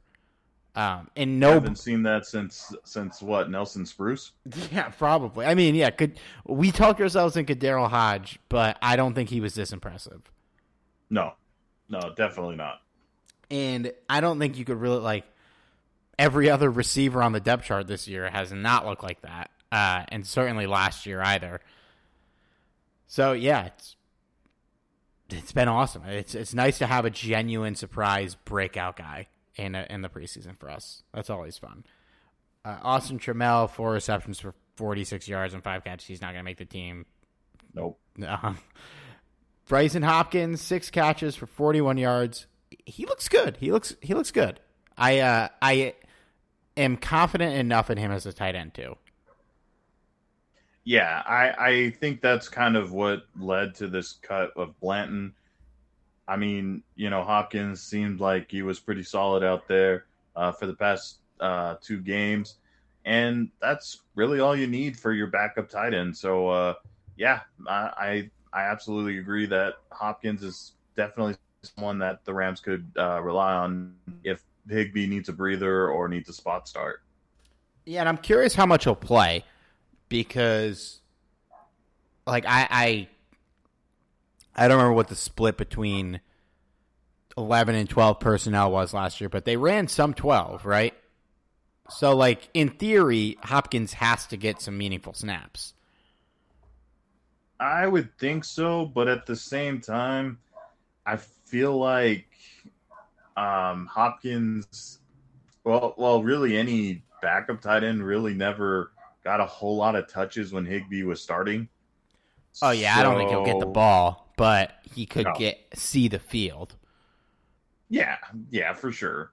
Um, 0.75 1.11
and 1.15 1.39
no, 1.39 1.51
haven't 1.51 1.77
seen 1.77 2.01
that 2.03 2.25
since 2.25 2.73
since 2.83 3.21
what 3.21 3.49
Nelson 3.51 3.85
Spruce. 3.85 4.31
yeah, 4.71 4.89
probably. 4.89 5.45
I 5.45 5.53
mean, 5.53 5.75
yeah, 5.75 5.91
could 5.91 6.19
we 6.45 6.71
talk 6.71 6.99
ourselves 6.99 7.37
into 7.37 7.55
Daryl 7.55 7.87
Hodge, 7.87 8.39
but 8.49 8.79
I 8.81 8.95
don't 8.95 9.13
think 9.13 9.29
he 9.29 9.39
was 9.39 9.53
this 9.53 9.71
impressive. 9.71 10.21
No, 11.11 11.33
no, 11.89 11.99
definitely 12.15 12.55
not. 12.55 12.81
And 13.51 13.93
I 14.09 14.19
don't 14.19 14.39
think 14.39 14.57
you 14.57 14.65
could 14.65 14.81
really 14.81 14.99
like 14.99 15.25
every 16.17 16.49
other 16.49 16.69
receiver 16.69 17.21
on 17.21 17.31
the 17.31 17.39
depth 17.39 17.65
chart 17.65 17.87
this 17.87 18.07
year 18.07 18.29
has 18.29 18.51
not 18.51 18.85
looked 18.85 19.03
like 19.03 19.21
that, 19.21 19.51
uh, 19.71 20.03
and 20.09 20.25
certainly 20.25 20.67
last 20.67 21.05
year 21.05 21.21
either. 21.21 21.61
So 23.07 23.33
yeah, 23.33 23.65
it's 23.65 23.95
it's 25.29 25.51
been 25.51 25.67
awesome. 25.67 26.03
It's 26.05 26.35
it's 26.35 26.53
nice 26.53 26.77
to 26.79 26.87
have 26.87 27.05
a 27.05 27.09
genuine 27.09 27.75
surprise 27.75 28.35
breakout 28.35 28.97
guy 28.97 29.27
in 29.55 29.75
a, 29.75 29.85
in 29.89 30.01
the 30.01 30.09
preseason 30.09 30.57
for 30.57 30.69
us. 30.69 31.03
That's 31.13 31.29
always 31.29 31.57
fun. 31.57 31.85
Uh, 32.65 32.77
Austin 32.81 33.19
Trammell 33.19 33.69
four 33.69 33.91
receptions 33.91 34.39
for 34.39 34.53
forty 34.75 35.03
six 35.03 35.27
yards 35.27 35.53
and 35.53 35.63
five 35.63 35.83
catches. 35.83 36.07
He's 36.07 36.21
not 36.21 36.27
going 36.27 36.39
to 36.39 36.43
make 36.43 36.57
the 36.57 36.65
team. 36.65 37.05
Nope. 37.73 37.99
Um, 38.25 38.57
Brycen 39.67 40.03
Hopkins 40.03 40.61
six 40.61 40.89
catches 40.89 41.35
for 41.35 41.45
forty 41.45 41.81
one 41.81 41.97
yards. 41.97 42.47
He 42.85 43.05
looks 43.05 43.29
good. 43.29 43.57
He 43.59 43.71
looks 43.71 43.95
he 44.01 44.13
looks 44.13 44.31
good. 44.31 44.59
I 44.97 45.19
uh, 45.19 45.47
I 45.61 45.95
am 46.77 46.97
confident 46.97 47.55
enough 47.55 47.89
in 47.89 47.97
him 47.97 48.11
as 48.11 48.25
a 48.25 48.33
tight 48.33 48.55
end 48.55 48.73
too. 48.73 48.95
Yeah, 50.85 51.23
I 51.25 51.69
I 51.69 51.89
think 51.91 52.21
that's 52.21 52.49
kind 52.49 52.75
of 52.75 52.91
what 52.91 53.23
led 53.39 53.73
to 53.75 53.87
this 53.87 54.13
cut 54.21 54.51
of 54.55 54.79
Blanton. 54.79 55.33
I 56.27 56.37
mean, 56.37 56.83
you 56.95 57.09
know, 57.09 57.23
Hopkins 57.23 57.81
seemed 57.81 58.19
like 58.19 58.49
he 58.49 58.61
was 58.61 58.79
pretty 58.79 59.03
solid 59.03 59.43
out 59.43 59.67
there 59.67 60.05
uh, 60.35 60.51
for 60.51 60.67
the 60.67 60.73
past 60.73 61.17
uh, 61.39 61.75
two 61.81 61.99
games, 61.99 62.55
and 63.05 63.49
that's 63.61 64.01
really 64.15 64.39
all 64.39 64.55
you 64.55 64.67
need 64.67 64.97
for 64.97 65.13
your 65.13 65.27
backup 65.27 65.69
tight 65.69 65.93
end. 65.93 66.15
So, 66.15 66.49
uh, 66.49 66.73
yeah, 67.17 67.41
I, 67.67 68.29
I 68.53 68.61
I 68.61 68.61
absolutely 68.63 69.17
agree 69.17 69.45
that 69.47 69.75
Hopkins 69.91 70.43
is 70.43 70.73
definitely 70.95 71.35
someone 71.63 71.97
that 71.99 72.23
the 72.25 72.33
Rams 72.33 72.59
could 72.59 72.85
uh, 72.97 73.21
rely 73.21 73.53
on 73.53 73.95
if 74.23 74.43
Higbee 74.69 75.07
needs 75.07 75.29
a 75.29 75.33
breather 75.33 75.89
or 75.89 76.07
needs 76.07 76.29
a 76.29 76.33
spot 76.33 76.67
start. 76.67 77.01
Yeah, 77.85 77.99
and 78.01 78.09
I'm 78.09 78.17
curious 78.17 78.55
how 78.55 78.65
much 78.65 78.85
he'll 78.85 78.95
play 78.95 79.43
because, 80.09 81.01
like, 82.25 82.45
I 82.45 82.67
I, 82.69 83.07
I 84.55 84.67
don't 84.67 84.77
remember 84.77 84.93
what 84.93 85.09
the 85.09 85.15
split 85.15 85.57
between 85.57 86.21
eleven 87.37 87.75
and 87.75 87.89
twelve 87.89 88.19
personnel 88.19 88.71
was 88.71 88.93
last 88.93 89.19
year, 89.19 89.29
but 89.29 89.45
they 89.45 89.57
ran 89.57 89.87
some 89.87 90.13
twelve, 90.13 90.65
right? 90.65 90.93
So, 91.89 92.15
like, 92.15 92.49
in 92.53 92.69
theory, 92.69 93.37
Hopkins 93.43 93.93
has 93.93 94.25
to 94.27 94.37
get 94.37 94.61
some 94.61 94.77
meaningful 94.77 95.13
snaps. 95.13 95.73
I 97.59 97.85
would 97.87 98.17
think 98.17 98.45
so, 98.45 98.85
but 98.85 99.07
at 99.09 99.25
the 99.25 99.35
same 99.35 99.81
time, 99.81 100.39
I 101.05 101.17
feel 101.17 101.77
like 101.77 102.27
um, 103.37 103.87
Hopkins, 103.87 104.99
well, 105.63 105.95
well, 105.97 106.23
really 106.23 106.57
any 106.57 107.03
backup 107.21 107.61
tight 107.61 107.83
end 107.83 108.03
really 108.05 108.33
never 108.33 108.91
got 109.23 109.39
a 109.39 109.45
whole 109.45 109.77
lot 109.77 109.95
of 109.95 110.07
touches 110.07 110.51
when 110.53 110.65
Higbee 110.65 111.03
was 111.03 111.21
starting. 111.21 111.69
Oh 112.61 112.71
yeah, 112.71 112.97
I 112.97 113.03
don't 113.03 113.17
think 113.17 113.29
he'll 113.29 113.41
get 113.41 113.59
the 113.59 113.65
ball, 113.65 114.33
but 114.37 114.73
he 114.83 115.05
could 115.05 115.25
No. 115.25 115.33
get 115.33 115.59
see 115.75 116.07
the 116.07 116.19
field. 116.19 116.75
Yeah, 117.89 118.17
yeah, 118.49 118.73
for 118.73 118.91
sure. 118.91 119.31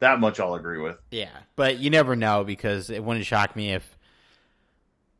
That 0.00 0.20
much 0.20 0.40
I'll 0.40 0.54
agree 0.54 0.78
with. 0.80 0.98
Yeah, 1.10 1.30
but 1.56 1.78
you 1.78 1.90
never 1.90 2.16
know 2.16 2.44
because 2.44 2.90
it 2.90 3.04
wouldn't 3.04 3.26
shock 3.26 3.54
me 3.54 3.72
if, 3.72 3.98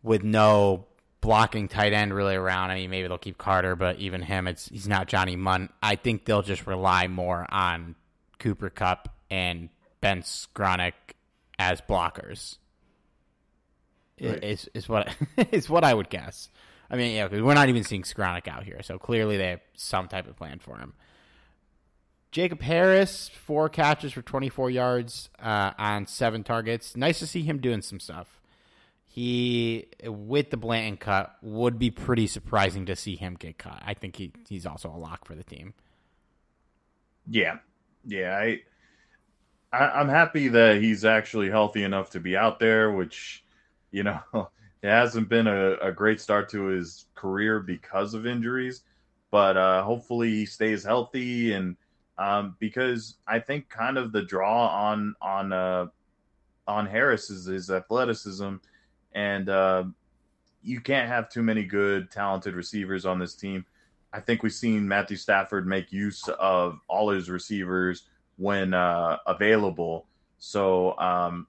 with 0.02 0.22
no 0.24 0.86
blocking 1.22 1.68
tight 1.68 1.94
end 1.94 2.12
really 2.12 2.34
around. 2.34 2.70
I 2.70 2.74
mean, 2.74 2.90
maybe 2.90 3.08
they'll 3.08 3.16
keep 3.16 3.38
Carter, 3.38 3.74
but 3.74 3.98
even 3.98 4.20
him, 4.20 4.46
it's 4.46 4.68
he's 4.68 4.86
not 4.86 5.08
Johnny 5.08 5.36
Mundt. 5.36 5.72
I 5.82 5.96
think 5.96 6.26
they'll 6.26 6.42
just 6.42 6.66
rely 6.66 7.08
more 7.08 7.46
on 7.48 7.94
Cooper 8.38 8.68
Kupp 8.68 9.08
and 9.30 9.70
Ben 10.02 10.20
Skowronek 10.20 10.92
as 11.58 11.80
blockers. 11.80 12.58
Right. 14.20 14.44
Is 14.44 14.68
is 14.74 14.88
what 14.88 15.16
is 15.50 15.70
what 15.70 15.84
I 15.84 15.94
would 15.94 16.10
guess. 16.10 16.50
I 16.90 16.96
mean, 16.96 17.16
yeah, 17.16 17.28
we're 17.28 17.54
not 17.54 17.70
even 17.70 17.84
seeing 17.84 18.02
Skowronek 18.02 18.46
out 18.48 18.64
here, 18.64 18.82
so 18.82 18.98
clearly 18.98 19.38
they 19.38 19.48
have 19.48 19.60
some 19.74 20.08
type 20.08 20.28
of 20.28 20.36
plan 20.36 20.58
for 20.58 20.76
him. 20.76 20.92
Jacob 22.32 22.60
Harris, 22.62 23.28
four 23.28 23.68
catches 23.68 24.12
for 24.12 24.22
24 24.22 24.70
yards 24.70 25.30
uh, 25.38 25.72
on 25.78 26.06
seven 26.06 26.42
targets. 26.42 26.96
Nice 26.96 27.18
to 27.20 27.26
see 27.26 27.42
him 27.42 27.58
doing 27.58 27.80
some 27.80 28.00
stuff. 28.00 28.41
He, 29.14 29.88
with 30.02 30.48
the 30.48 30.56
Blanton 30.56 30.96
cut, 30.96 31.36
would 31.42 31.78
be 31.78 31.90
pretty 31.90 32.26
surprising 32.26 32.86
to 32.86 32.96
see 32.96 33.14
him 33.14 33.34
get 33.34 33.58
cut. 33.58 33.82
I 33.84 33.92
think 33.92 34.16
he, 34.16 34.32
he's 34.48 34.64
also 34.64 34.88
a 34.88 34.96
lock 34.96 35.26
for 35.26 35.34
the 35.34 35.44
team. 35.44 35.74
Yeah, 37.28 37.58
yeah. 38.06 38.34
I, 38.34 38.62
I 39.70 40.00
I'm 40.00 40.08
happy 40.08 40.48
that 40.48 40.80
he's 40.80 41.04
actually 41.04 41.50
healthy 41.50 41.84
enough 41.84 42.08
to 42.10 42.20
be 42.20 42.38
out 42.38 42.58
there. 42.58 42.90
Which, 42.90 43.44
you 43.90 44.02
know, 44.02 44.20
it 44.82 44.88
hasn't 44.88 45.28
been 45.28 45.46
a, 45.46 45.74
a 45.74 45.92
great 45.92 46.18
start 46.18 46.48
to 46.52 46.68
his 46.68 47.04
career 47.14 47.60
because 47.60 48.14
of 48.14 48.26
injuries, 48.26 48.82
but 49.30 49.58
uh, 49.58 49.82
hopefully 49.82 50.30
he 50.30 50.46
stays 50.46 50.84
healthy 50.84 51.52
and 51.52 51.76
um, 52.16 52.56
because 52.58 53.16
I 53.26 53.40
think 53.40 53.68
kind 53.68 53.98
of 53.98 54.10
the 54.12 54.22
draw 54.22 54.68
on 54.68 55.14
on 55.20 55.52
uh, 55.52 55.86
on 56.66 56.86
Harris 56.86 57.28
is 57.28 57.44
his 57.44 57.70
athleticism, 57.70 58.54
and 59.14 59.48
uh, 59.48 59.84
you 60.62 60.80
can't 60.80 61.08
have 61.08 61.28
too 61.28 61.42
many 61.42 61.64
good, 61.64 62.10
talented 62.10 62.54
receivers 62.54 63.04
on 63.04 63.18
this 63.18 63.34
team. 63.34 63.64
I 64.12 64.20
think 64.20 64.42
we've 64.42 64.52
seen 64.52 64.86
Matthew 64.86 65.16
Stafford 65.16 65.66
make 65.66 65.90
use 65.90 66.28
of 66.28 66.78
all 66.88 67.10
his 67.10 67.30
receivers 67.30 68.04
when 68.36 68.74
uh, 68.74 69.18
available. 69.26 70.06
So 70.38 70.98
um, 70.98 71.46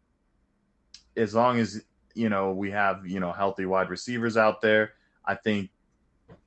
as 1.18 1.34
long 1.34 1.60
as 1.60 1.84
you 2.14 2.30
know 2.30 2.52
we 2.52 2.72
have 2.72 3.06
you 3.06 3.20
know 3.20 3.32
healthy 3.32 3.66
wide 3.66 3.90
receivers 3.90 4.38
out 4.38 4.62
there, 4.62 4.94
I 5.26 5.36
think 5.36 5.70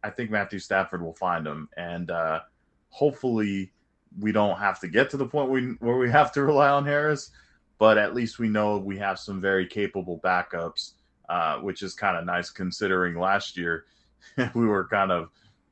I 0.03 0.11
think 0.11 0.31
Matthew 0.31 0.59
Stafford 0.59 1.03
will 1.03 1.15
find 1.15 1.45
them, 1.45 1.69
and 1.77 2.11
uh, 2.11 2.41
hopefully 2.89 3.73
we 4.19 4.33
don't 4.33 4.59
have 4.59 4.81
to 4.81 4.89
get 4.89 5.11
to 5.11 5.17
the 5.17 5.27
point 5.27 5.51
we, 5.51 5.63
where 5.81 5.97
we 5.97 6.11
have 6.11 6.33
to 6.33 6.43
rely 6.43 6.71
on 6.71 6.87
Harris, 6.87 7.31
but 7.79 7.99
at 7.99 8.15
least 8.15 8.39
we 8.39 8.49
know 8.49 8.79
we 8.79 8.97
have 8.97 9.19
some 9.19 9.41
very 9.41 9.67
capable 9.67 10.19
backups, 10.25 10.93
uh, 11.29 11.59
which 11.59 11.83
is 11.83 11.95
kind 11.95 12.17
of 12.17 12.25
nice 12.25 12.51
considering 12.51 13.19
last 13.19 13.57
year 13.57 13.85
we 14.55 14.67
were 14.67 14.87
kind 14.87 15.11
of, 15.11 15.31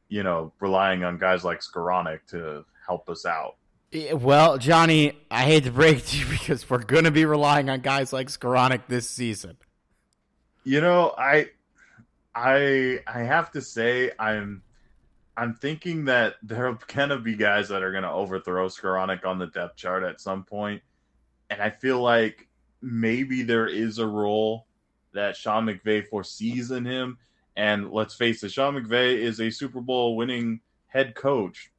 you 0.09 0.22
know, 0.22 0.52
relying 0.61 1.05
on 1.05 1.18
guys 1.18 1.44
like 1.44 1.61
Skowronek 1.61 2.20
to 2.28 2.64
help 2.86 3.09
us 3.09 3.26
out. 3.26 3.57
Well, 4.12 4.59
Johnny, 4.59 5.18
I 5.30 5.44
hate 5.44 5.64
to 5.64 5.70
break 5.70 5.98
it 5.98 6.07
to 6.07 6.18
you 6.18 6.26
because 6.30 6.68
we're 6.68 6.78
going 6.78 7.05
to 7.05 7.11
be 7.11 7.24
relying 7.24 7.68
on 7.68 7.80
guys 7.80 8.12
like 8.12 8.28
Skowronek 8.28 8.82
this 8.88 9.09
season. 9.09 9.57
You 10.64 10.80
know, 10.80 11.14
I, 11.16 11.50
I, 12.34 13.00
I 13.07 13.20
have 13.20 13.52
to 13.52 13.61
say 13.61 14.11
I'm 14.18 14.62
I'm 15.36 15.55
thinking 15.55 16.05
that 16.07 16.34
there 16.42 16.66
are 16.68 16.78
gonna 16.92 17.18
be 17.18 17.36
guys 17.36 17.68
that 17.68 17.82
are 17.82 17.92
gonna 17.92 18.12
overthrow 18.12 18.68
Skowronek 18.68 19.24
on 19.24 19.38
the 19.38 19.46
depth 19.46 19.76
chart 19.76 20.02
at 20.02 20.20
some 20.20 20.44
point, 20.44 20.82
and 21.50 21.61
I 21.61 21.70
feel 21.70 22.00
like 22.00 22.48
maybe 22.80 23.42
there 23.42 23.66
is 23.66 23.98
a 23.98 24.07
role 24.07 24.66
that 25.14 25.36
Sean 25.36 25.66
McVay 25.66 26.06
foresees 26.06 26.70
in 26.70 26.84
him. 26.84 27.18
And 27.56 27.90
let's 27.90 28.14
face 28.14 28.42
it, 28.42 28.52
Sean 28.52 28.74
McVay 28.74 29.16
is 29.16 29.40
a 29.40 29.50
Super 29.50 29.80
Bowl 29.80 30.16
winning 30.16 30.60
head 30.88 31.14
coach, 31.14 31.70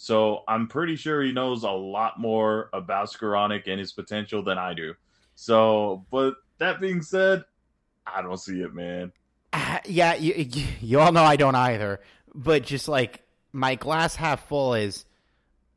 so 0.00 0.44
I'm 0.46 0.68
pretty 0.68 0.94
sure 0.94 1.22
he 1.22 1.32
knows 1.32 1.64
a 1.64 1.70
lot 1.70 2.20
more 2.20 2.70
about 2.72 3.10
Skowronek 3.10 3.66
and 3.66 3.80
his 3.80 3.92
potential 3.92 4.44
than 4.44 4.56
I 4.56 4.72
do. 4.72 4.94
So, 5.34 6.06
but 6.12 6.34
that 6.58 6.80
being 6.80 7.02
said, 7.02 7.44
I 8.06 8.22
don't 8.22 8.36
see 8.36 8.60
it, 8.60 8.72
man. 8.72 9.12
Uh, 9.52 9.80
yeah, 9.86 10.14
you, 10.14 10.46
you, 10.80 11.00
all 11.00 11.10
know 11.10 11.24
I 11.24 11.34
don't 11.34 11.56
either. 11.56 12.00
But 12.32 12.62
just 12.62 12.86
like 12.86 13.22
my 13.52 13.74
glass 13.74 14.14
half 14.14 14.46
full 14.46 14.74
is 14.74 15.04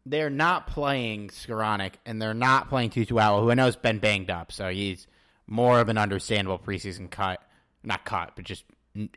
they're 0.05 0.29
not 0.29 0.67
playing 0.67 1.29
Skowronek 1.29 1.93
and 2.05 2.21
they're 2.21 2.35
not 2.35 2.69
playing 2.69 2.91
Tutu 2.91 3.13
Atwell, 3.13 3.41
who 3.41 3.49
I 3.49 3.55
know 3.55 3.65
has 3.65 3.75
been 3.75 3.97
banged 3.97 4.29
up, 4.29 4.51
so 4.51 4.69
he's 4.69 5.07
more 5.51 5.81
of 5.81 5.89
an 5.89 5.97
understandable 5.97 6.57
preseason 6.57 7.11
cut. 7.11 7.43
Not 7.83 8.05
cut, 8.05 8.31
but 8.35 8.45
just 8.45 8.63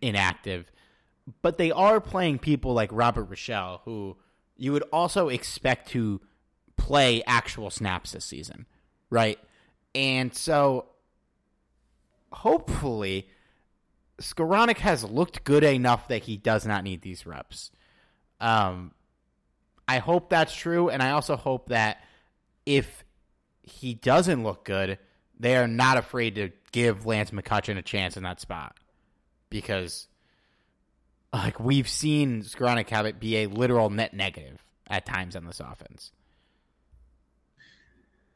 inactive. 0.03 0.71
But 1.43 1.59
they 1.59 1.71
are 1.71 2.01
playing 2.01 2.41
people 2.41 2.75
like 2.75 2.91
Robert 2.93 3.31
Rochell, 3.31 3.81
who 3.85 4.17
you 4.57 4.73
would 4.73 4.83
also 4.93 5.29
expect 5.29 5.91
to 5.91 6.21
play 6.77 7.23
actual 7.27 7.71
snaps 7.71 8.13
this 8.13 8.25
season, 8.25 8.67
right? 9.11 9.39
And 9.95 10.35
so 10.35 10.87
hopefully 12.33 13.29
Skowronek 14.21 14.79
has 14.79 15.05
looked 15.05 15.45
good 15.45 15.63
enough 15.63 16.09
that 16.09 16.25
he 16.25 16.37
does 16.37 16.67
not 16.67 16.83
need 16.83 17.03
these 17.03 17.27
reps. 17.27 17.71
Um, 18.41 18.91
I 19.87 19.99
hope 19.99 20.31
that's 20.31 20.55
true, 20.55 20.89
and 20.89 21.01
I 21.01 21.13
also 21.13 21.37
hope 21.37 21.69
that 21.69 22.03
if 22.67 23.05
he 23.63 23.95
doesn't 23.95 24.43
look 24.43 24.65
good, 24.65 24.99
they 25.39 25.57
are 25.57 25.69
not 25.69 25.97
afraid 25.97 26.37
to 26.37 26.51
give 26.73 27.07
Lance 27.07 27.31
McCutcheon 27.31 27.79
a 27.79 27.83
chance 27.83 28.17
in 28.17 28.23
that 28.23 28.41
spot 28.41 28.77
because, 29.51 30.09
like 31.33 31.61
we've 31.61 31.89
seen 31.89 32.43
Skowronek 32.43 32.89
have 32.91 33.07
it 33.07 33.21
be 33.21 33.39
a 33.39 33.47
literal 33.47 33.91
net 33.91 34.15
negative 34.15 34.65
at 34.89 35.07
times 35.07 35.37
on 35.37 35.45
this 35.45 35.61
offense. 35.61 36.13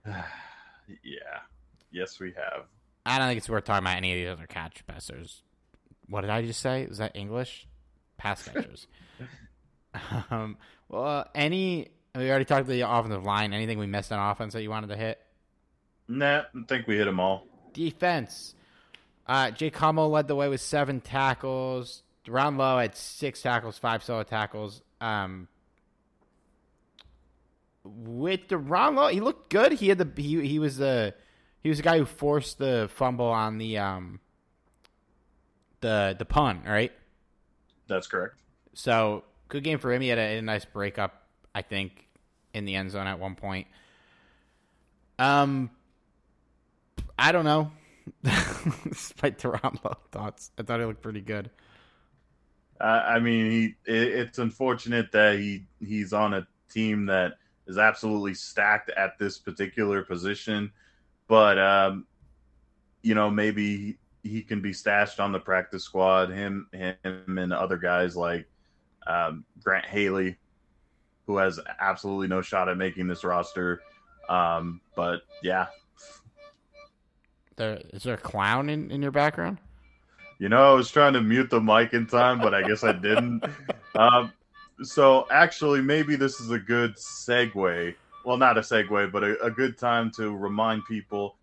Yeah, 1.02 1.40
yes, 1.90 2.18
we 2.18 2.28
have. 2.28 2.64
I 3.04 3.18
don't 3.18 3.28
think 3.28 3.36
it's 3.36 3.48
worth 3.50 3.64
talking 3.64 3.84
about 3.84 3.98
any 3.98 4.12
of 4.12 4.16
these 4.18 4.28
other 4.30 4.46
catch 4.46 4.86
passers. 4.86 5.42
What 6.08 6.22
did 6.22 6.30
I 6.30 6.40
just 6.40 6.62
say? 6.62 6.86
Was 6.86 6.96
that 6.96 7.14
English? 7.14 7.66
Pass 8.16 8.42
catchers. 8.42 8.86
um, 10.30 10.56
well, 10.88 11.04
uh, 11.04 11.24
any 11.34 11.90
we 12.14 12.30
already 12.30 12.44
talked 12.44 12.62
about 12.62 12.72
the 12.72 12.90
offensive 12.90 13.24
line. 13.24 13.52
Anything 13.52 13.78
we 13.78 13.86
missed 13.86 14.12
on 14.12 14.30
offense 14.30 14.54
that 14.54 14.62
you 14.62 14.70
wanted 14.70 14.88
to 14.88 14.96
hit? 14.96 15.20
Nah, 16.08 16.42
I 16.54 16.62
think 16.66 16.86
we 16.86 16.96
hit 16.96 17.04
them 17.04 17.20
all. 17.20 17.46
Defense. 17.72 18.54
Uh, 19.26 19.50
Jake 19.50 19.76
Hummel 19.76 20.08
led 20.08 20.26
the 20.26 20.34
way 20.34 20.48
with 20.48 20.60
seven 20.60 21.00
tackles. 21.00 22.02
Lowe 22.26 22.78
had 22.78 22.96
six 22.96 23.42
tackles, 23.42 23.78
five 23.78 24.02
solo 24.02 24.22
tackles. 24.22 24.82
Um, 25.00 25.48
with 27.84 28.50
Lowe, 28.50 29.08
he 29.08 29.20
looked 29.20 29.50
good. 29.50 29.72
He 29.72 29.88
had 29.88 29.98
the 29.98 30.08
he 30.20 30.46
he 30.46 30.58
was 30.58 30.76
the 30.78 31.14
he 31.62 31.68
was 31.68 31.78
the 31.78 31.84
guy 31.84 31.98
who 31.98 32.04
forced 32.04 32.58
the 32.58 32.90
fumble 32.94 33.26
on 33.26 33.58
the 33.58 33.78
um 33.78 34.20
the 35.80 36.16
the 36.18 36.24
pun, 36.24 36.62
right? 36.66 36.92
That's 37.86 38.06
correct. 38.06 38.34
So 38.74 39.24
good 39.48 39.64
game 39.64 39.78
for 39.78 39.92
him. 39.92 40.02
He 40.02 40.08
had 40.08 40.18
a, 40.18 40.38
a 40.38 40.42
nice 40.42 40.64
breakup, 40.64 41.22
I 41.54 41.62
think, 41.62 42.06
in 42.52 42.64
the 42.64 42.74
end 42.74 42.90
zone 42.90 43.06
at 43.06 43.18
one 43.18 43.34
point. 43.34 43.66
Um, 45.18 45.70
I 47.18 47.32
don't 47.32 47.44
know. 47.44 47.72
Despite 48.88 49.44
Lowe 49.44 49.98
thoughts, 50.12 50.50
I 50.56 50.62
thought 50.62 50.80
he 50.80 50.86
looked 50.86 51.02
pretty 51.02 51.20
good. 51.20 51.50
Uh, 52.80 53.02
I 53.06 53.18
mean, 53.18 53.50
he. 53.50 53.64
It, 53.86 54.08
it's 54.08 54.38
unfortunate 54.38 55.10
that 55.12 55.38
he 55.38 55.66
he's 55.80 56.12
on 56.12 56.34
a 56.34 56.46
team 56.70 57.06
that 57.06 57.34
is 57.66 57.76
absolutely 57.76 58.34
stacked 58.34 58.90
at 58.90 59.18
this 59.18 59.38
particular 59.38 60.02
position, 60.02 60.72
but 61.26 61.58
um, 61.58 62.06
you 63.02 63.14
know 63.14 63.30
maybe 63.30 63.98
he 64.22 64.42
can 64.42 64.60
be 64.60 64.72
stashed 64.72 65.20
on 65.20 65.32
the 65.32 65.40
practice 65.40 65.84
squad. 65.84 66.30
Him, 66.30 66.68
him, 66.72 67.38
and 67.38 67.52
other 67.52 67.76
guys 67.76 68.16
like 68.16 68.46
um, 69.06 69.44
Grant 69.62 69.86
Haley, 69.86 70.36
who 71.26 71.36
has 71.38 71.58
absolutely 71.80 72.28
no 72.28 72.42
shot 72.42 72.68
at 72.68 72.76
making 72.76 73.08
this 73.08 73.24
roster. 73.24 73.80
Um, 74.28 74.80
but 74.94 75.22
yeah, 75.42 75.66
There 77.58 77.80
is 77.92 78.04
there 78.04 78.14
a 78.14 78.18
clown 78.18 78.70
in, 78.70 78.90
in 78.90 79.02
your 79.02 79.10
background? 79.10 79.58
You 80.38 80.48
know, 80.48 80.70
I 80.70 80.74
was 80.74 80.90
trying 80.90 81.12
to 81.14 81.20
mute 81.20 81.50
the 81.50 81.60
mic 81.60 81.92
in 81.92 82.06
time, 82.06 82.38
but 82.38 82.54
I 82.54 82.62
guess 82.62 82.82
I 82.82 82.92
didn't. 82.92 83.44
Um, 83.94 84.32
so 84.82 85.26
actually, 85.28 85.80
maybe 85.80 86.14
this 86.14 86.38
is 86.38 86.52
a 86.52 86.58
good 86.58 86.94
segue. 86.94 87.94
Well, 88.24 88.36
not 88.36 88.58
a 88.58 88.60
segue, 88.60 89.10
but 89.10 89.24
a, 89.24 89.42
a 89.42 89.50
good 89.50 89.76
time 89.76 90.12
to 90.12 90.36
remind 90.36 90.84
people 90.84 91.34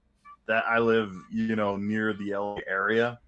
that 0.46 0.64
I 0.66 0.80
live, 0.80 1.14
you 1.34 1.58
know, 1.58 1.76
near 1.76 2.14
the 2.14 2.34
LA 2.34 2.60
area. 2.66 3.20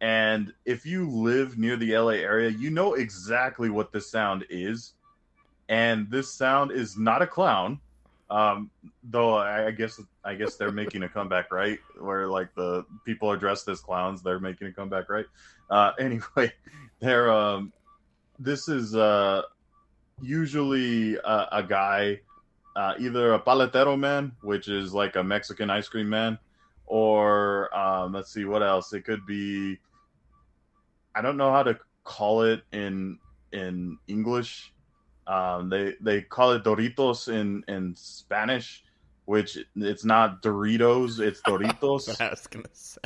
And 0.00 0.52
if 0.64 0.86
you 0.86 1.08
live 1.08 1.56
near 1.56 1.76
the 1.76 1.96
LA 1.96 2.14
area, 2.14 2.50
you 2.50 2.70
know 2.70 2.94
exactly 2.94 3.70
what 3.70 3.92
this 3.92 4.10
sound 4.10 4.44
is. 4.50 4.94
And 5.68 6.10
this 6.10 6.32
sound 6.32 6.72
is 6.72 6.96
not 6.96 7.22
a 7.22 7.26
clown. 7.26 7.78
Um, 8.30 8.70
though 9.02 9.36
I, 9.36 9.70
guess 9.70 10.00
I 10.24 10.34
guess 10.34 10.56
they're 10.56 10.70
making 10.70 11.02
a 11.02 11.08
comeback, 11.08 11.50
right? 11.50 11.78
Where 11.98 12.26
like 12.26 12.54
the 12.54 12.84
people 13.04 13.30
are 13.30 13.36
dressed 13.36 13.68
as 13.68 13.80
clowns, 13.80 14.22
they're 14.22 14.40
making 14.40 14.68
a 14.68 14.72
comeback, 14.72 15.08
right? 15.08 15.26
Uh, 15.70 15.92
anyway, 15.98 16.52
they're 17.00 17.32
um, 17.32 17.72
this 18.38 18.68
is 18.68 18.94
uh 18.94 19.42
usually 20.20 21.16
a, 21.16 21.48
a 21.52 21.62
guy, 21.62 22.20
uh, 22.76 22.94
either 22.98 23.34
a 23.34 23.40
paletero 23.40 23.98
man, 23.98 24.32
which 24.42 24.68
is 24.68 24.92
like 24.92 25.16
a 25.16 25.24
Mexican 25.24 25.70
ice 25.70 25.88
cream 25.88 26.08
man, 26.08 26.38
or 26.86 27.74
um, 27.76 28.12
let's 28.12 28.32
see 28.32 28.44
what 28.44 28.62
else. 28.62 28.92
It 28.92 29.04
could 29.04 29.24
be. 29.26 29.78
I 31.14 31.22
don't 31.22 31.36
know 31.36 31.50
how 31.50 31.62
to 31.62 31.78
call 32.04 32.42
it 32.42 32.62
in 32.72 33.18
in 33.52 33.98
English. 34.06 34.72
Um, 35.28 35.68
they 35.68 35.94
they 36.00 36.22
call 36.22 36.52
it 36.52 36.64
Doritos 36.64 37.28
in 37.28 37.62
in 37.68 37.94
Spanish, 37.94 38.82
which 39.26 39.58
it's 39.76 40.04
not 40.04 40.42
Doritos, 40.42 41.20
it's 41.20 41.40
Doritos. 41.46 42.20
I 42.20 42.30
was 42.30 42.46
gonna 42.46 42.64
say. 42.72 43.00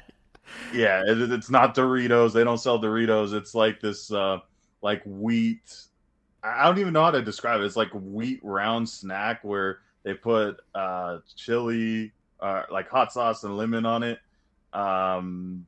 yeah, 0.73 1.03
it, 1.05 1.21
it's 1.33 1.51
not 1.51 1.75
Doritos. 1.75 2.33
They 2.33 2.45
don't 2.45 2.59
sell 2.59 2.81
Doritos. 2.81 3.35
It's 3.35 3.55
like 3.55 3.81
this 3.81 4.13
uh 4.13 4.39
like 4.83 5.03
wheat. 5.05 5.75
I 6.45 6.65
don't 6.65 6.79
even 6.79 6.93
know 6.93 7.05
how 7.05 7.11
to 7.11 7.23
describe 7.23 7.61
it. 7.61 7.65
It's 7.65 7.77
like 7.77 7.91
wheat 7.93 8.41
round 8.43 8.89
snack 8.89 9.43
where 9.43 9.81
they 10.05 10.15
put 10.15 10.61
uh 10.75 11.19
chili, 11.37 12.13
uh, 12.41 12.63
like 12.71 12.89
hot 12.89 13.13
sauce 13.13 13.43
and 13.43 13.57
lemon 13.57 13.85
on 13.85 14.05
it. 14.05 14.21
Um, 14.73 15.67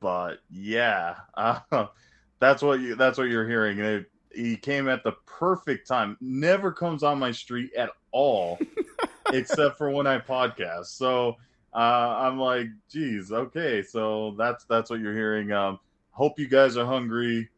but 0.00 0.38
yeah, 0.50 1.16
uh, 1.34 1.60
that's 2.40 2.62
what 2.62 2.80
you 2.80 2.94
that's 2.94 3.18
what 3.18 3.28
you're 3.28 3.48
hearing. 3.48 3.78
It, 3.78 4.11
he 4.34 4.56
came 4.56 4.88
at 4.88 5.04
the 5.04 5.12
perfect 5.26 5.86
time. 5.86 6.16
Never 6.20 6.72
comes 6.72 7.02
on 7.02 7.18
my 7.18 7.32
street 7.32 7.72
at 7.74 7.90
all, 8.10 8.58
except 9.32 9.78
for 9.78 9.90
when 9.90 10.06
I 10.06 10.18
podcast. 10.18 10.86
So 10.86 11.36
uh, 11.74 11.76
I'm 11.76 12.38
like, 12.38 12.68
geez, 12.90 13.32
okay. 13.32 13.82
So 13.82 14.34
that's 14.38 14.64
that's 14.64 14.90
what 14.90 15.00
you're 15.00 15.14
hearing. 15.14 15.52
Um, 15.52 15.78
hope 16.10 16.38
you 16.38 16.48
guys 16.48 16.76
are 16.76 16.86
hungry 16.86 17.48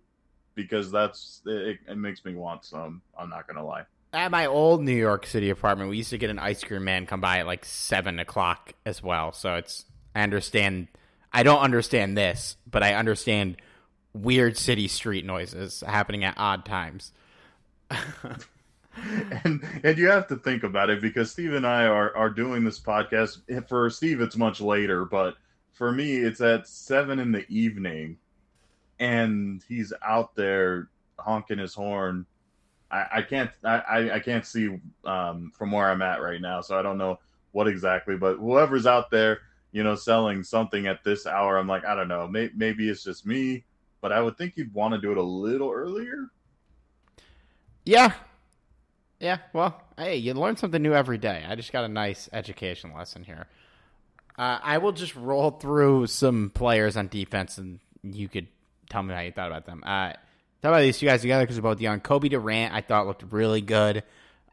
because 0.55 0.91
that's 0.91 1.43
it, 1.47 1.79
it 1.89 1.97
makes 1.97 2.25
me 2.25 2.35
want 2.35 2.65
some. 2.65 3.03
I'm 3.19 3.29
not 3.29 3.47
gonna 3.47 3.65
lie. 3.65 3.85
At 4.13 4.31
my 4.31 4.47
old 4.47 4.83
New 4.83 4.95
York 4.95 5.27
City 5.27 5.51
apartment, 5.51 5.91
we 5.91 5.97
used 5.97 6.11
to 6.11 6.19
get 6.19 6.31
an 6.31 6.39
ice 6.39 6.63
cream 6.63 6.85
man 6.85 7.07
come 7.07 7.21
by 7.21 7.39
at 7.39 7.47
like 7.47 7.65
seven 7.65 8.21
o'clock 8.21 8.73
as 8.87 9.03
well. 9.03 9.33
So 9.33 9.55
it's 9.55 9.85
I 10.15 10.23
understand. 10.23 10.89
I 11.33 11.43
don't 11.43 11.61
understand 11.61 12.17
this, 12.17 12.57
but 12.71 12.85
I 12.85 12.95
understand 12.95 13.57
weird 14.15 14.57
city 14.57 14.89
street 14.89 15.27
noises 15.27 15.83
happening 15.87 16.25
at 16.25 16.35
odd 16.39 16.65
times. 16.65 17.13
and 19.45 19.63
and 19.83 19.99
you 19.99 20.09
have 20.09 20.29
to 20.29 20.37
think 20.37 20.63
about 20.63 20.89
it 20.89 21.03
because 21.03 21.31
Steve 21.31 21.53
and 21.53 21.67
I 21.67 21.85
are 21.85 22.17
are 22.17 22.31
doing 22.31 22.65
this 22.65 22.81
podcast. 22.81 23.69
For 23.69 23.91
Steve, 23.91 24.21
it's 24.21 24.37
much 24.37 24.61
later, 24.61 25.05
but 25.05 25.37
for 25.73 25.93
me, 25.93 26.17
it's 26.17 26.41
at 26.41 26.69
seven 26.69 27.19
in 27.19 27.33
the 27.33 27.45
evening, 27.49 28.17
and 28.99 29.63
he's 29.69 29.93
out 30.07 30.35
there 30.35 30.89
honking 31.19 31.59
his 31.59 31.75
horn. 31.75 32.27
I, 32.91 33.07
I 33.17 33.23
can't 33.23 33.51
I, 33.65 34.11
I 34.15 34.21
can't 34.21 34.47
see 34.47 34.81
um, 35.05 35.53
from 35.57 35.73
where 35.73 35.91
I'm 35.91 36.03
at 36.03 36.23
right 36.23 36.41
now, 36.41 36.61
so 36.61 36.79
I 36.79 36.83
don't 36.83 36.99
know 36.99 37.19
what 37.53 37.69
exactly. 37.69 38.17
But 38.17 38.37
whoever's 38.37 38.87
out 38.87 39.11
there, 39.11 39.41
you 39.73 39.83
know, 39.83 39.97
selling 39.97 40.45
something 40.45 40.87
at 40.87 41.03
this 41.03 41.27
hour, 41.27 41.59
I'm 41.59 41.67
like, 41.67 41.85
I 41.85 41.95
don't 41.95 42.09
know. 42.09 42.29
May, 42.29 42.51
maybe 42.55 42.89
it's 42.89 43.03
just 43.03 43.27
me, 43.27 43.65
but 44.05 44.13
I 44.13 44.21
would 44.21 44.37
think 44.37 44.59
you'd 44.59 44.75
want 44.75 44.93
to 44.93 45.01
do 45.01 45.13
it 45.13 45.17
a 45.17 45.23
little 45.23 45.71
earlier. 45.71 46.27
Yeah. 47.87 48.13
Yeah, 49.19 49.39
well, 49.55 49.81
hey, 49.97 50.17
you 50.17 50.35
learn 50.35 50.59
something 50.59 50.83
new 50.83 50.93
every 50.93 51.17
day. 51.17 51.43
I 51.49 51.55
just 51.55 51.73
got 51.73 51.85
a 51.85 51.89
nice 51.89 52.29
education 52.31 52.93
lesson 52.93 53.25
here. 53.25 53.47
Uh, 54.37 54.59
I 54.63 54.77
will 54.77 54.93
just 54.93 55.17
roll 55.17 55.53
through 55.53 56.09
some 56.09 56.51
players 56.51 56.99
on 56.99 57.09
defense, 57.09 57.57
and 57.57 57.81
you 58.03 58.29
could 58.29 58.47
tell 58.91 59.03
me 59.03 59.15
how 59.15 59.23
you 59.23 59.33
thought 59.33 59.51
about 59.51 59.65
them. 59.65 59.83
Uh, 59.87 60.09
talk 60.09 60.19
about 60.65 60.83
these 60.83 60.99
two 60.99 61.07
guys 61.07 61.23
together 61.23 61.45
because 61.45 61.57
they're 61.57 61.63
both 61.63 61.81
young. 61.81 62.01
Cobie 62.01 62.29
Durant, 62.29 62.75
I 62.75 62.83
thought 62.83 63.07
looked 63.07 63.25
really 63.33 63.63
good. 63.63 64.03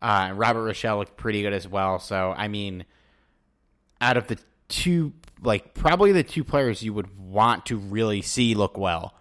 Uh, 0.02 0.32
Robert 0.34 0.62
Rochell 0.62 0.99
looked 0.99 1.18
pretty 1.18 1.41
good 1.41 1.52
as 1.52 1.68
well. 1.68 1.99
So, 1.99 2.34
I 2.38 2.47
mean, 2.47 2.86
out 3.99 4.16
of 4.16 4.28
the 4.28 4.38
two, 4.70 5.12
like 5.43 5.74
probably 5.74 6.14
the 6.14 6.24
two 6.24 6.45
players 6.45 6.82
you 6.82 6.93
would 6.93 7.20
want 7.20 7.66
to 7.66 7.76
really 7.76 8.22
see 8.22 8.56
look 8.56 8.78
well 8.78 9.14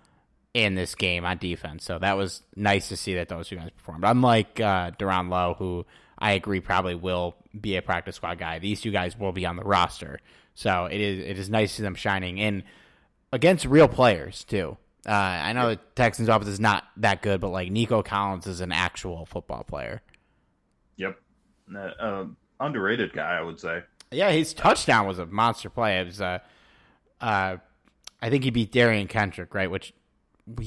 in 0.54 0.74
this 0.74 0.94
game 0.94 1.24
on 1.24 1.38
defense. 1.38 1.84
So 1.84 1.98
that 1.98 2.16
was 2.16 2.42
nice 2.56 2.88
to 2.88 2.96
see 2.96 3.14
that 3.14 3.28
those 3.28 3.48
two 3.48 3.56
guys 3.56 3.70
performed. 3.70 4.04
Unlike 4.04 4.60
uh, 4.60 4.90
Duran 4.98 5.28
Lowe, 5.28 5.54
who 5.58 5.86
I 6.18 6.32
agree 6.32 6.60
probably 6.60 6.94
will 6.94 7.36
be 7.58 7.76
a 7.76 7.82
practice 7.82 8.16
squad 8.16 8.38
guy, 8.38 8.58
these 8.58 8.80
two 8.80 8.90
guys 8.90 9.18
will 9.18 9.32
be 9.32 9.46
on 9.46 9.56
the 9.56 9.62
roster. 9.62 10.20
So 10.54 10.86
it 10.86 11.00
is 11.00 11.24
it 11.24 11.38
is 11.38 11.48
nice 11.48 11.70
to 11.70 11.76
see 11.76 11.82
them 11.82 11.94
shining 11.94 12.38
in 12.38 12.64
against 13.32 13.64
real 13.64 13.88
players 13.88 14.44
too. 14.44 14.76
Uh, 15.06 15.12
I 15.12 15.52
know 15.54 15.70
the 15.70 15.80
Texans 15.94 16.28
offense 16.28 16.48
is 16.48 16.60
not 16.60 16.84
that 16.98 17.22
good, 17.22 17.40
but 17.40 17.48
like 17.48 17.70
Nico 17.70 18.02
Collins 18.02 18.46
is 18.46 18.60
an 18.60 18.72
actual 18.72 19.24
football 19.24 19.64
player. 19.64 20.02
Yep, 20.96 21.18
uh, 21.74 21.78
uh, 21.78 22.24
underrated 22.58 23.12
guy, 23.14 23.38
I 23.38 23.40
would 23.40 23.58
say. 23.58 23.82
Yeah, 24.10 24.30
his 24.30 24.52
touchdown 24.52 25.06
was 25.06 25.18
a 25.18 25.24
monster 25.24 25.70
play. 25.70 26.00
It 26.00 26.06
was, 26.06 26.20
uh, 26.20 26.40
uh, 27.20 27.56
I 28.20 28.28
think 28.28 28.44
he 28.44 28.50
beat 28.50 28.72
Derion 28.72 29.08
Kendrick, 29.08 29.54
right? 29.54 29.70
Which 29.70 29.94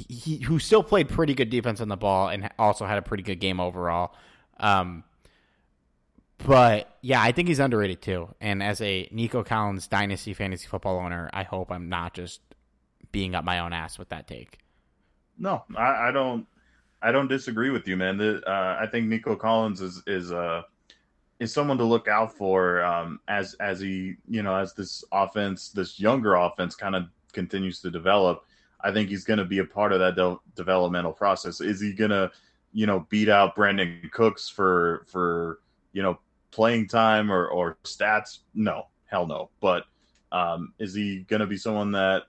he 0.07 0.37
who 0.37 0.59
still 0.59 0.83
played 0.83 1.09
pretty 1.09 1.33
good 1.33 1.49
defense 1.49 1.81
on 1.81 1.87
the 1.87 1.97
ball 1.97 2.29
and 2.29 2.49
also 2.59 2.85
had 2.85 2.97
a 2.97 3.01
pretty 3.01 3.23
good 3.23 3.39
game 3.39 3.59
overall. 3.59 4.13
Um, 4.59 5.03
but 6.45 6.97
yeah, 7.01 7.21
I 7.21 7.31
think 7.31 7.47
he's 7.47 7.59
underrated 7.59 8.01
too. 8.01 8.33
And 8.41 8.61
as 8.61 8.81
a 8.81 9.07
Nico 9.11 9.43
Collins 9.43 9.87
dynasty 9.87 10.33
fantasy 10.33 10.67
football 10.67 10.97
owner, 10.99 11.29
I 11.33 11.43
hope 11.43 11.71
I'm 11.71 11.89
not 11.89 12.13
just 12.13 12.41
being 13.11 13.35
up 13.35 13.45
my 13.45 13.59
own 13.59 13.73
ass 13.73 13.97
with 13.97 14.09
that 14.09 14.27
take. 14.27 14.59
No, 15.37 15.63
I, 15.75 16.09
I 16.09 16.11
don't. 16.11 16.45
I 17.01 17.11
don't 17.11 17.27
disagree 17.27 17.69
with 17.69 17.85
you, 17.85 17.97
man. 17.97 18.17
The, 18.17 18.41
uh, 18.49 18.77
I 18.79 18.87
think 18.87 19.07
Nico 19.07 19.35
Collins 19.35 19.81
is 19.81 20.01
is 20.07 20.31
uh, 20.31 20.63
is 21.39 21.53
someone 21.53 21.77
to 21.77 21.83
look 21.83 22.07
out 22.07 22.35
for 22.37 22.83
um, 22.83 23.19
as 23.27 23.55
as 23.55 23.79
he 23.79 24.15
you 24.29 24.43
know 24.43 24.55
as 24.55 24.73
this 24.73 25.03
offense, 25.11 25.69
this 25.69 25.99
younger 25.99 26.35
offense, 26.35 26.75
kind 26.75 26.95
of 26.95 27.05
continues 27.33 27.79
to 27.81 27.91
develop. 27.91 28.45
I 28.83 28.91
think 28.91 29.09
he's 29.09 29.23
going 29.23 29.39
to 29.39 29.45
be 29.45 29.59
a 29.59 29.65
part 29.65 29.93
of 29.93 29.99
that 29.99 30.15
de- 30.15 30.37
developmental 30.55 31.13
process. 31.13 31.61
Is 31.61 31.79
he 31.79 31.93
going 31.93 32.11
to, 32.11 32.31
you 32.73 32.85
know, 32.85 33.07
beat 33.09 33.29
out 33.29 33.55
Brandin 33.55 34.11
Cooks 34.11 34.49
for 34.49 35.05
for 35.07 35.59
you 35.93 36.01
know 36.01 36.19
playing 36.51 36.87
time 36.87 37.31
or 37.31 37.47
or 37.47 37.77
stats? 37.83 38.39
No, 38.53 38.87
hell 39.05 39.25
no. 39.25 39.49
But 39.61 39.85
um, 40.31 40.73
is 40.79 40.93
he 40.93 41.19
going 41.29 41.39
to 41.39 41.47
be 41.47 41.57
someone 41.57 41.91
that 41.93 42.23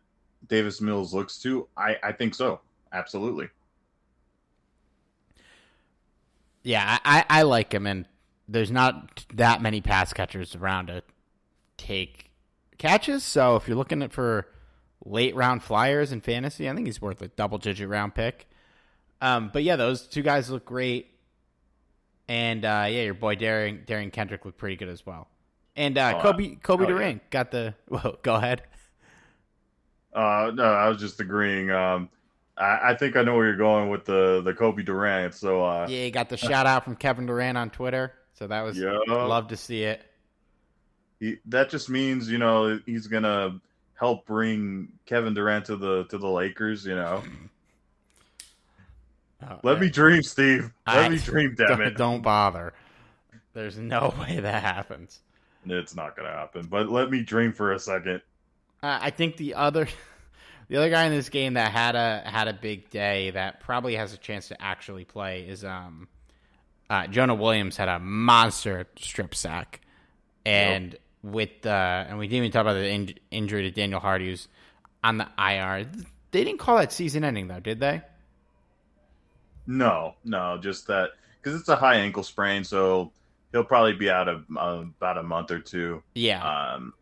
Davis 0.49 0.81
Mills 0.81 1.13
looks 1.13 1.39
to? 1.43 1.69
I 1.77 1.97
I 2.03 2.13
think 2.13 2.35
so. 2.35 2.61
Absolutely. 2.93 3.49
Yeah, 6.63 6.99
I, 7.05 7.25
I 7.29 7.43
like 7.43 7.75
him, 7.75 7.87
and 7.87 8.07
there's 8.49 8.71
not 8.71 9.27
that 9.35 9.61
many 9.61 9.83
pass 9.83 10.13
catchers 10.15 10.57
around 10.57 10.87
to 10.87 11.03
take 11.77 12.31
catches. 12.79 13.23
So 13.23 13.57
if 13.57 13.69
you're 13.69 13.77
looking 13.77 14.09
for 14.09 14.47
late 15.05 15.35
round 15.37 15.63
flyers 15.63 16.13
in 16.13 16.21
fantasy. 16.21 16.69
I 16.69 16.75
think 16.75 16.87
he's 16.87 17.01
worth 17.01 17.23
a 17.23 17.29
double 17.29 17.59
digit 17.59 17.89
round 17.89 18.15
pick. 18.15 18.47
Um, 19.21 19.51
but 19.53 19.63
yeah, 19.63 19.77
those 19.77 20.07
two 20.07 20.23
guys 20.23 20.51
look 20.51 20.65
great. 20.65 21.11
And 22.29 22.65
uh, 22.65 22.87
yeah, 22.89 23.03
your 23.03 23.15
boy 23.15 23.37
Derion, 23.37 23.85
Derion 23.87 24.13
Kendrick 24.13 24.45
looked 24.45 24.59
pretty 24.59 24.77
good 24.77 24.89
as 24.89 25.05
well. 25.05 25.29
And 25.77 25.99
uh, 25.99 26.15
Oh, 26.17 26.23
Cobie 26.23 26.57
Cobie 26.63 26.85
oh, 26.85 26.87
Durant 26.87 27.31
got 27.31 27.51
the. 27.51 27.75
Well, 27.89 28.17
go 28.23 28.35
ahead. 28.35 28.63
Uh, 30.13 30.53
no, 30.55 30.65
I 30.65 30.89
was 30.89 30.99
just 31.01 31.21
agreeing. 31.21 31.71
Um, 31.71 32.09
I, 32.57 32.91
I 32.91 32.95
think 32.95 33.17
I 33.17 33.23
know 33.23 33.35
where 33.35 33.47
you're 33.47 33.57
going 33.57 33.91
with 33.91 34.05
the 34.05 34.43
the 34.43 34.55
Cobie 34.55 34.85
Durant. 34.85 35.35
So 35.35 35.65
uh, 35.65 35.87
Yeah, 35.89 36.05
he 36.05 36.11
got 36.11 36.29
the 36.29 36.37
shout 36.37 36.67
out 36.67 36.85
from 36.85 36.97
Kevin 36.97 37.27
Durant 37.27 37.59
on 37.59 37.71
Twitter. 37.71 38.13
So 38.35 38.47
that 38.47 38.63
was 38.63 38.79
Yeah. 38.79 38.99
love 39.09 39.49
to 39.49 39.57
see 39.57 39.83
it. 39.85 40.03
he, 41.21 41.39
that 41.47 41.71
just 41.71 41.89
means 41.91 42.31
you 42.31 42.39
know 42.39 42.81
he's 42.87 43.07
gonna 43.07 43.61
help 43.95 44.27
bring 44.27 44.89
Kevin 45.07 45.35
Durant 45.35 45.67
to 45.67 45.77
the 45.77 46.05
to 46.05 46.19
the 46.19 46.29
Lakers. 46.29 46.85
You 46.85 46.95
know, 46.97 47.23
Oh, 49.43 49.59
let 49.63 49.79
me 49.79 49.91
dream, 49.91 50.23
Steve. 50.23 50.71
Let 50.87 50.99
I- 50.99 51.09
me 51.11 51.19
dream. 51.19 51.55
Damn 51.55 51.69
don't, 51.69 51.81
it, 51.87 51.97
don't 51.97 52.23
bother. 52.23 52.73
There's 53.53 53.77
no 53.79 54.15
way 54.21 54.41
that 54.41 54.63
happens. 54.63 55.21
it's 55.67 55.95
not 55.95 56.17
gonna 56.17 56.31
happen. 56.31 56.67
But 56.67 56.89
let 56.89 57.11
me 57.11 57.23
dream 57.23 57.53
for 57.53 57.73
a 57.73 57.79
second. 57.79 58.23
Uh, 58.83 58.99
I 59.01 59.11
think 59.11 59.37
the 59.37 59.55
other, 59.55 59.87
the 60.69 60.77
other 60.77 60.91
guy 60.91 61.05
in 61.05 61.13
this 61.13 61.29
game 61.29 61.55
that 61.55 61.73
had 61.73 61.95
a 61.95 62.23
had 62.25 62.49
a 62.49 62.53
big 62.55 62.91
day 62.91 63.31
that 63.31 63.61
probably 63.61 63.97
has 63.97 64.13
a 64.15 64.19
chance 64.19 64.49
to 64.49 64.61
actually 64.63 65.05
play 65.05 65.43
is 65.47 65.65
um, 65.65 66.09
uh, 66.89 67.07
Jonah 67.07 67.35
Williams 67.35 67.77
had 67.77 67.89
a 67.89 67.99
monster 67.99 68.87
strip 68.99 69.35
sack, 69.35 69.81
and 70.47 70.97
with 71.25 71.65
uh, 71.65 72.05
and 72.09 72.19
we 72.19 72.29
didn't 72.29 72.39
even 72.39 72.53
talk 72.53 72.61
about 72.61 72.75
the 72.75 72.89
in- 72.89 73.15
injury 73.31 73.63
to 73.63 73.71
Daniel 73.71 73.99
Hardy 73.99 74.27
who's 74.27 74.47
on 75.03 75.19
the 75.19 75.27
IR. 75.39 75.87
They 76.31 76.45
didn't 76.45 76.59
call 76.59 76.77
that 76.77 76.93
season 76.93 77.25
ending 77.25 77.49
though, 77.49 77.61
did 77.61 77.81
they? 77.81 78.03
No, 79.67 80.15
no, 80.25 80.59
just 80.59 80.87
that 80.89 81.11
because 81.43 81.59
it's 81.59 81.69
a 81.69 81.77
high 81.77 81.97
ankle 81.97 82.23
sprain, 82.23 82.65
so 82.65 83.11
he'll 83.53 83.65
probably 83.65 83.95
be 83.95 84.11
out 84.11 84.29
of 84.29 84.45
uh, 84.57 84.85
about 84.99 85.17
a 85.17 85.23
month 85.23 85.51
or 85.51 85.61
two. 85.61 86.03
Yeah. 86.15 86.75
Um, 86.75 86.93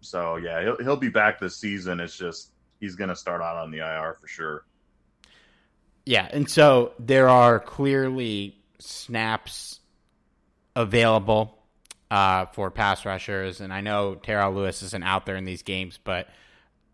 so 0.00 0.36
yeah, 0.36 0.62
he'll 0.62 0.78
he'll 0.78 0.96
be 0.96 1.10
back 1.10 1.38
this 1.38 1.56
season. 1.56 2.00
It's 2.00 2.16
just 2.16 2.52
he's 2.80 2.96
to 2.96 3.16
start 3.16 3.42
out 3.42 3.56
on 3.56 3.70
the 3.70 3.78
IR 3.78 4.16
for 4.18 4.26
sure. 4.26 4.64
Yeah, 6.06 6.26
and 6.30 6.50
so 6.50 6.92
there 6.98 7.28
are 7.28 7.60
clearly 7.60 8.56
snaps 8.78 9.80
available 10.74 11.57
uh, 12.10 12.46
for 12.46 12.70
pass 12.70 13.04
rushers, 13.04 13.60
and 13.60 13.72
I 13.72 13.80
know 13.80 14.14
Terrell 14.14 14.52
Lewis 14.52 14.82
isn't 14.82 15.04
out 15.04 15.26
there 15.26 15.36
in 15.36 15.44
these 15.44 15.62
games, 15.62 15.98
but 16.02 16.28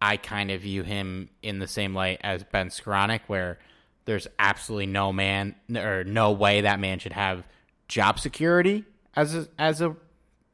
I 0.01 0.17
kind 0.17 0.51
of 0.51 0.63
view 0.63 0.83
him 0.83 1.31
in 1.43 1.59
the 1.59 1.69
same 1.69 1.95
light 1.95 2.21
as 2.23 2.45
Ben 2.45 2.69
Skowronek, 2.69 3.21
where 3.27 3.59
there's 4.05 4.27
absolutely 4.39 4.87
no 4.87 5.13
man 5.13 5.55
or 5.75 6.05
no 6.05 6.33
way 6.33 6.63
that 6.63 6.81
man 6.81 6.99
should 6.99 7.13
have 7.13 7.45
job 7.89 8.19
security 8.19 8.85
as 9.15 9.35
a, 9.35 9.49
as 9.59 9.81
a 9.81 9.97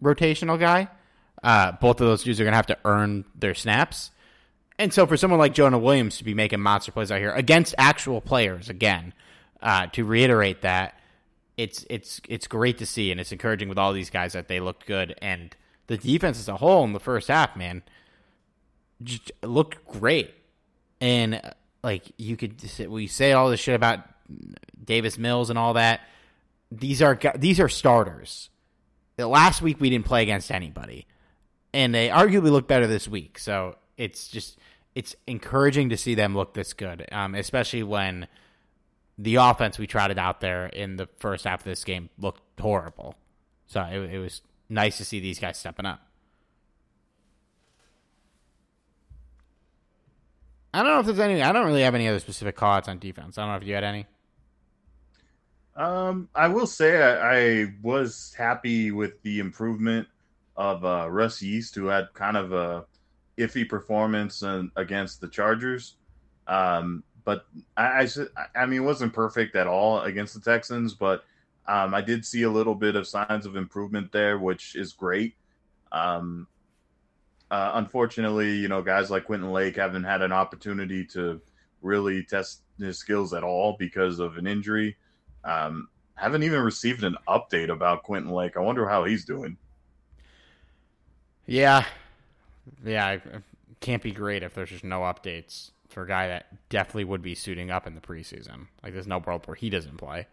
rotational 0.02 0.58
guy. 0.58 0.88
Uh, 1.42 1.72
both 1.72 2.00
of 2.00 2.06
those 2.06 2.22
dudes 2.22 2.38
are 2.40 2.44
going 2.44 2.52
to 2.52 2.56
have 2.56 2.66
to 2.66 2.78
earn 2.84 3.24
their 3.34 3.54
snaps. 3.54 4.10
And 4.78 4.92
so 4.92 5.06
for 5.06 5.16
someone 5.16 5.40
like 5.40 5.54
Jonah 5.54 5.78
Williams 5.78 6.18
to 6.18 6.24
be 6.24 6.34
making 6.34 6.60
monster 6.60 6.92
plays 6.92 7.10
out 7.10 7.18
here 7.18 7.32
against 7.32 7.74
actual 7.78 8.20
players 8.20 8.68
again, 8.68 9.14
uh, 9.62 9.86
to 9.88 10.04
reiterate 10.04 10.62
that, 10.62 10.99
it's 11.60 11.84
it's 11.90 12.22
it's 12.26 12.46
great 12.46 12.78
to 12.78 12.86
see 12.86 13.10
and 13.10 13.20
it's 13.20 13.32
encouraging 13.32 13.68
with 13.68 13.78
all 13.78 13.92
these 13.92 14.08
guys 14.08 14.32
that 14.32 14.48
they 14.48 14.60
looked 14.60 14.86
good 14.86 15.14
and 15.20 15.54
the 15.88 15.98
defense 15.98 16.38
as 16.38 16.48
a 16.48 16.56
whole 16.56 16.84
in 16.84 16.92
the 16.92 17.00
first 17.00 17.28
half, 17.28 17.56
man, 17.56 17.82
just 19.02 19.30
looked 19.42 19.84
great. 19.86 20.32
And 21.00 21.34
uh, 21.34 21.50
like 21.82 22.12
you 22.16 22.36
could 22.36 22.62
we 22.88 23.06
say 23.08 23.32
all 23.32 23.50
this 23.50 23.60
shit 23.60 23.74
about 23.74 24.00
Davis 24.82 25.18
Mills 25.18 25.50
and 25.50 25.58
all 25.58 25.74
that. 25.74 26.00
These 26.72 27.02
are 27.02 27.18
these 27.36 27.60
are 27.60 27.68
starters. 27.68 28.48
Last 29.18 29.60
week 29.60 29.80
we 29.80 29.90
didn't 29.90 30.06
play 30.06 30.22
against 30.22 30.50
anybody, 30.50 31.06
and 31.74 31.94
they 31.94 32.08
arguably 32.08 32.50
look 32.50 32.68
better 32.68 32.86
this 32.86 33.06
week. 33.06 33.38
So 33.38 33.76
it's 33.98 34.28
just 34.28 34.58
it's 34.94 35.14
encouraging 35.26 35.90
to 35.90 35.96
see 35.98 36.14
them 36.14 36.34
look 36.34 36.54
this 36.54 36.72
good, 36.72 37.06
um, 37.12 37.34
especially 37.34 37.82
when 37.82 38.28
the 39.20 39.34
offense 39.34 39.78
we 39.78 39.86
trotted 39.86 40.18
out 40.18 40.40
there 40.40 40.66
in 40.66 40.96
the 40.96 41.06
first 41.18 41.44
half 41.44 41.60
of 41.60 41.64
this 41.64 41.84
game 41.84 42.08
looked 42.18 42.40
horrible. 42.58 43.14
So 43.66 43.82
it, 43.82 44.14
it 44.14 44.18
was 44.18 44.40
nice 44.68 44.96
to 44.96 45.04
see 45.04 45.20
these 45.20 45.38
guys 45.38 45.58
stepping 45.58 45.84
up. 45.84 46.00
I 50.72 50.82
don't 50.82 50.92
know 50.92 51.00
if 51.00 51.06
there's 51.06 51.18
any. 51.18 51.42
I 51.42 51.52
don't 51.52 51.66
really 51.66 51.82
have 51.82 51.94
any 51.94 52.08
other 52.08 52.20
specific 52.20 52.56
callouts 52.56 52.88
on 52.88 52.98
defense. 52.98 53.36
I 53.36 53.42
don't 53.42 53.50
know 53.50 53.56
if 53.56 53.64
you 53.64 53.74
had 53.74 53.84
any. 53.84 54.06
Um, 55.76 56.28
I 56.34 56.48
will 56.48 56.66
say 56.66 57.02
I, 57.02 57.62
I 57.62 57.74
was 57.82 58.34
happy 58.38 58.90
with 58.90 59.20
the 59.22 59.40
improvement 59.40 60.08
of 60.56 60.84
uh, 60.84 61.08
Russ 61.10 61.42
Yeast, 61.42 61.74
who 61.74 61.86
had 61.86 62.08
kind 62.14 62.36
of 62.36 62.52
a 62.52 62.86
iffy 63.36 63.68
performance 63.68 64.42
in, 64.42 64.70
against 64.76 65.20
the 65.20 65.28
Chargers. 65.28 65.96
Um, 66.46 67.02
but 67.24 67.46
I, 67.76 68.08
I, 68.36 68.46
I 68.62 68.66
mean, 68.66 68.82
it 68.82 68.84
wasn't 68.84 69.12
perfect 69.12 69.56
at 69.56 69.66
all 69.66 70.00
against 70.02 70.34
the 70.34 70.40
Texans, 70.40 70.94
but 70.94 71.24
um, 71.66 71.94
I 71.94 72.00
did 72.00 72.24
see 72.24 72.42
a 72.42 72.50
little 72.50 72.74
bit 72.74 72.96
of 72.96 73.06
signs 73.06 73.46
of 73.46 73.56
improvement 73.56 74.12
there, 74.12 74.38
which 74.38 74.74
is 74.76 74.92
great. 74.92 75.34
Um, 75.92 76.46
uh, 77.50 77.72
unfortunately, 77.74 78.56
you 78.56 78.68
know, 78.68 78.82
guys 78.82 79.10
like 79.10 79.24
Quentin 79.24 79.52
Lake 79.52 79.76
haven't 79.76 80.04
had 80.04 80.22
an 80.22 80.32
opportunity 80.32 81.04
to 81.06 81.40
really 81.82 82.22
test 82.22 82.62
his 82.78 82.98
skills 82.98 83.34
at 83.34 83.42
all 83.42 83.76
because 83.78 84.20
of 84.20 84.36
an 84.36 84.46
injury. 84.46 84.96
Um, 85.44 85.88
haven't 86.14 86.42
even 86.42 86.60
received 86.60 87.02
an 87.02 87.16
update 87.28 87.70
about 87.70 88.02
Quentin 88.02 88.30
Lake. 88.30 88.56
I 88.56 88.60
wonder 88.60 88.88
how 88.88 89.04
he's 89.04 89.24
doing. 89.24 89.56
Yeah, 91.46 91.84
yeah, 92.84 93.12
it 93.12 93.22
can't 93.80 94.02
be 94.02 94.12
great 94.12 94.42
if 94.42 94.54
there's 94.54 94.70
just 94.70 94.84
no 94.84 95.00
updates 95.00 95.70
for 95.90 96.02
a 96.02 96.08
guy 96.08 96.28
that 96.28 96.46
definitely 96.68 97.04
would 97.04 97.22
be 97.22 97.34
suiting 97.34 97.70
up 97.70 97.86
in 97.86 97.94
the 97.94 98.00
preseason. 98.00 98.68
Like, 98.82 98.92
there's 98.92 99.06
no 99.06 99.18
world 99.18 99.46
where 99.46 99.54
he 99.56 99.70
doesn't 99.70 99.96
play. 99.96 100.26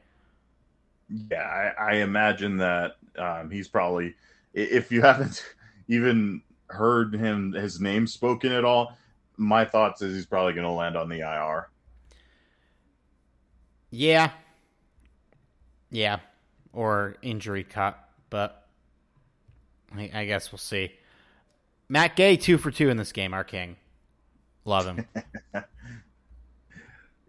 Yeah, 1.31 1.73
I, 1.77 1.91
I 1.91 1.95
imagine 1.97 2.57
that 2.57 2.97
um, 3.17 3.49
he's 3.49 3.67
probably, 3.67 4.15
if 4.53 4.91
you 4.91 5.01
haven't 5.03 5.43
even 5.87 6.41
heard 6.69 7.15
him 7.15 7.53
his 7.53 7.79
name 7.79 8.07
spoken 8.07 8.51
at 8.51 8.65
all, 8.65 8.97
my 9.37 9.65
thoughts 9.65 10.01
is 10.01 10.15
he's 10.15 10.25
probably 10.25 10.53
going 10.53 10.65
to 10.65 10.71
land 10.71 10.97
on 10.97 11.09
the 11.09 11.19
IR. 11.19 11.69
Yeah, 13.89 14.31
yeah, 15.89 16.19
or 16.73 17.15
injury 17.21 17.63
cut, 17.63 17.97
but 18.29 18.67
I, 19.95 20.11
I 20.13 20.25
guess 20.25 20.51
we'll 20.51 20.59
see. 20.59 20.91
Matt 21.87 22.15
Gay, 22.17 22.35
two 22.35 22.57
for 22.57 22.69
two 22.69 22.89
in 22.89 22.97
this 22.97 23.13
game, 23.13 23.33
our 23.33 23.45
king. 23.45 23.77
Love 24.67 24.85
him. 24.85 25.07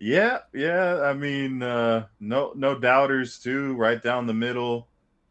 yeah, 0.00 0.38
yeah. 0.52 1.02
I 1.02 1.12
mean, 1.12 1.62
uh, 1.62 2.06
no, 2.18 2.52
no 2.56 2.76
doubters 2.76 3.38
too. 3.38 3.74
Right 3.74 4.02
down 4.02 4.26
the 4.26 4.34
middle, 4.34 4.88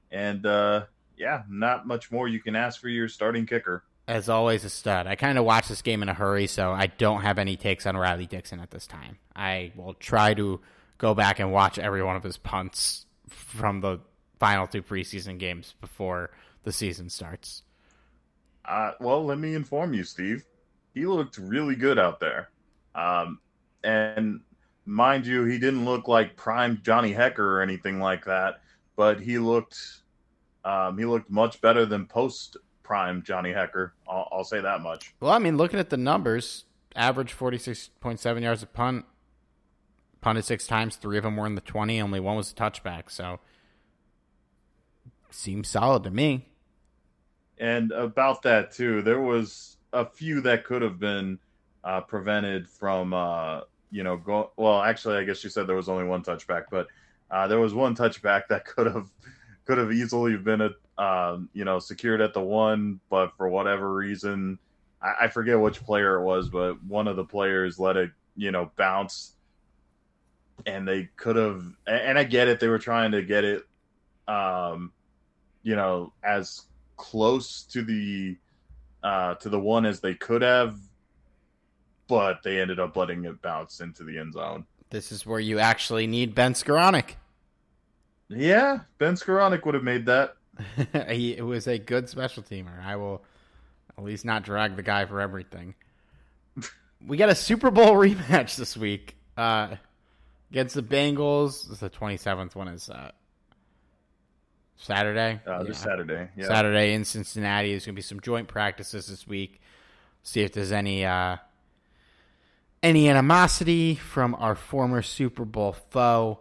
and 0.09 0.45
uh, 0.45 0.85
yeah, 1.17 1.43
not 1.49 1.85
much 1.85 2.09
more 2.09 2.29
you 2.29 2.39
can 2.39 2.55
ask 2.55 2.79
for 2.79 2.87
your 2.87 3.09
starting 3.09 3.45
kicker. 3.45 3.83
As 4.07 4.29
always, 4.29 4.63
a 4.63 4.69
stud. 4.69 5.05
I 5.05 5.15
kind 5.15 5.37
of 5.37 5.43
watched 5.43 5.67
this 5.67 5.81
game 5.81 6.01
in 6.01 6.07
a 6.07 6.13
hurry, 6.13 6.47
so 6.47 6.71
I 6.71 6.87
don't 6.87 7.23
have 7.23 7.37
any 7.37 7.57
takes 7.57 7.85
on 7.85 7.97
Riley 7.97 8.25
Dixon 8.25 8.61
at 8.61 8.71
this 8.71 8.87
time. 8.87 9.17
I 9.35 9.73
will 9.75 9.93
try 9.93 10.33
to 10.33 10.61
go 10.97 11.13
back 11.13 11.39
and 11.39 11.51
watch 11.51 11.77
every 11.77 12.01
one 12.01 12.15
of 12.15 12.23
his 12.23 12.37
punts 12.37 13.05
from 13.27 13.81
the 13.81 13.99
final 14.39 14.65
two 14.65 14.81
preseason 14.81 15.37
games 15.39 15.75
before 15.81 16.29
the 16.63 16.71
season 16.71 17.09
starts. 17.09 17.63
Uh, 18.63 18.93
well, 19.01 19.25
let 19.25 19.39
me 19.39 19.55
inform 19.55 19.93
you, 19.93 20.05
Steve. 20.05 20.45
He 20.97 21.05
looked 21.05 21.37
really 21.37 21.75
good 21.75 21.99
out 21.99 22.19
there. 22.19 22.49
Um, 22.95 23.39
and 23.83 24.41
mind 24.85 25.27
you, 25.27 25.43
he 25.43 25.59
didn't 25.59 25.85
look 25.85 26.07
like 26.07 26.35
prime 26.35 26.81
Johnny 26.83 27.13
Hekker 27.13 27.39
or 27.39 27.61
anything 27.61 27.99
like 27.99 28.25
that, 28.25 28.61
but 28.95 29.19
he 29.19 29.37
looked 29.37 29.77
um, 30.65 30.97
he 30.97 31.05
looked 31.05 31.29
much 31.29 31.61
better 31.61 31.85
than 31.85 32.05
post 32.05 32.57
prime 32.83 33.23
Johnny 33.23 33.51
Hekker. 33.51 33.91
I'll, 34.07 34.27
I'll, 34.31 34.43
say 34.43 34.59
that 34.59 34.81
much. 34.81 35.13
Well, 35.19 35.31
I 35.31 35.39
mean, 35.39 35.55
looking 35.55 35.79
at 35.79 35.89
the 35.89 35.97
numbers, 35.97 36.65
average 36.95 37.31
forty 37.31 37.57
six 37.57 37.89
point 38.01 38.19
seven 38.19 38.43
yards 38.43 38.63
a 38.63 38.65
punt, 38.65 39.05
punted 40.19 40.45
six 40.45 40.67
times, 40.67 40.95
three 40.95 41.17
of 41.17 41.23
them 41.23 41.37
were 41.37 41.45
in 41.45 41.55
the 41.55 41.61
twenty, 41.61 42.01
only 42.01 42.19
one 42.19 42.35
was 42.35 42.51
a 42.51 42.55
touchback. 42.55 43.11
So 43.11 43.39
seems 45.29 45.69
solid 45.69 46.03
to 46.03 46.11
me. 46.11 46.49
And 47.59 47.91
about 47.91 48.41
that 48.43 48.71
too, 48.71 49.01
there 49.01 49.21
was 49.21 49.76
a 49.93 50.05
few 50.05 50.41
that 50.41 50.65
could 50.65 50.81
have 50.81 50.99
been 50.99 51.39
uh, 51.83 52.01
prevented 52.01 52.69
from, 52.69 53.13
uh, 53.13 53.61
you 53.91 54.03
know, 54.03 54.17
go. 54.17 54.51
Well, 54.57 54.81
actually, 54.81 55.17
I 55.17 55.23
guess 55.23 55.43
you 55.43 55.49
said 55.49 55.67
there 55.67 55.75
was 55.75 55.89
only 55.89 56.03
one 56.03 56.23
touchback, 56.23 56.65
but 56.69 56.87
uh, 57.31 57.47
there 57.47 57.59
was 57.59 57.73
one 57.73 57.95
touchback 57.95 58.47
that 58.49 58.65
could 58.65 58.87
have 58.87 59.09
could 59.65 59.77
have 59.77 59.91
easily 59.91 60.37
been 60.37 60.61
a, 60.61 61.01
um, 61.01 61.49
you 61.53 61.65
know, 61.65 61.79
secured 61.79 62.21
at 62.21 62.33
the 62.33 62.41
one, 62.41 62.99
but 63.09 63.35
for 63.37 63.49
whatever 63.49 63.93
reason, 63.93 64.57
I, 65.01 65.25
I 65.25 65.27
forget 65.27 65.59
which 65.59 65.83
player 65.83 66.15
it 66.15 66.23
was, 66.23 66.49
but 66.49 66.81
one 66.83 67.07
of 67.07 67.15
the 67.15 67.25
players 67.25 67.77
let 67.77 67.97
it, 67.97 68.11
you 68.35 68.51
know, 68.51 68.71
bounce, 68.77 69.33
and 70.65 70.87
they 70.87 71.09
could 71.15 71.35
have. 71.35 71.63
And 71.85 72.17
I 72.17 72.23
get 72.23 72.47
it; 72.47 72.59
they 72.59 72.67
were 72.67 72.79
trying 72.79 73.11
to 73.11 73.21
get 73.21 73.43
it, 73.43 73.63
um, 74.27 74.91
you 75.63 75.75
know, 75.75 76.13
as 76.23 76.63
close 76.97 77.63
to 77.63 77.83
the 77.83 78.37
uh, 79.07 79.35
to 79.35 79.47
the 79.47 79.59
one 79.59 79.85
as 79.85 80.01
they 80.01 80.13
could 80.13 80.41
have, 80.41 80.75
but 82.09 82.43
they 82.43 82.59
ended 82.59 82.77
up 82.77 82.97
letting 82.97 83.23
it 83.23 83.41
bounce 83.41 83.79
into 83.79 84.03
the 84.03 84.17
end 84.17 84.33
zone. 84.33 84.65
This 84.89 85.13
is 85.13 85.25
where 85.25 85.39
you 85.39 85.59
actually 85.59 86.07
need 86.07 86.35
Ben 86.35 86.53
Skowronek. 86.53 87.11
Yeah, 88.27 88.81
Ben 88.97 89.13
Skowronek 89.15 89.65
would 89.65 89.75
have 89.75 89.83
made 89.83 90.07
that. 90.07 90.35
he 91.09 91.37
it 91.37 91.45
was 91.45 91.67
a 91.67 91.77
good 91.77 92.09
special 92.09 92.43
teamer. 92.43 92.83
I 92.83 92.97
will 92.97 93.23
at 93.97 94.03
least 94.03 94.25
not 94.25 94.43
drag 94.43 94.75
the 94.75 94.83
guy 94.83 95.05
for 95.05 95.21
everything. 95.21 95.75
we 97.05 97.15
got 97.15 97.29
a 97.29 97.35
Super 97.35 97.71
Bowl 97.71 97.93
rematch 97.93 98.57
this 98.57 98.75
week 98.75 99.15
uh, 99.37 99.75
against 100.51 100.75
the 100.75 100.83
Bengals. 100.83 101.79
The 101.79 101.89
twenty 101.89 102.17
seventh 102.17 102.57
one 102.57 102.67
is 102.67 102.89
uh, 102.89 103.11
Saturday. 104.77 105.41
Uh, 105.45 105.63
this 105.63 105.77
yeah. 105.77 105.83
Saturday. 105.83 106.29
Yeah. 106.37 106.47
Saturday 106.47 106.93
in 106.93 107.03
Cincinnati. 107.03 107.71
There's 107.71 107.85
going 107.85 107.95
to 107.95 107.97
be 107.97 108.03
some 108.03 108.19
joint 108.19 108.47
practices 108.47 109.07
this 109.07 109.27
week. 109.27 109.59
See 110.23 110.41
if 110.41 110.53
there's 110.53 110.71
any 110.71 111.05
uh, 111.05 111.37
any 112.83 113.09
animosity 113.09 113.95
from 113.95 114.35
our 114.35 114.55
former 114.55 115.01
Super 115.01 115.45
Bowl 115.45 115.73
foe. 115.73 116.39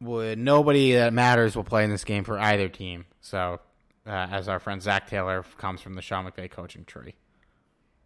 Would 0.00 0.38
nobody 0.38 0.92
that 0.94 1.12
matters 1.12 1.56
will 1.56 1.64
play 1.64 1.84
in 1.84 1.90
this 1.90 2.04
game 2.04 2.24
for 2.24 2.38
either 2.38 2.68
team. 2.68 3.06
So, 3.20 3.60
uh, 4.06 4.10
as 4.10 4.48
our 4.48 4.58
friend 4.58 4.82
Zac 4.82 5.08
Taylor 5.08 5.44
comes 5.56 5.80
from 5.80 5.94
the 5.94 6.02
Sean 6.02 6.26
McVay 6.26 6.50
coaching 6.50 6.84
tree. 6.84 7.14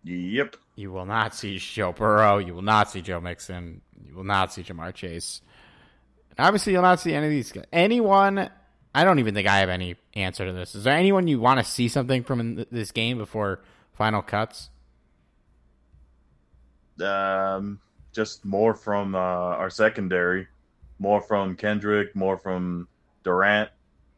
Yep. 0.05 0.57
You 0.77 0.93
will 0.93 1.07
not 1.07 1.35
see 1.35 1.59
Joe 1.59 1.93
Burrow. 1.93 2.39
You 2.39 2.55
will 2.55 2.63
not 2.63 2.91
see 2.91 3.03
Joe 3.03 3.21
Mixon. 3.21 3.81
You 4.07 4.15
will 4.15 4.25
not 4.25 4.53
see 4.53 4.63
Ja'Marr 4.63 4.95
Chase. 4.95 5.43
And 6.31 6.47
obviously, 6.47 6.73
you'll 6.73 6.83
not 6.83 7.01
see 7.01 7.15
any 7.15 7.27
of 7.27 7.33
these 7.33 7.51
guys. 7.51 7.65
Anyone 7.73 8.49
I 8.99 9.05
don't 9.05 9.21
even 9.21 9.33
think 9.33 9.47
I 9.47 9.59
have 9.59 9.69
any 9.69 9.95
answer 10.15 10.45
to 10.45 10.53
this. 10.53 10.75
Is 10.75 10.83
there 10.83 10.97
anyone 10.97 11.29
you 11.29 11.39
want 11.39 11.61
to 11.61 11.65
see 11.65 11.87
something 11.87 12.25
from 12.25 12.41
in 12.41 12.57
th- 12.57 12.69
this 12.73 12.91
game 12.91 13.17
before 13.17 13.61
final 13.93 14.23
cuts? 14.23 14.71
Um, 17.01 17.79
just 18.13 18.45
more 18.45 18.75
from 18.75 19.15
uh, 19.15 19.19
our 19.19 19.71
secondary, 19.71 20.49
more 20.99 21.21
from 21.21 21.55
Kendrick, 21.55 22.17
more 22.17 22.37
from 22.37 22.89
Durant, 23.23 23.71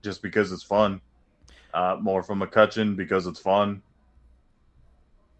just 0.02 0.22
because 0.22 0.50
it's 0.50 0.62
fun. 0.62 1.02
Uh, 1.74 1.98
more 2.00 2.22
from 2.22 2.40
McCutcheon 2.40 2.96
because 2.96 3.26
it's 3.26 3.38
fun. 3.38 3.82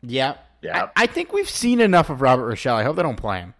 Yeah. 0.02 0.34
Yeah. 0.60 0.88
I, 0.94 1.04
I 1.04 1.06
think 1.06 1.32
we've 1.32 1.48
seen 1.48 1.80
enough 1.80 2.10
of 2.10 2.20
Robert 2.20 2.46
Rochell. 2.46 2.74
I 2.74 2.82
hope 2.82 2.96
they 2.96 3.02
don't 3.02 3.16
play 3.16 3.40
him. 3.40 3.54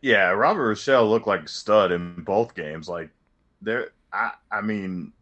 Yeah, 0.00 0.30
Robert 0.30 0.74
Rochell 0.74 1.10
looked 1.10 1.26
like 1.26 1.42
a 1.42 1.48
stud 1.48 1.92
in 1.92 2.22
both 2.22 2.54
games. 2.54 2.88
Like 2.88 3.10
there, 3.62 3.90
I, 4.12 4.32
I 4.50 4.60
mean, 4.60 5.12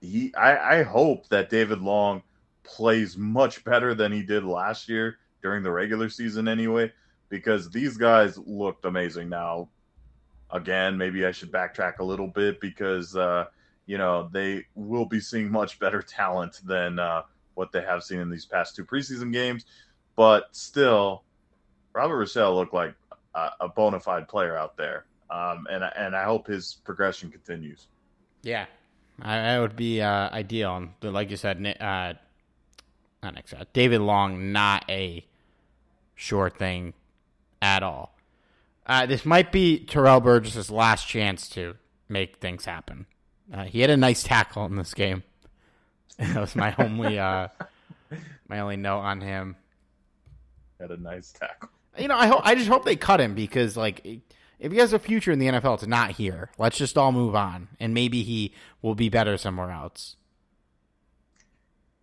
he. 0.00 0.34
I, 0.34 0.78
I 0.78 0.82
hope 0.82 1.28
that 1.28 1.50
David 1.50 1.80
Long 1.80 2.22
plays 2.62 3.16
much 3.16 3.64
better 3.64 3.94
than 3.94 4.12
he 4.12 4.22
did 4.22 4.44
last 4.44 4.88
year 4.88 5.18
during 5.42 5.62
the 5.62 5.70
regular 5.70 6.08
season, 6.08 6.48
anyway, 6.48 6.92
because 7.28 7.70
these 7.70 7.96
guys 7.96 8.38
looked 8.38 8.84
amazing. 8.84 9.28
Now, 9.28 9.68
again, 10.50 10.96
maybe 10.96 11.24
I 11.26 11.32
should 11.32 11.52
backtrack 11.52 11.98
a 11.98 12.04
little 12.04 12.28
bit 12.28 12.60
because 12.60 13.16
uh, 13.16 13.46
you 13.86 13.98
know 13.98 14.28
they 14.32 14.66
will 14.74 15.06
be 15.06 15.20
seeing 15.20 15.50
much 15.50 15.78
better 15.78 16.02
talent 16.02 16.60
than 16.64 16.98
uh, 16.98 17.22
what 17.54 17.72
they 17.72 17.82
have 17.82 18.02
seen 18.02 18.20
in 18.20 18.30
these 18.30 18.44
past 18.46 18.76
two 18.76 18.84
preseason 18.84 19.32
games, 19.32 19.64
but 20.14 20.48
still, 20.52 21.22
Robert 21.92 22.16
Rochell 22.16 22.54
looked 22.54 22.74
like 22.74 22.94
a, 23.34 23.50
a 23.60 23.68
bona 23.68 24.00
fide 24.00 24.28
player 24.28 24.56
out 24.56 24.76
there, 24.76 25.06
um, 25.30 25.66
and 25.70 25.84
and 25.96 26.16
I 26.16 26.24
hope 26.24 26.46
his 26.46 26.78
progression 26.84 27.30
continues. 27.30 27.86
Yeah, 28.42 28.66
I, 29.20 29.36
that 29.36 29.58
would 29.60 29.76
be 29.76 30.00
uh, 30.00 30.30
ideal. 30.30 30.88
But 31.00 31.12
like 31.12 31.30
you 31.30 31.36
said, 31.36 31.58
uh, 31.80 32.14
not 33.22 33.34
Nick, 33.34 33.46
uh, 33.58 33.64
David 33.72 34.00
Long, 34.00 34.52
not 34.52 34.84
a 34.88 35.24
sure 36.14 36.50
thing 36.50 36.94
at 37.60 37.82
all. 37.82 38.16
Uh, 38.86 39.06
this 39.06 39.24
might 39.24 39.50
be 39.50 39.80
Terrell 39.80 40.20
Burgess's 40.20 40.70
last 40.70 41.08
chance 41.08 41.48
to 41.50 41.74
make 42.08 42.36
things 42.36 42.64
happen. 42.64 43.06
Uh, 43.52 43.64
he 43.64 43.80
had 43.80 43.90
a 43.90 43.96
nice 43.96 44.22
tackle 44.22 44.64
in 44.66 44.76
this 44.76 44.94
game. 44.94 45.22
that 46.18 46.40
was 46.40 46.54
my 46.54 46.74
only 46.78 47.18
uh, 47.18 47.48
my 48.48 48.60
only 48.60 48.76
note 48.76 49.00
on 49.00 49.20
him. 49.20 49.56
Had 50.80 50.90
a 50.90 50.96
nice 50.96 51.32
tackle. 51.32 51.70
You 51.98 52.08
know, 52.08 52.16
I 52.16 52.26
hope 52.26 52.42
I 52.44 52.54
just 52.54 52.68
hope 52.68 52.84
they 52.84 52.96
cut 52.96 53.20
him 53.20 53.34
because 53.34 53.76
like 53.76 54.06
if 54.58 54.72
he 54.72 54.78
has 54.78 54.92
a 54.92 54.98
future 54.98 55.32
in 55.32 55.38
the 55.38 55.46
NFL, 55.46 55.74
it's 55.74 55.86
not 55.86 56.12
here. 56.12 56.50
Let's 56.58 56.78
just 56.78 56.96
all 56.96 57.12
move 57.12 57.34
on, 57.34 57.68
and 57.78 57.92
maybe 57.92 58.22
he 58.22 58.52
will 58.82 58.94
be 58.94 59.08
better 59.08 59.36
somewhere 59.36 59.70
else. 59.70 60.16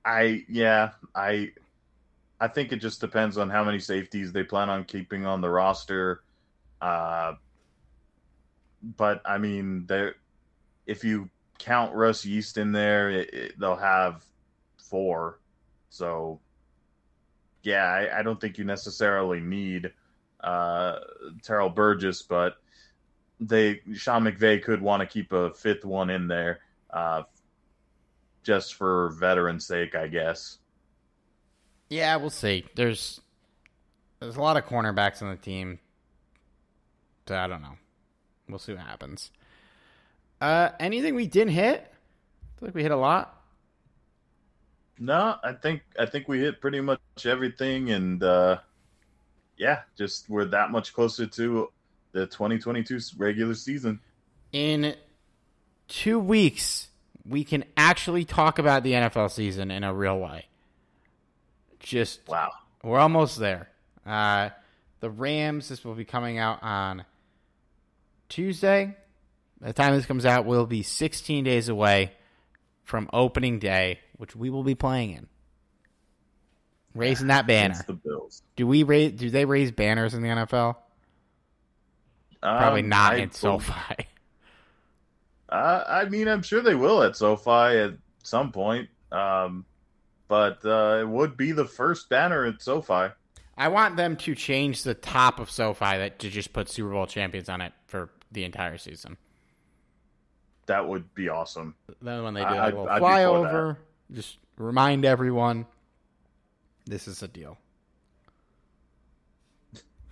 I 0.06 0.44
yeah, 0.50 0.92
I 1.16 1.52
I 2.40 2.48
think 2.48 2.72
it 2.72 2.78
just 2.78 3.00
depends 3.00 3.38
on 3.38 3.50
how 3.50 3.64
many 3.64 3.80
safeties 3.80 4.32
they 4.32 4.44
plan 4.44 4.70
on 4.70 4.84
keeping 4.84 5.26
on 5.26 5.42
the 5.42 5.50
roster. 5.50 6.24
Uh, 6.82 7.36
but 8.98 9.22
I 9.26 9.38
mean, 9.38 9.88
if 10.86 11.04
you 11.04 11.30
count 11.58 11.96
Russ 11.96 12.26
Yeast 12.26 12.58
in 12.58 12.74
there, 12.74 13.10
it, 13.10 13.34
it, 13.34 13.60
they'll 13.60 13.78
have 13.78 14.26
four. 14.78 15.40
So 15.90 16.40
yeah, 17.64 17.86
I, 17.86 18.20
I 18.20 18.24
don't 18.24 18.40
think 18.40 18.58
you 18.58 18.66
necessarily 18.66 19.40
need 19.40 19.92
uh, 20.44 21.00
Terrell 21.42 21.70
Burgess, 21.70 22.22
but 22.22 22.58
they 23.40 23.82
Sean 23.94 24.24
McVay 24.24 24.62
could 24.62 24.82
want 24.82 25.02
to 25.02 25.08
keep 25.08 25.32
a 25.34 25.54
fifth 25.54 25.86
one 25.86 26.10
in 26.10 26.28
there, 26.28 26.60
uh, 26.92 27.24
just 28.44 28.76
for 28.76 29.10
veteran's 29.20 29.66
sake, 29.66 29.96
I 29.96 30.08
guess. 30.08 30.60
Yeah, 31.90 32.16
we'll 32.18 32.30
see. 32.30 32.66
There's 32.76 33.22
there's 34.20 34.36
a 34.36 34.42
lot 34.42 34.58
of 34.58 34.66
cornerbacks 34.66 35.22
on 35.22 35.30
the 35.30 35.36
team. 35.36 35.80
So 37.28 37.36
I 37.36 37.48
don't 37.48 37.62
know. 37.62 37.78
We'll 38.50 38.60
see 38.60 38.74
what 38.74 38.82
happens. 38.82 39.32
Uh, 40.42 40.70
anything 40.80 41.16
we 41.16 41.28
didn't 41.28 41.54
hit? 41.54 41.80
I 41.80 42.60
feel 42.60 42.68
like 42.68 42.76
we 42.76 42.84
hit 42.84 42.92
a 42.92 42.98
lot. 42.98 43.42
No, 45.00 45.38
I 45.44 45.54
think 45.54 45.82
I 46.00 46.06
think 46.06 46.28
we 46.28 46.40
hit 46.40 46.62
pretty 46.62 46.82
much 46.82 47.00
everything, 47.26 47.92
and 47.92 48.22
uh, 48.22 48.60
yeah, 49.58 49.82
just 49.98 50.30
we're 50.30 50.46
that 50.46 50.72
much 50.72 50.94
closer 50.94 51.26
to 51.26 51.70
the 52.12 52.26
2022 52.28 53.00
regular 53.18 53.56
season. 53.56 54.00
In 54.52 54.96
two 55.88 56.20
weeks, 56.20 56.90
we 57.26 57.44
can 57.44 57.64
actually 57.78 58.26
talk 58.26 58.60
about 58.60 58.84
the 58.84 58.94
NFL 58.94 59.32
season 59.32 59.72
in 59.72 59.84
a 59.84 59.94
real 59.94 60.20
way. 60.20 60.48
Just 61.80 62.22
Wow. 62.28 62.52
We're 62.84 63.00
almost 63.00 63.40
there. 63.40 63.70
Uh, 64.06 64.50
the 65.00 65.10
Rams, 65.10 65.70
this 65.70 65.86
will 65.86 65.96
be 65.96 66.06
coming 66.06 66.38
out 66.38 66.62
on 66.62 67.06
Tuesday. 68.30 68.96
By 69.62 69.68
the 69.68 69.74
time 69.74 69.96
this 69.96 70.06
comes 70.06 70.26
out, 70.26 70.46
we'll 70.46 70.66
be 70.66 70.84
16 70.84 71.46
days 71.46 71.70
away 71.70 72.12
from 72.84 73.10
opening 73.14 73.60
day, 73.60 74.00
which 74.18 74.36
we 74.36 74.50
will 74.50 74.64
be 74.64 74.76
playing 74.76 75.12
in. 75.12 75.28
Raising 76.94 77.28
that 77.28 77.48
banner. 77.48 77.76
Do 78.56 78.68
we 78.68 78.84
raise? 78.84 79.14
Do 79.14 79.30
they 79.30 79.46
raise 79.46 79.72
banners 79.72 80.14
in 80.14 80.22
the 80.22 80.30
NFL? 80.30 80.76
Probably 82.42 82.82
Um, 82.82 82.90
not 82.90 83.14
I 83.14 83.18
in 83.18 83.32
SoFi. 83.32 83.74
Uh, 85.50 85.84
I 85.88 86.06
mean, 86.10 86.28
I'm 86.28 86.42
sure 86.42 86.64
they 86.64 86.74
will 86.74 87.04
at 87.04 87.16
SoFi 87.16 87.78
at 87.78 87.94
some 88.24 88.52
point. 88.52 88.90
Um, 89.12 89.66
but 90.28 90.66
uh, 90.66 90.98
it 91.02 91.08
would 91.08 91.38
be 91.38 91.52
the 91.52 91.66
first 91.66 92.10
banner 92.10 92.44
at 92.46 92.60
SoFi. 92.60 93.14
I 93.56 93.68
want 93.68 93.96
them 93.96 94.16
to 94.18 94.34
change 94.34 94.82
the 94.82 94.96
top 94.96 95.40
of 95.40 95.52
SoFi 95.52 95.98
that 95.98 96.18
to 96.20 96.30
just 96.32 96.54
put 96.54 96.70
Super 96.70 96.90
Bowl 96.90 97.06
champions 97.06 97.50
on 97.50 97.62
it 97.62 97.72
for 97.86 98.10
the 98.32 98.46
entire 98.46 98.80
season. 98.80 99.16
That 100.66 100.88
would 100.88 101.14
be 101.14 101.30
awesome. 101.30 101.76
Then 102.02 102.24
when 102.24 102.34
they 102.34 102.42
do 102.42 102.48
I- 102.48 102.58
like 102.58 102.74
little 102.74 102.90
I'd 102.90 102.96
be 102.96 103.00
for 103.00 103.06
flyover, 103.06 103.78
just 104.12 104.38
remind 104.58 105.06
everyone 105.06 105.68
this 106.86 107.08
is 107.08 107.22
a 107.22 107.28
deal. 107.28 107.60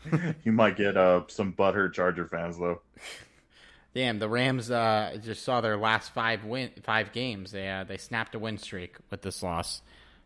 you 0.43 0.51
might 0.51 0.75
get 0.77 0.97
uh, 0.97 1.23
some 1.27 1.53
butthurt 1.53 1.93
Charger 1.93 2.25
fans 2.27 2.57
though. 2.57 2.81
Damn, 3.93 4.19
the 4.19 4.29
Rams 4.29 4.71
uh, 4.71 5.17
just 5.21 5.43
saw 5.43 5.59
their 5.59 5.75
last 5.77 6.13
five 6.13 6.45
win 6.45 6.71
five 6.83 7.11
games. 7.11 7.51
They 7.51 7.69
uh, 7.69 7.83
they 7.83 7.97
snapped 7.97 8.35
a 8.35 8.39
win 8.39 8.57
streak 8.57 8.95
with 9.09 9.21
this 9.21 9.43
loss. 9.43 9.81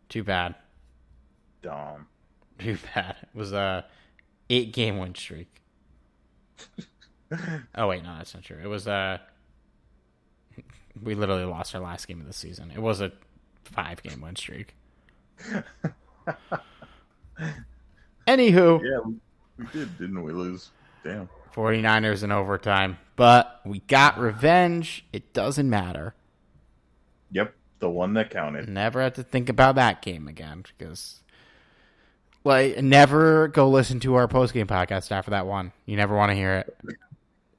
Too 0.07 0.23
bad. 0.23 0.55
Dumb. 1.61 2.07
Too 2.59 2.77
bad. 2.93 3.15
It 3.23 3.37
was 3.37 3.53
a 3.53 3.85
eight 4.49 4.71
game 4.71 4.97
win 4.99 5.15
streak. 5.15 5.61
oh 7.75 7.87
wait, 7.87 8.03
no, 8.03 8.15
that's 8.17 8.33
not 8.33 8.43
true. 8.43 8.59
It 8.63 8.67
was 8.67 8.87
uh 8.87 9.17
we 11.01 11.15
literally 11.15 11.43
lost 11.45 11.75
our 11.75 11.81
last 11.81 12.07
game 12.07 12.21
of 12.21 12.27
the 12.27 12.33
season. 12.33 12.71
It 12.71 12.81
was 12.81 13.01
a 13.01 13.11
five 13.63 14.01
game 14.03 14.21
win 14.21 14.35
streak. 14.35 14.75
Anywho, 18.27 18.81
Yeah, 18.81 19.11
we, 19.57 19.65
did, 19.73 19.97
didn't 19.97 20.21
we? 20.23 20.31
Lose. 20.31 20.71
Damn. 21.03 21.29
49ers 21.53 22.23
in 22.23 22.31
overtime, 22.31 22.97
but 23.15 23.61
we 23.65 23.79
got 23.79 24.19
revenge. 24.19 25.05
It 25.13 25.33
doesn't 25.33 25.69
matter. 25.69 26.13
Yep, 27.31 27.55
the 27.79 27.89
one 27.89 28.13
that 28.13 28.29
counted. 28.29 28.67
Never 28.67 29.01
have 29.01 29.13
to 29.13 29.23
think 29.23 29.47
about 29.49 29.75
that 29.75 30.01
game 30.01 30.27
again 30.27 30.65
because, 30.77 31.21
like, 32.43 32.81
never 32.81 33.47
go 33.47 33.69
listen 33.69 33.99
to 34.01 34.15
our 34.15 34.27
post 34.27 34.53
game 34.53 34.67
podcast 34.67 35.11
after 35.11 35.31
that 35.31 35.47
one. 35.47 35.71
You 35.85 35.95
never 35.95 36.15
want 36.15 36.31
to 36.31 36.35
hear 36.35 36.65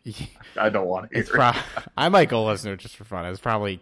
it. 0.05 0.29
I 0.61 0.69
don't 0.69 0.87
want 0.87 1.09
to 1.09 1.15
hear 1.15 1.23
It's 1.23 1.31
pro- 1.31 1.53
I 1.97 2.09
might 2.11 2.29
go 2.29 2.45
listen 2.45 2.69
to 2.69 2.75
it 2.75 2.81
just 2.81 2.97
for 2.97 3.05
fun. 3.05 3.25
It's 3.27 3.41
probably 3.41 3.81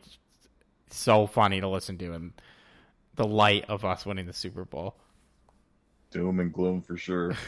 so 0.91 1.27
funny 1.27 1.61
to 1.61 1.69
listen 1.69 1.99
to 1.99 2.13
in 2.13 2.33
the 3.17 3.27
light 3.27 3.65
of 3.69 3.85
us 3.85 4.07
winning 4.07 4.27
the 4.27 4.33
Super 4.33 4.65
Bowl. 4.65 4.95
Doom 6.11 6.39
and 6.39 6.53
gloom 6.53 6.83
for 6.83 6.97
sure. 6.97 7.35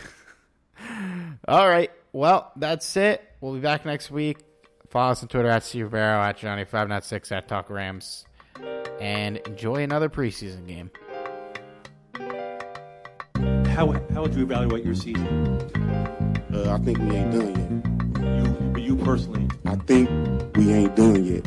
All 1.49 1.68
right. 1.68 1.91
Well, 2.12 2.53
that's 2.57 2.97
it. 2.97 3.22
We'll 3.41 3.55
be 3.55 3.61
back 3.61 3.85
next 3.85 4.11
week. 4.11 4.39
Follow 4.89 5.12
us 5.12 5.22
on 5.22 5.29
Twitter 5.29 5.49
at 5.49 5.62
Steve 5.62 5.91
Barrow, 5.91 6.22
at 6.22 6.39
Johnny596, 6.39 7.33
at 7.33 7.49
Talk 7.49 7.68
Rams. 7.70 8.24
And 9.01 9.37
enjoy 9.39 9.83
another 9.83 10.09
preseason 10.09 10.66
game. 10.66 10.91
How, 13.68 13.93
how 14.14 14.22
would 14.22 14.35
you 14.35 14.43
evaluate 14.45 14.85
your 14.85 14.95
season? 14.95 15.27
Uh, 16.55 16.72
I 16.72 16.79
think 16.79 16.99
we 16.99 17.11
ain't 17.11 17.33
done 17.33 17.55
yet. 17.55 18.77
You, 18.79 18.83
you 18.83 18.97
personally. 19.05 19.49
I 19.66 19.77
think 19.77 20.09
we 20.57 20.72
ain't 20.72 20.97
done 20.97 21.22
yet. 21.24 21.47